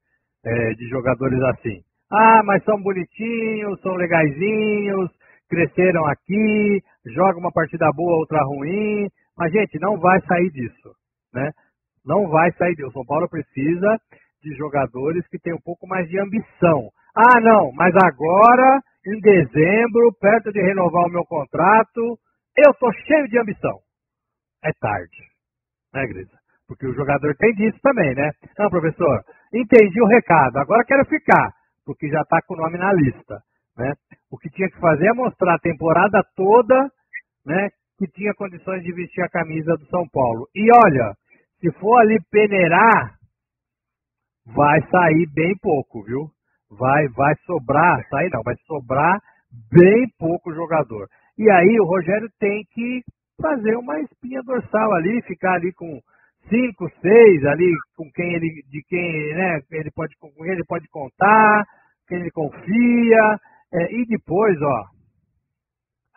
é, 0.45 0.73
de 0.73 0.87
jogadores 0.89 1.41
assim. 1.43 1.81
Ah, 2.11 2.43
mas 2.45 2.63
são 2.63 2.79
bonitinhos, 2.81 3.81
são 3.81 3.95
legaisinhos, 3.95 5.09
cresceram 5.53 6.05
aqui, 6.07 6.81
joga 7.05 7.37
uma 7.37 7.51
partida 7.51 7.87
boa, 7.95 8.17
outra 8.17 8.43
ruim. 8.43 9.07
Mas, 9.37 9.51
gente, 9.51 9.79
não 9.79 9.97
vai 9.99 10.19
sair 10.21 10.49
disso. 10.51 10.89
Né? 11.33 11.51
Não 12.05 12.27
vai 12.27 12.51
sair 12.53 12.75
disso. 12.75 12.89
O 12.89 12.93
São 12.93 13.05
Paulo 13.05 13.29
precisa 13.29 13.97
de 14.41 14.55
jogadores 14.55 15.25
que 15.27 15.39
tenham 15.39 15.57
um 15.57 15.63
pouco 15.63 15.87
mais 15.87 16.07
de 16.09 16.19
ambição. 16.19 16.89
Ah, 17.15 17.39
não, 17.39 17.71
mas 17.73 17.93
agora, 17.95 18.81
em 19.05 19.19
dezembro, 19.19 20.11
perto 20.19 20.51
de 20.51 20.61
renovar 20.61 21.05
o 21.05 21.11
meu 21.11 21.23
contrato, 21.25 22.17
eu 22.57 22.73
tô 22.73 22.91
cheio 23.05 23.27
de 23.29 23.39
ambição. 23.39 23.79
É 24.63 24.71
tarde, 24.79 25.21
né, 25.93 26.05
Grisa? 26.07 26.37
Porque 26.67 26.87
o 26.87 26.93
jogador 26.93 27.35
tem 27.35 27.53
disso 27.53 27.77
também, 27.81 28.15
né? 28.15 28.31
Não, 28.57 28.69
professor, 28.69 29.23
entendi 29.53 30.01
o 30.01 30.07
recado, 30.07 30.57
agora 30.57 30.85
quero 30.85 31.05
ficar, 31.05 31.51
porque 31.85 32.09
já 32.09 32.21
está 32.21 32.41
com 32.47 32.55
o 32.55 32.57
nome 32.57 32.77
na 32.77 32.91
lista. 32.93 33.41
Né? 33.77 33.93
O 34.31 34.37
que 34.37 34.49
tinha 34.49 34.69
que 34.69 34.79
fazer 34.79 35.07
é 35.07 35.13
mostrar 35.13 35.55
a 35.55 35.59
temporada 35.59 36.23
toda 36.35 36.89
né, 37.45 37.69
que 37.97 38.07
tinha 38.07 38.33
condições 38.33 38.83
de 38.83 38.93
vestir 38.93 39.23
a 39.23 39.29
camisa 39.29 39.75
do 39.77 39.85
São 39.87 40.07
Paulo. 40.11 40.47
E 40.55 40.67
olha, 40.71 41.13
se 41.59 41.71
for 41.79 41.99
ali 41.99 42.19
peneirar, 42.31 43.15
vai 44.45 44.81
sair 44.89 45.27
bem 45.33 45.55
pouco, 45.61 46.03
viu? 46.03 46.29
Vai, 46.69 47.07
vai 47.09 47.35
sobrar, 47.45 48.05
sair 48.09 48.29
não, 48.31 48.41
vai 48.43 48.55
sobrar 48.65 49.19
bem 49.71 50.07
pouco 50.17 50.53
jogador. 50.53 51.07
E 51.37 51.49
aí 51.49 51.79
o 51.79 51.85
Rogério 51.85 52.29
tem 52.39 52.63
que 52.71 53.01
fazer 53.41 53.75
uma 53.75 53.99
espinha 54.01 54.41
dorsal 54.43 54.93
ali, 54.93 55.21
ficar 55.23 55.53
ali 55.53 55.71
com 55.73 55.99
cinco, 56.49 56.89
seis 57.01 57.45
ali 57.45 57.71
com 57.95 58.09
quem 58.11 58.33
ele, 58.33 58.63
de 58.69 58.83
quem 58.87 59.33
né, 59.33 59.61
ele 59.71 59.91
pode, 59.91 60.15
com 60.17 60.31
quem 60.31 60.51
ele 60.51 60.65
pode 60.65 60.87
contar, 60.89 61.63
quem 62.07 62.19
ele 62.19 62.31
confia, 62.31 63.39
é, 63.73 63.91
e 63.91 64.05
depois, 64.05 64.55
ó, 64.61 64.83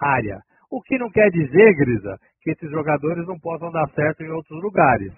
área. 0.01 0.41
O 0.71 0.83
que 0.83 0.99
não 0.99 1.11
quer 1.11 1.31
dizer, 1.31 1.75
Grisa, 1.75 2.19
que 2.43 2.51
esses 2.51 2.71
jogadores 2.71 3.27
não 3.27 3.39
possam 3.39 3.71
dar 3.71 3.89
certo 3.91 4.23
em 4.23 4.31
outros 4.31 4.63
lugares. 4.63 5.13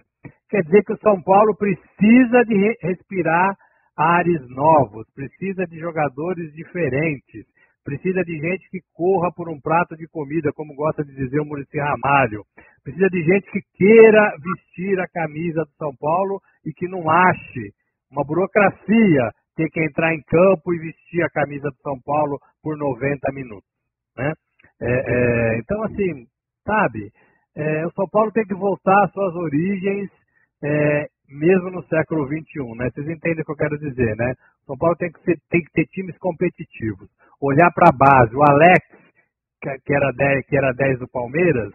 Quer 0.48 0.62
dizer 0.62 0.84
que 0.84 0.92
o 0.92 0.98
São 0.98 1.20
Paulo 1.22 1.56
precisa 1.56 2.44
de 2.46 2.76
respirar 2.80 3.56
ares 3.96 4.48
novos, 4.48 5.06
precisa 5.14 5.66
de 5.66 5.78
jogadores 5.78 6.52
diferentes, 6.54 7.44
precisa 7.84 8.22
de 8.22 8.38
gente 8.38 8.68
que 8.70 8.80
corra 8.94 9.30
por 9.34 9.48
um 9.48 9.60
prato 9.60 9.96
de 9.96 10.06
comida, 10.08 10.52
como 10.52 10.74
gosta 10.74 11.04
de 11.04 11.14
dizer 11.14 11.40
o 11.40 11.44
Murici 11.44 11.78
Ramalho. 11.78 12.44
Precisa 12.84 13.08
de 13.08 13.22
gente 13.24 13.50
que 13.50 13.60
queira 13.74 14.32
vestir 14.38 15.00
a 15.00 15.08
camisa 15.08 15.64
do 15.64 15.72
São 15.76 15.94
Paulo 15.98 16.40
e 16.64 16.72
que 16.72 16.86
não 16.86 17.10
ache 17.10 17.72
uma 18.10 18.24
burocracia 18.24 19.30
ter 19.58 19.68
que 19.70 19.84
entrar 19.84 20.14
em 20.14 20.22
campo 20.22 20.72
e 20.72 20.78
vestir 20.78 21.20
a 21.24 21.30
camisa 21.30 21.68
do 21.68 21.76
São 21.82 21.98
Paulo 22.06 22.38
por 22.62 22.78
90 22.78 23.32
minutos. 23.32 23.68
Né? 24.16 24.32
É, 24.80 24.86
é, 24.86 25.58
então, 25.58 25.82
assim, 25.82 26.26
sabe, 26.64 27.10
é, 27.56 27.84
o 27.84 27.90
São 27.90 28.08
Paulo 28.08 28.30
tem 28.30 28.44
que 28.44 28.54
voltar 28.54 29.04
às 29.04 29.12
suas 29.12 29.34
origens, 29.34 30.08
é, 30.62 31.06
mesmo 31.28 31.70
no 31.70 31.82
século 31.88 32.24
XXI, 32.26 32.76
né? 32.76 32.88
Vocês 32.90 33.08
entendem 33.08 33.42
o 33.42 33.44
que 33.44 33.52
eu 33.52 33.56
quero 33.56 33.78
dizer, 33.78 34.16
né? 34.16 34.34
São 34.64 34.78
Paulo 34.78 34.94
tem 34.96 35.10
que, 35.10 35.20
ser, 35.24 35.36
tem 35.50 35.60
que 35.60 35.72
ter 35.72 35.86
times 35.86 36.16
competitivos. 36.18 37.08
Olhar 37.40 37.70
para 37.74 37.90
a 37.90 37.96
base. 37.96 38.34
O 38.34 38.42
Alex, 38.42 38.86
que 39.84 39.92
era 39.92 40.12
10, 40.12 40.46
que 40.46 40.56
era 40.56 40.72
10 40.72 41.00
do 41.00 41.08
Palmeiras, 41.08 41.74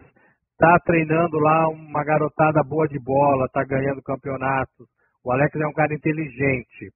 está 0.52 0.78
treinando 0.84 1.38
lá 1.38 1.68
uma 1.68 2.02
garotada 2.02 2.62
boa 2.64 2.88
de 2.88 2.98
bola, 2.98 3.44
está 3.44 3.62
ganhando 3.64 4.02
campeonatos. 4.02 4.88
O 5.22 5.30
Alex 5.30 5.54
é 5.54 5.66
um 5.66 5.72
cara 5.72 5.94
inteligente 5.94 6.90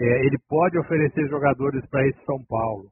é, 0.00 0.26
ele 0.26 0.38
pode 0.48 0.78
oferecer 0.78 1.28
jogadores 1.28 1.84
para 1.88 2.06
esse 2.06 2.24
São 2.24 2.42
Paulo, 2.48 2.88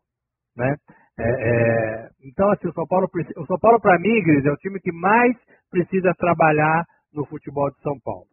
né? 0.57 0.77
É, 1.19 1.25
é, 1.25 2.09
então, 2.25 2.51
assim, 2.51 2.69
o 2.69 2.73
São 2.73 2.87
Paulo, 2.87 3.09
o 3.37 3.47
São 3.47 3.59
Paulo 3.59 3.81
para 3.81 3.99
mim, 3.99 4.23
Gris, 4.23 4.45
é 4.45 4.51
o 4.51 4.57
time 4.57 4.81
que 4.81 4.93
mais 4.93 5.37
precisa 5.71 6.15
trabalhar 6.15 6.85
no 7.13 7.27
futebol 7.27 7.71
de 7.71 7.81
São 7.83 7.99
Paulo. 8.03 8.27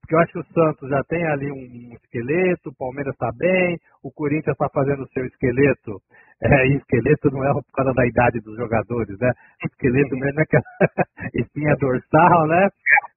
Porque 0.00 0.14
eu 0.14 0.20
acho 0.20 0.32
que 0.32 0.38
o 0.38 0.52
Santos 0.54 0.88
já 0.88 1.02
tem 1.04 1.22
ali 1.26 1.50
um, 1.52 1.94
esqueleto, 1.94 2.70
o 2.70 2.76
Palmeiras 2.76 3.12
está 3.12 3.30
bem, 3.36 3.76
o 4.02 4.10
Corinthians 4.10 4.54
está 4.54 4.68
fazendo 4.70 5.02
o 5.02 5.08
seu 5.08 5.24
esqueleto. 5.26 6.00
É, 6.40 6.66
e 6.68 6.76
esqueleto 6.76 7.30
não 7.30 7.44
é 7.44 7.52
por 7.52 7.72
causa 7.74 7.92
da 7.92 8.06
idade 8.06 8.40
dos 8.40 8.56
jogadores, 8.56 9.18
né? 9.18 9.32
Esqueleto 9.64 10.16
mesmo 10.16 10.40
é 10.40 10.44
que 10.46 10.56
espinha 11.40 11.76
dorsal, 11.76 12.46
né? 12.46 12.68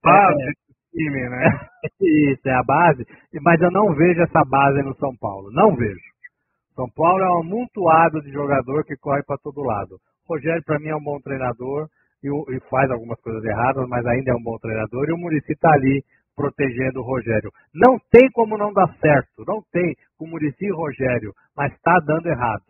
É, 0.05 0.70
time, 0.91 1.29
né? 1.29 1.49
Isso, 2.01 2.47
é 2.47 2.53
a 2.53 2.63
base. 2.63 3.05
Mas 3.41 3.61
eu 3.61 3.71
não 3.71 3.93
vejo 3.95 4.21
essa 4.21 4.43
base 4.45 4.81
no 4.83 4.95
São 4.95 5.15
Paulo. 5.17 5.51
Não 5.51 5.75
vejo. 5.75 6.11
São 6.75 6.89
Paulo 6.89 7.23
é 7.23 7.29
um 7.29 7.39
amontoado 7.41 8.21
de 8.21 8.31
jogador 8.31 8.83
que 8.85 8.95
corre 8.97 9.23
para 9.23 9.37
todo 9.37 9.63
lado. 9.63 9.95
O 10.27 10.33
Rogério, 10.35 10.63
para 10.63 10.79
mim, 10.79 10.89
é 10.89 10.95
um 10.95 11.03
bom 11.03 11.19
treinador 11.19 11.87
e, 12.23 12.27
e, 12.27 12.59
faz 12.69 12.89
algumas 12.89 13.19
coisas 13.21 13.43
erradas, 13.43 13.87
mas 13.89 14.05
ainda 14.05 14.31
é 14.31 14.35
um 14.35 14.43
bom 14.43 14.57
treinador. 14.57 15.07
E 15.07 15.13
o 15.13 15.17
Murici 15.17 15.51
está 15.51 15.71
ali 15.73 16.03
protegendo 16.35 17.01
o 17.01 17.03
Rogério. 17.03 17.51
Não 17.73 17.99
tem 18.09 18.29
como 18.31 18.57
não 18.57 18.71
dar 18.71 18.87
certo. 18.99 19.43
Não 19.45 19.61
tem 19.71 19.95
com 20.17 20.25
o 20.25 20.29
Murici 20.29 20.65
e 20.65 20.71
o 20.71 20.77
Rogério, 20.77 21.33
mas 21.55 21.73
está 21.73 21.99
dando 21.99 22.27
errado. 22.27 22.63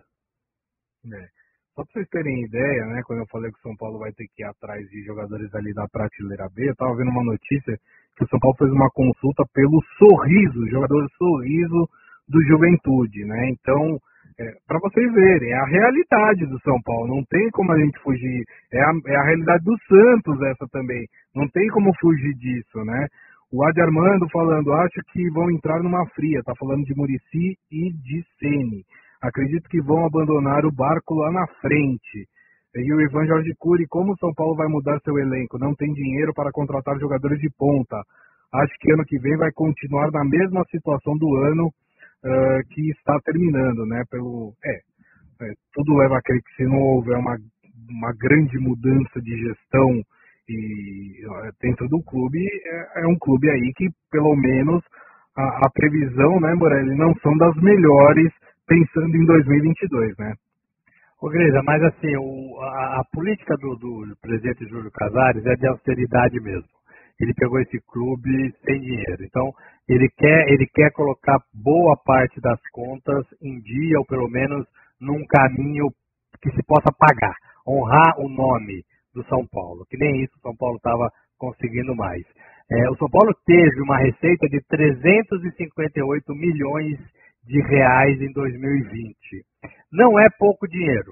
É. 1.13 1.40
Só 1.75 1.83
para 1.83 1.93
vocês 1.93 2.07
terem 2.09 2.43
ideia, 2.43 2.85
né, 2.87 3.01
quando 3.05 3.19
eu 3.19 3.27
falei 3.27 3.49
que 3.49 3.57
o 3.59 3.61
São 3.61 3.75
Paulo 3.77 3.99
vai 3.99 4.11
ter 4.11 4.27
que 4.35 4.43
ir 4.43 4.45
atrás 4.45 4.85
de 4.89 5.03
jogadores 5.03 5.53
ali 5.55 5.73
da 5.73 5.87
prateleira 5.87 6.49
B, 6.53 6.67
eu 6.67 6.73
estava 6.73 6.95
vendo 6.95 7.11
uma 7.11 7.23
notícia 7.23 7.77
que 8.17 8.23
o 8.25 8.27
São 8.27 8.39
Paulo 8.39 8.57
fez 8.57 8.71
uma 8.71 8.89
consulta 8.91 9.43
pelo 9.53 9.81
sorriso, 9.97 10.69
jogador 10.69 11.07
sorriso 11.17 11.87
do 12.27 12.43
Juventude, 12.43 13.23
né? 13.23 13.49
Então, 13.49 13.97
é, 14.37 14.51
para 14.67 14.79
vocês 14.79 15.13
verem, 15.13 15.51
é 15.51 15.57
a 15.59 15.65
realidade 15.65 16.45
do 16.45 16.59
São 16.59 16.75
Paulo, 16.83 17.07
não 17.07 17.23
tem 17.29 17.49
como 17.51 17.71
a 17.71 17.79
gente 17.79 17.97
fugir. 17.99 18.43
É 18.71 18.81
a, 18.81 18.91
é 19.07 19.15
a 19.15 19.23
realidade 19.23 19.63
do 19.63 19.77
Santos 19.87 20.41
essa 20.41 20.67
também, 20.71 21.07
não 21.33 21.47
tem 21.49 21.67
como 21.69 21.93
fugir 22.01 22.33
disso, 22.35 22.83
né? 22.83 23.07
O 23.51 23.63
Adi 23.65 23.81
Armando 23.81 24.29
falando, 24.29 24.73
acho 24.73 25.01
que 25.11 25.29
vão 25.31 25.51
entrar 25.51 25.83
numa 25.83 26.05
fria, 26.15 26.41
tá 26.43 26.53
falando 26.57 26.83
de 26.83 26.95
Murici 26.95 27.57
e 27.71 27.91
de 27.93 28.23
Sene. 28.39 28.83
Acredito 29.21 29.69
que 29.69 29.81
vão 29.81 30.05
abandonar 30.05 30.65
o 30.65 30.71
barco 30.71 31.13
lá 31.15 31.31
na 31.31 31.47
frente. 31.61 32.27
E 32.73 32.93
o 32.93 33.01
Ivan 33.01 33.27
Jorge 33.27 33.53
Cury, 33.59 33.85
como 33.87 34.13
o 34.13 34.17
São 34.17 34.33
Paulo 34.33 34.55
vai 34.55 34.67
mudar 34.67 34.99
seu 35.03 35.17
elenco? 35.19 35.59
Não 35.59 35.75
tem 35.75 35.91
dinheiro 35.93 36.33
para 36.33 36.51
contratar 36.51 36.97
jogadores 36.97 37.39
de 37.39 37.49
ponta. 37.57 38.01
Acho 38.53 38.73
que 38.79 38.91
ano 38.91 39.03
que 39.05 39.19
vem 39.19 39.37
vai 39.37 39.51
continuar 39.51 40.09
na 40.11 40.23
mesma 40.23 40.63
situação 40.71 41.17
do 41.17 41.35
ano 41.35 41.67
uh, 41.67 42.67
que 42.71 42.89
está 42.91 43.19
terminando, 43.23 43.85
né? 43.85 44.03
Pelo, 44.09 44.53
é, 44.65 44.75
é, 45.45 45.53
tudo 45.73 45.97
leva 45.97 46.17
a 46.17 46.21
crer 46.21 46.41
que 46.41 46.55
se 46.55 46.63
não 46.63 46.79
houver 46.79 47.17
uma, 47.17 47.37
uma 47.89 48.13
grande 48.13 48.57
mudança 48.57 49.21
de 49.21 49.37
gestão 49.37 50.01
e 50.49 51.21
dentro 51.61 51.87
do 51.87 52.01
clube, 52.03 52.39
é, 52.39 53.03
é 53.03 53.07
um 53.07 53.17
clube 53.19 53.49
aí 53.49 53.71
que, 53.75 53.87
pelo 54.11 54.35
menos, 54.35 54.83
a, 55.37 55.65
a 55.65 55.69
previsão, 55.73 56.39
né, 56.39 56.53
Morelli, 56.55 56.95
não 56.95 57.13
são 57.21 57.35
das 57.37 57.55
melhores 57.57 58.31
pensando 58.71 59.13
em 59.17 59.25
2022, 59.25 60.17
né? 60.17 60.33
Ô, 61.21 61.27
Grisa, 61.27 61.61
mas 61.65 61.83
assim, 61.83 62.15
o, 62.15 62.57
a, 62.61 63.01
a, 63.01 63.03
política 63.11 63.55
do, 63.57 63.75
do, 63.75 64.15
presidente 64.21 64.65
Júlio 64.65 64.89
Casares 64.91 65.45
é 65.45 65.55
de 65.55 65.67
austeridade 65.67 66.39
mesmo. 66.39 66.69
Ele 67.19 67.33
pegou 67.33 67.59
esse 67.59 67.79
clube 67.91 68.53
sem 68.65 68.79
dinheiro. 68.79 69.23
Então, 69.23 69.51
ele 69.89 70.07
quer, 70.17 70.47
ele 70.47 70.65
quer 70.73 70.89
colocar 70.93 71.37
boa 71.53 71.97
parte 71.97 72.39
das 72.39 72.59
contas 72.71 73.25
em 73.41 73.59
dia, 73.59 73.99
ou 73.99 74.05
pelo 74.05 74.29
menos 74.29 74.65
num 74.99 75.23
caminho 75.27 75.89
que 76.41 76.49
se 76.51 76.63
possa 76.63 76.91
pagar. 76.97 77.35
Honrar 77.67 78.19
o 78.19 78.29
nome 78.29 78.83
do 79.13 79.23
São 79.25 79.45
Paulo, 79.51 79.85
que 79.89 79.97
nem 79.97 80.23
isso 80.23 80.33
o 80.37 80.41
São 80.41 80.55
Paulo 80.55 80.77
estava 80.77 81.11
conseguindo 81.37 81.93
mais. 81.93 82.23
É, 82.71 82.89
o 82.89 82.95
São 82.95 83.09
Paulo 83.09 83.35
teve 83.45 83.81
uma 83.81 83.97
receita 83.97 84.47
de 84.47 84.61
358 84.61 86.33
milhões 86.33 86.97
de 86.97 87.20
reais 87.47 88.21
em 88.21 88.31
2020. 88.31 89.15
Não 89.91 90.19
é 90.19 90.27
pouco 90.37 90.67
dinheiro. 90.67 91.11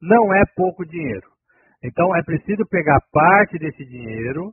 Não 0.00 0.34
é 0.34 0.42
pouco 0.56 0.84
dinheiro. 0.84 1.28
Então 1.82 2.14
é 2.16 2.22
preciso 2.22 2.64
pegar 2.66 3.00
parte 3.12 3.58
desse 3.58 3.84
dinheiro 3.84 4.52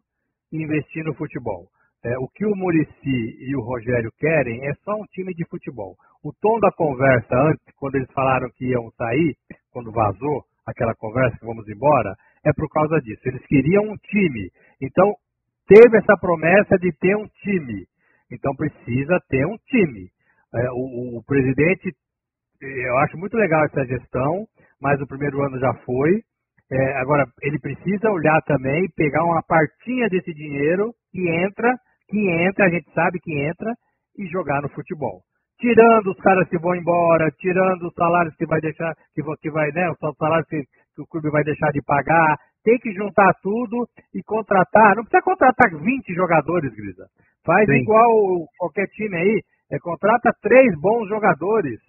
e 0.51 0.61
investir 0.61 1.03
no 1.03 1.13
futebol. 1.13 1.67
É, 2.03 2.17
o 2.17 2.27
que 2.27 2.45
o 2.45 2.55
Murici 2.55 3.37
e 3.39 3.55
o 3.55 3.61
Rogério 3.61 4.11
querem 4.17 4.67
é 4.67 4.73
só 4.83 4.93
um 4.95 5.05
time 5.11 5.33
de 5.33 5.45
futebol. 5.45 5.95
O 6.23 6.33
tom 6.33 6.59
da 6.59 6.71
conversa 6.71 7.35
antes, 7.35 7.63
quando 7.77 7.95
eles 7.95 8.11
falaram 8.11 8.49
que 8.55 8.65
iam 8.65 8.89
sair, 8.97 9.35
quando 9.71 9.91
vazou 9.91 10.43
aquela 10.65 10.95
conversa 10.95 11.37
que 11.37 11.45
vamos 11.45 11.67
embora, 11.69 12.15
é 12.43 12.51
por 12.53 12.67
causa 12.69 12.99
disso. 13.01 13.21
Eles 13.25 13.45
queriam 13.45 13.83
um 13.83 13.97
time. 13.97 14.49
Então, 14.81 15.13
teve 15.67 15.97
essa 15.97 16.17
promessa 16.17 16.77
de 16.77 16.91
ter 16.93 17.15
um 17.15 17.27
time. 17.43 17.85
Então, 18.31 18.55
precisa 18.55 19.19
ter 19.29 19.45
um 19.45 19.57
time. 19.67 20.09
É, 20.53 20.69
o, 20.71 21.17
o, 21.17 21.23
presidente, 21.23 21.93
eu 22.61 22.97
acho 22.99 23.17
muito 23.17 23.37
legal 23.37 23.63
essa 23.65 23.85
gestão, 23.85 24.45
mas 24.81 24.99
o 25.01 25.07
primeiro 25.07 25.41
ano 25.41 25.59
já 25.59 25.73
foi. 25.85 26.21
É, 26.71 26.97
agora, 26.99 27.25
ele 27.41 27.59
precisa 27.59 28.09
olhar 28.09 28.41
também, 28.43 28.87
pegar 28.95 29.23
uma 29.23 29.41
partinha 29.43 30.07
desse 30.09 30.33
dinheiro 30.33 30.93
que 31.11 31.27
entra, 31.29 31.75
que 32.09 32.29
entra, 32.29 32.65
a 32.65 32.69
gente 32.69 32.91
sabe 32.93 33.19
que 33.19 33.33
entra, 33.33 33.73
e 34.17 34.25
jogar 34.27 34.61
no 34.61 34.69
futebol. 34.69 35.21
Tirando 35.59 36.07
os 36.07 36.17
caras 36.17 36.47
que 36.49 36.57
vão 36.57 36.75
embora, 36.75 37.29
tirando 37.37 37.87
os 37.87 37.93
salários 37.93 38.35
que 38.35 38.45
vai 38.45 38.59
deixar, 38.59 38.93
que, 39.13 39.21
que 39.41 39.51
vai, 39.51 39.71
né, 39.71 39.89
os 39.91 40.17
salários 40.17 40.47
que, 40.47 40.63
que 40.95 41.01
o 41.01 41.07
clube 41.07 41.29
vai 41.29 41.43
deixar 41.43 41.71
de 41.71 41.81
pagar, 41.83 42.37
tem 42.63 42.77
que 42.79 42.91
juntar 42.93 43.33
tudo 43.41 43.87
e 44.13 44.23
contratar. 44.23 44.95
Não 44.95 45.03
precisa 45.03 45.21
contratar 45.21 45.69
20 45.71 46.13
jogadores, 46.13 46.73
Grisa. 46.73 47.05
Faz 47.45 47.65
Sim. 47.67 47.73
igual 47.73 48.09
qualquer 48.57 48.87
time 48.87 49.15
aí, 49.17 49.41
é, 49.71 49.79
contrata 49.79 50.31
três 50.41 50.79
bons 50.79 51.07
jogadores 51.07 51.79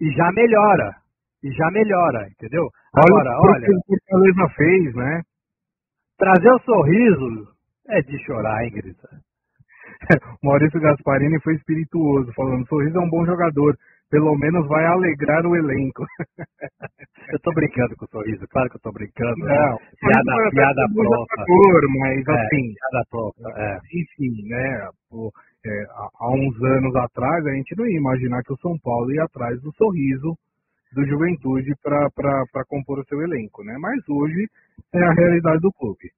e 0.00 0.10
já 0.12 0.30
melhora. 0.32 0.94
E 1.42 1.50
já 1.52 1.70
melhora, 1.70 2.28
entendeu? 2.28 2.68
Agora, 2.94 3.30
olha. 3.30 3.54
olha 3.54 3.62
o 3.62 3.64
que 3.64 3.72
o 3.72 3.82
Fortaleza 3.86 4.54
fez, 4.56 4.94
né? 4.94 5.22
Trazer 6.18 6.50
o 6.50 6.60
sorriso 6.60 7.48
é 7.88 8.02
de 8.02 8.18
chorar, 8.24 8.62
hein, 8.62 8.72
Grisa? 8.72 9.08
Maurício 10.42 10.80
Gasparini 10.80 11.40
foi 11.40 11.54
espirituoso, 11.54 12.30
falando: 12.34 12.66
Sorriso 12.68 12.98
é 12.98 13.00
um 13.00 13.08
bom 13.08 13.24
jogador, 13.24 13.74
pelo 14.10 14.36
menos 14.36 14.66
vai 14.68 14.84
alegrar 14.84 15.46
o 15.46 15.56
elenco. 15.56 16.04
eu 17.32 17.40
tô 17.40 17.52
brincando 17.52 17.96
com 17.96 18.04
o 18.04 18.08
sorriso, 18.08 18.46
claro 18.50 18.68
que 18.68 18.76
eu 18.76 18.80
tô 18.80 18.92
brincando. 18.92 19.38
Né? 19.38 19.54
Não, 19.56 19.72
né? 19.72 19.78
piada, 19.98 20.50
piada. 20.50 20.82
Jogador, 20.92 21.80
mas 22.00 22.28
é, 22.28 22.32
assim, 22.32 22.74
piada 22.74 23.06
pronta, 23.10 23.48
é. 23.56 23.78
enfim, 23.94 24.48
né? 24.48 24.88
Pô, 25.08 25.32
é, 25.64 25.86
há 25.92 26.30
uns 26.30 26.62
anos 26.62 26.96
atrás 26.96 27.46
a 27.46 27.52
gente 27.54 27.76
não 27.76 27.86
ia 27.86 27.98
imaginar 27.98 28.42
que 28.42 28.52
o 28.52 28.58
São 28.58 28.78
Paulo 28.78 29.12
ia 29.12 29.24
atrás 29.24 29.60
do 29.60 29.72
sorriso 29.74 30.36
do 30.92 31.06
Juventude 31.06 31.72
para 31.82 32.64
compor 32.68 32.98
o 32.98 33.04
seu 33.04 33.20
elenco, 33.22 33.62
né? 33.62 33.76
Mas 33.78 34.02
hoje 34.08 34.48
é 34.92 35.02
a 35.02 35.12
realidade 35.12 35.60
do 35.60 35.72
clube. 35.72 36.10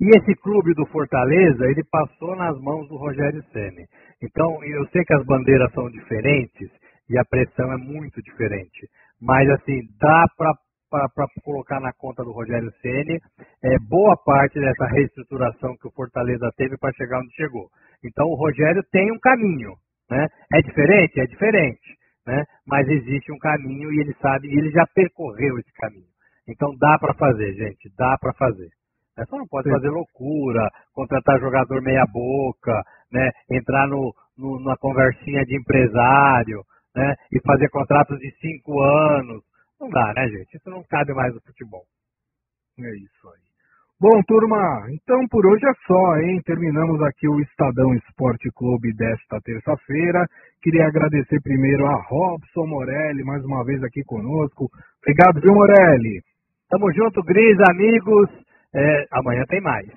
E 0.00 0.16
esse 0.16 0.34
clube 0.36 0.74
do 0.74 0.86
Fortaleza, 0.86 1.64
ele 1.66 1.82
passou 1.90 2.36
nas 2.36 2.58
mãos 2.60 2.88
do 2.88 2.96
Rogério 2.96 3.42
Ceni. 3.52 3.84
Então, 4.22 4.62
eu 4.64 4.86
sei 4.88 5.04
que 5.04 5.12
as 5.12 5.26
bandeiras 5.26 5.72
são 5.72 5.90
diferentes 5.90 6.70
e 7.10 7.18
a 7.18 7.24
pressão 7.24 7.72
é 7.72 7.76
muito 7.76 8.22
diferente, 8.22 8.88
mas 9.20 9.48
assim, 9.50 9.80
dá 9.98 10.24
para 10.36 10.54
para 10.90 11.26
colocar 11.44 11.80
na 11.80 11.92
conta 11.92 12.24
do 12.24 12.32
Rogério 12.32 12.72
Ceni 12.80 13.20
é, 13.62 13.78
boa 13.88 14.16
parte 14.16 14.58
dessa 14.58 14.86
reestruturação 14.86 15.76
que 15.76 15.88
o 15.88 15.92
Fortaleza 15.92 16.50
teve 16.56 16.76
para 16.78 16.92
chegar 16.92 17.20
onde 17.20 17.34
chegou. 17.34 17.68
Então 18.04 18.26
o 18.26 18.34
Rogério 18.34 18.82
tem 18.90 19.10
um 19.12 19.18
caminho, 19.18 19.74
né? 20.10 20.26
É 20.52 20.62
diferente, 20.62 21.20
é 21.20 21.26
diferente, 21.26 21.96
né? 22.26 22.44
Mas 22.66 22.88
existe 22.88 23.32
um 23.32 23.38
caminho 23.38 23.92
e 23.92 24.00
ele 24.00 24.14
sabe, 24.20 24.48
e 24.48 24.58
ele 24.58 24.70
já 24.70 24.86
percorreu 24.94 25.58
esse 25.58 25.72
caminho. 25.74 26.08
Então 26.48 26.74
dá 26.78 26.98
para 26.98 27.14
fazer, 27.14 27.52
gente, 27.54 27.90
dá 27.96 28.16
para 28.18 28.32
fazer. 28.34 28.68
É, 29.18 29.24
só 29.26 29.36
não 29.36 29.46
pode 29.48 29.68
fazer 29.68 29.90
loucura, 29.90 30.68
contratar 30.94 31.40
jogador 31.40 31.82
meia 31.82 32.04
boca, 32.06 32.82
né? 33.12 33.30
Entrar 33.50 33.88
no, 33.88 34.14
no, 34.36 34.62
na 34.62 34.76
conversinha 34.76 35.44
de 35.44 35.56
empresário, 35.58 36.62
né? 36.94 37.14
E 37.32 37.40
fazer 37.40 37.68
contratos 37.68 38.18
de 38.20 38.30
cinco 38.40 38.80
anos. 38.80 39.42
Não 39.80 39.88
dá, 39.88 40.12
né, 40.14 40.28
gente? 40.28 40.56
Isso 40.56 40.68
não 40.68 40.82
cabe 40.84 41.12
mais 41.14 41.32
no 41.34 41.40
futebol. 41.40 41.84
É 42.80 42.96
isso 42.96 43.28
aí. 43.28 43.48
Bom, 44.00 44.22
turma, 44.28 44.86
então 44.92 45.26
por 45.28 45.44
hoje 45.44 45.66
é 45.66 45.74
só, 45.86 46.16
hein? 46.18 46.40
Terminamos 46.44 47.02
aqui 47.02 47.28
o 47.28 47.40
Estadão 47.40 47.92
Esporte 47.94 48.48
Clube 48.54 48.94
desta 48.94 49.40
terça-feira. 49.40 50.24
Queria 50.62 50.86
agradecer 50.86 51.40
primeiro 51.42 51.84
a 51.84 52.00
Robson 52.06 52.66
Morelli, 52.66 53.24
mais 53.24 53.44
uma 53.44 53.64
vez 53.64 53.82
aqui 53.82 54.04
conosco. 54.04 54.70
Obrigado, 55.02 55.40
viu, 55.40 55.52
Morelli? 55.52 56.22
Tamo 56.70 56.92
junto, 56.92 57.24
Gris, 57.24 57.58
amigos. 57.70 58.30
É, 58.72 59.06
amanhã 59.10 59.42
tem 59.48 59.60
mais. 59.60 59.88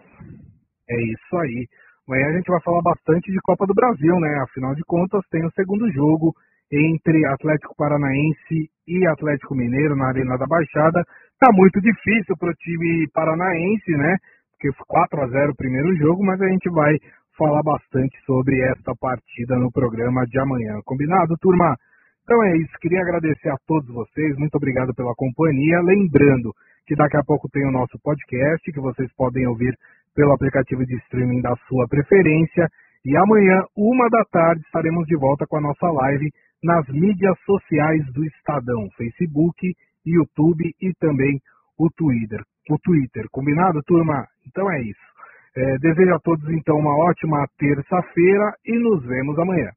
É 0.89 1.01
isso 1.03 1.38
aí. 1.38 1.67
Amanhã 2.07 2.29
a 2.29 2.34
gente 2.34 2.47
vai 2.47 2.61
falar 2.61 2.82
bastante 2.82 3.32
de 3.32 3.39
Copa 3.43 3.67
do 3.67 3.73
Brasil, 3.75 4.19
né? 4.19 4.39
Afinal 4.41 4.73
de 4.73 4.82
contas, 4.84 5.21
tem 5.29 5.45
o 5.45 5.51
segundo 5.51 5.91
jogo 5.91 6.34
entre 6.72 7.26
Atlético 7.26 7.76
Paranaense 7.76 8.69
e 8.88 9.07
Atlético 9.07 9.55
Mineiro 9.55 9.95
na 9.95 10.07
Arena 10.07 10.38
da 10.38 10.45
Baixada. 10.45 11.03
Tá 11.39 11.51
muito 11.51 11.82
difícil 11.82 12.36
para 12.38 12.51
o 12.51 12.55
time 12.55 13.07
paranaense, 13.13 13.91
né? 13.91 14.15
Porque 14.51 14.72
foi 14.78 14.86
4 14.88 15.22
a 15.22 15.28
0 15.28 15.51
o 15.51 15.55
primeiro 15.55 15.95
jogo, 15.97 16.24
mas 16.24 16.41
a 16.41 16.47
gente 16.47 16.69
vai 16.69 16.95
falar 17.38 17.63
bastante 17.63 18.15
sobre 18.26 18.59
esta 18.61 18.93
partida 18.95 19.57
no 19.57 19.72
programa 19.72 20.26
de 20.28 20.39
amanhã. 20.39 20.80
Combinado, 20.86 21.36
turma? 21.41 21.76
Então 22.24 22.43
é 22.43 22.57
isso. 22.57 22.72
Queria 22.80 23.01
agradecer 23.01 23.49
a 23.49 23.57
todos 23.67 23.89
vocês. 23.93 24.38
Muito 24.38 24.55
obrigado 24.55 24.93
pela 24.93 25.13
companhia. 25.15 25.82
Lembrando 25.82 26.53
que 26.86 26.95
daqui 26.95 27.17
a 27.17 27.24
pouco 27.24 27.49
tem 27.49 27.65
o 27.67 27.72
nosso 27.72 27.97
podcast, 28.03 28.72
que 28.72 28.80
vocês 28.80 29.11
podem 29.15 29.47
ouvir 29.47 29.74
pelo 30.15 30.34
aplicativo 30.34 30.86
de 30.86 30.95
streaming 31.05 31.41
da 31.41 31.55
sua 31.67 31.88
preferência. 31.88 32.67
E 33.03 33.17
amanhã, 33.17 33.63
uma 33.76 34.07
da 34.09 34.24
tarde, 34.32 34.61
estaremos 34.61 35.07
de 35.07 35.17
volta 35.17 35.45
com 35.47 35.57
a 35.57 35.61
nossa 35.61 35.88
live 35.89 36.30
nas 36.64 36.88
mídias 36.89 37.38
sociais 37.45 38.05
do 38.14 38.24
Estadão, 38.26 38.89
Facebook, 38.97 39.74
YouTube 40.05 40.64
e 40.82 40.93
também 40.99 41.39
o 41.78 41.89
Twitter. 41.89 42.41
O 42.70 42.78
Twitter, 42.80 43.26
combinado, 43.32 43.82
turma? 43.84 44.28
Então 44.47 44.72
é 44.72 44.82
isso. 44.82 45.12
É, 45.55 45.78
desejo 45.80 46.14
a 46.14 46.20
todos 46.20 46.47
então 46.49 46.78
uma 46.78 46.95
ótima 47.09 47.45
terça-feira 47.57 48.53
e 48.66 48.80
nos 48.80 49.03
vemos 49.05 49.38
amanhã. 49.38 49.70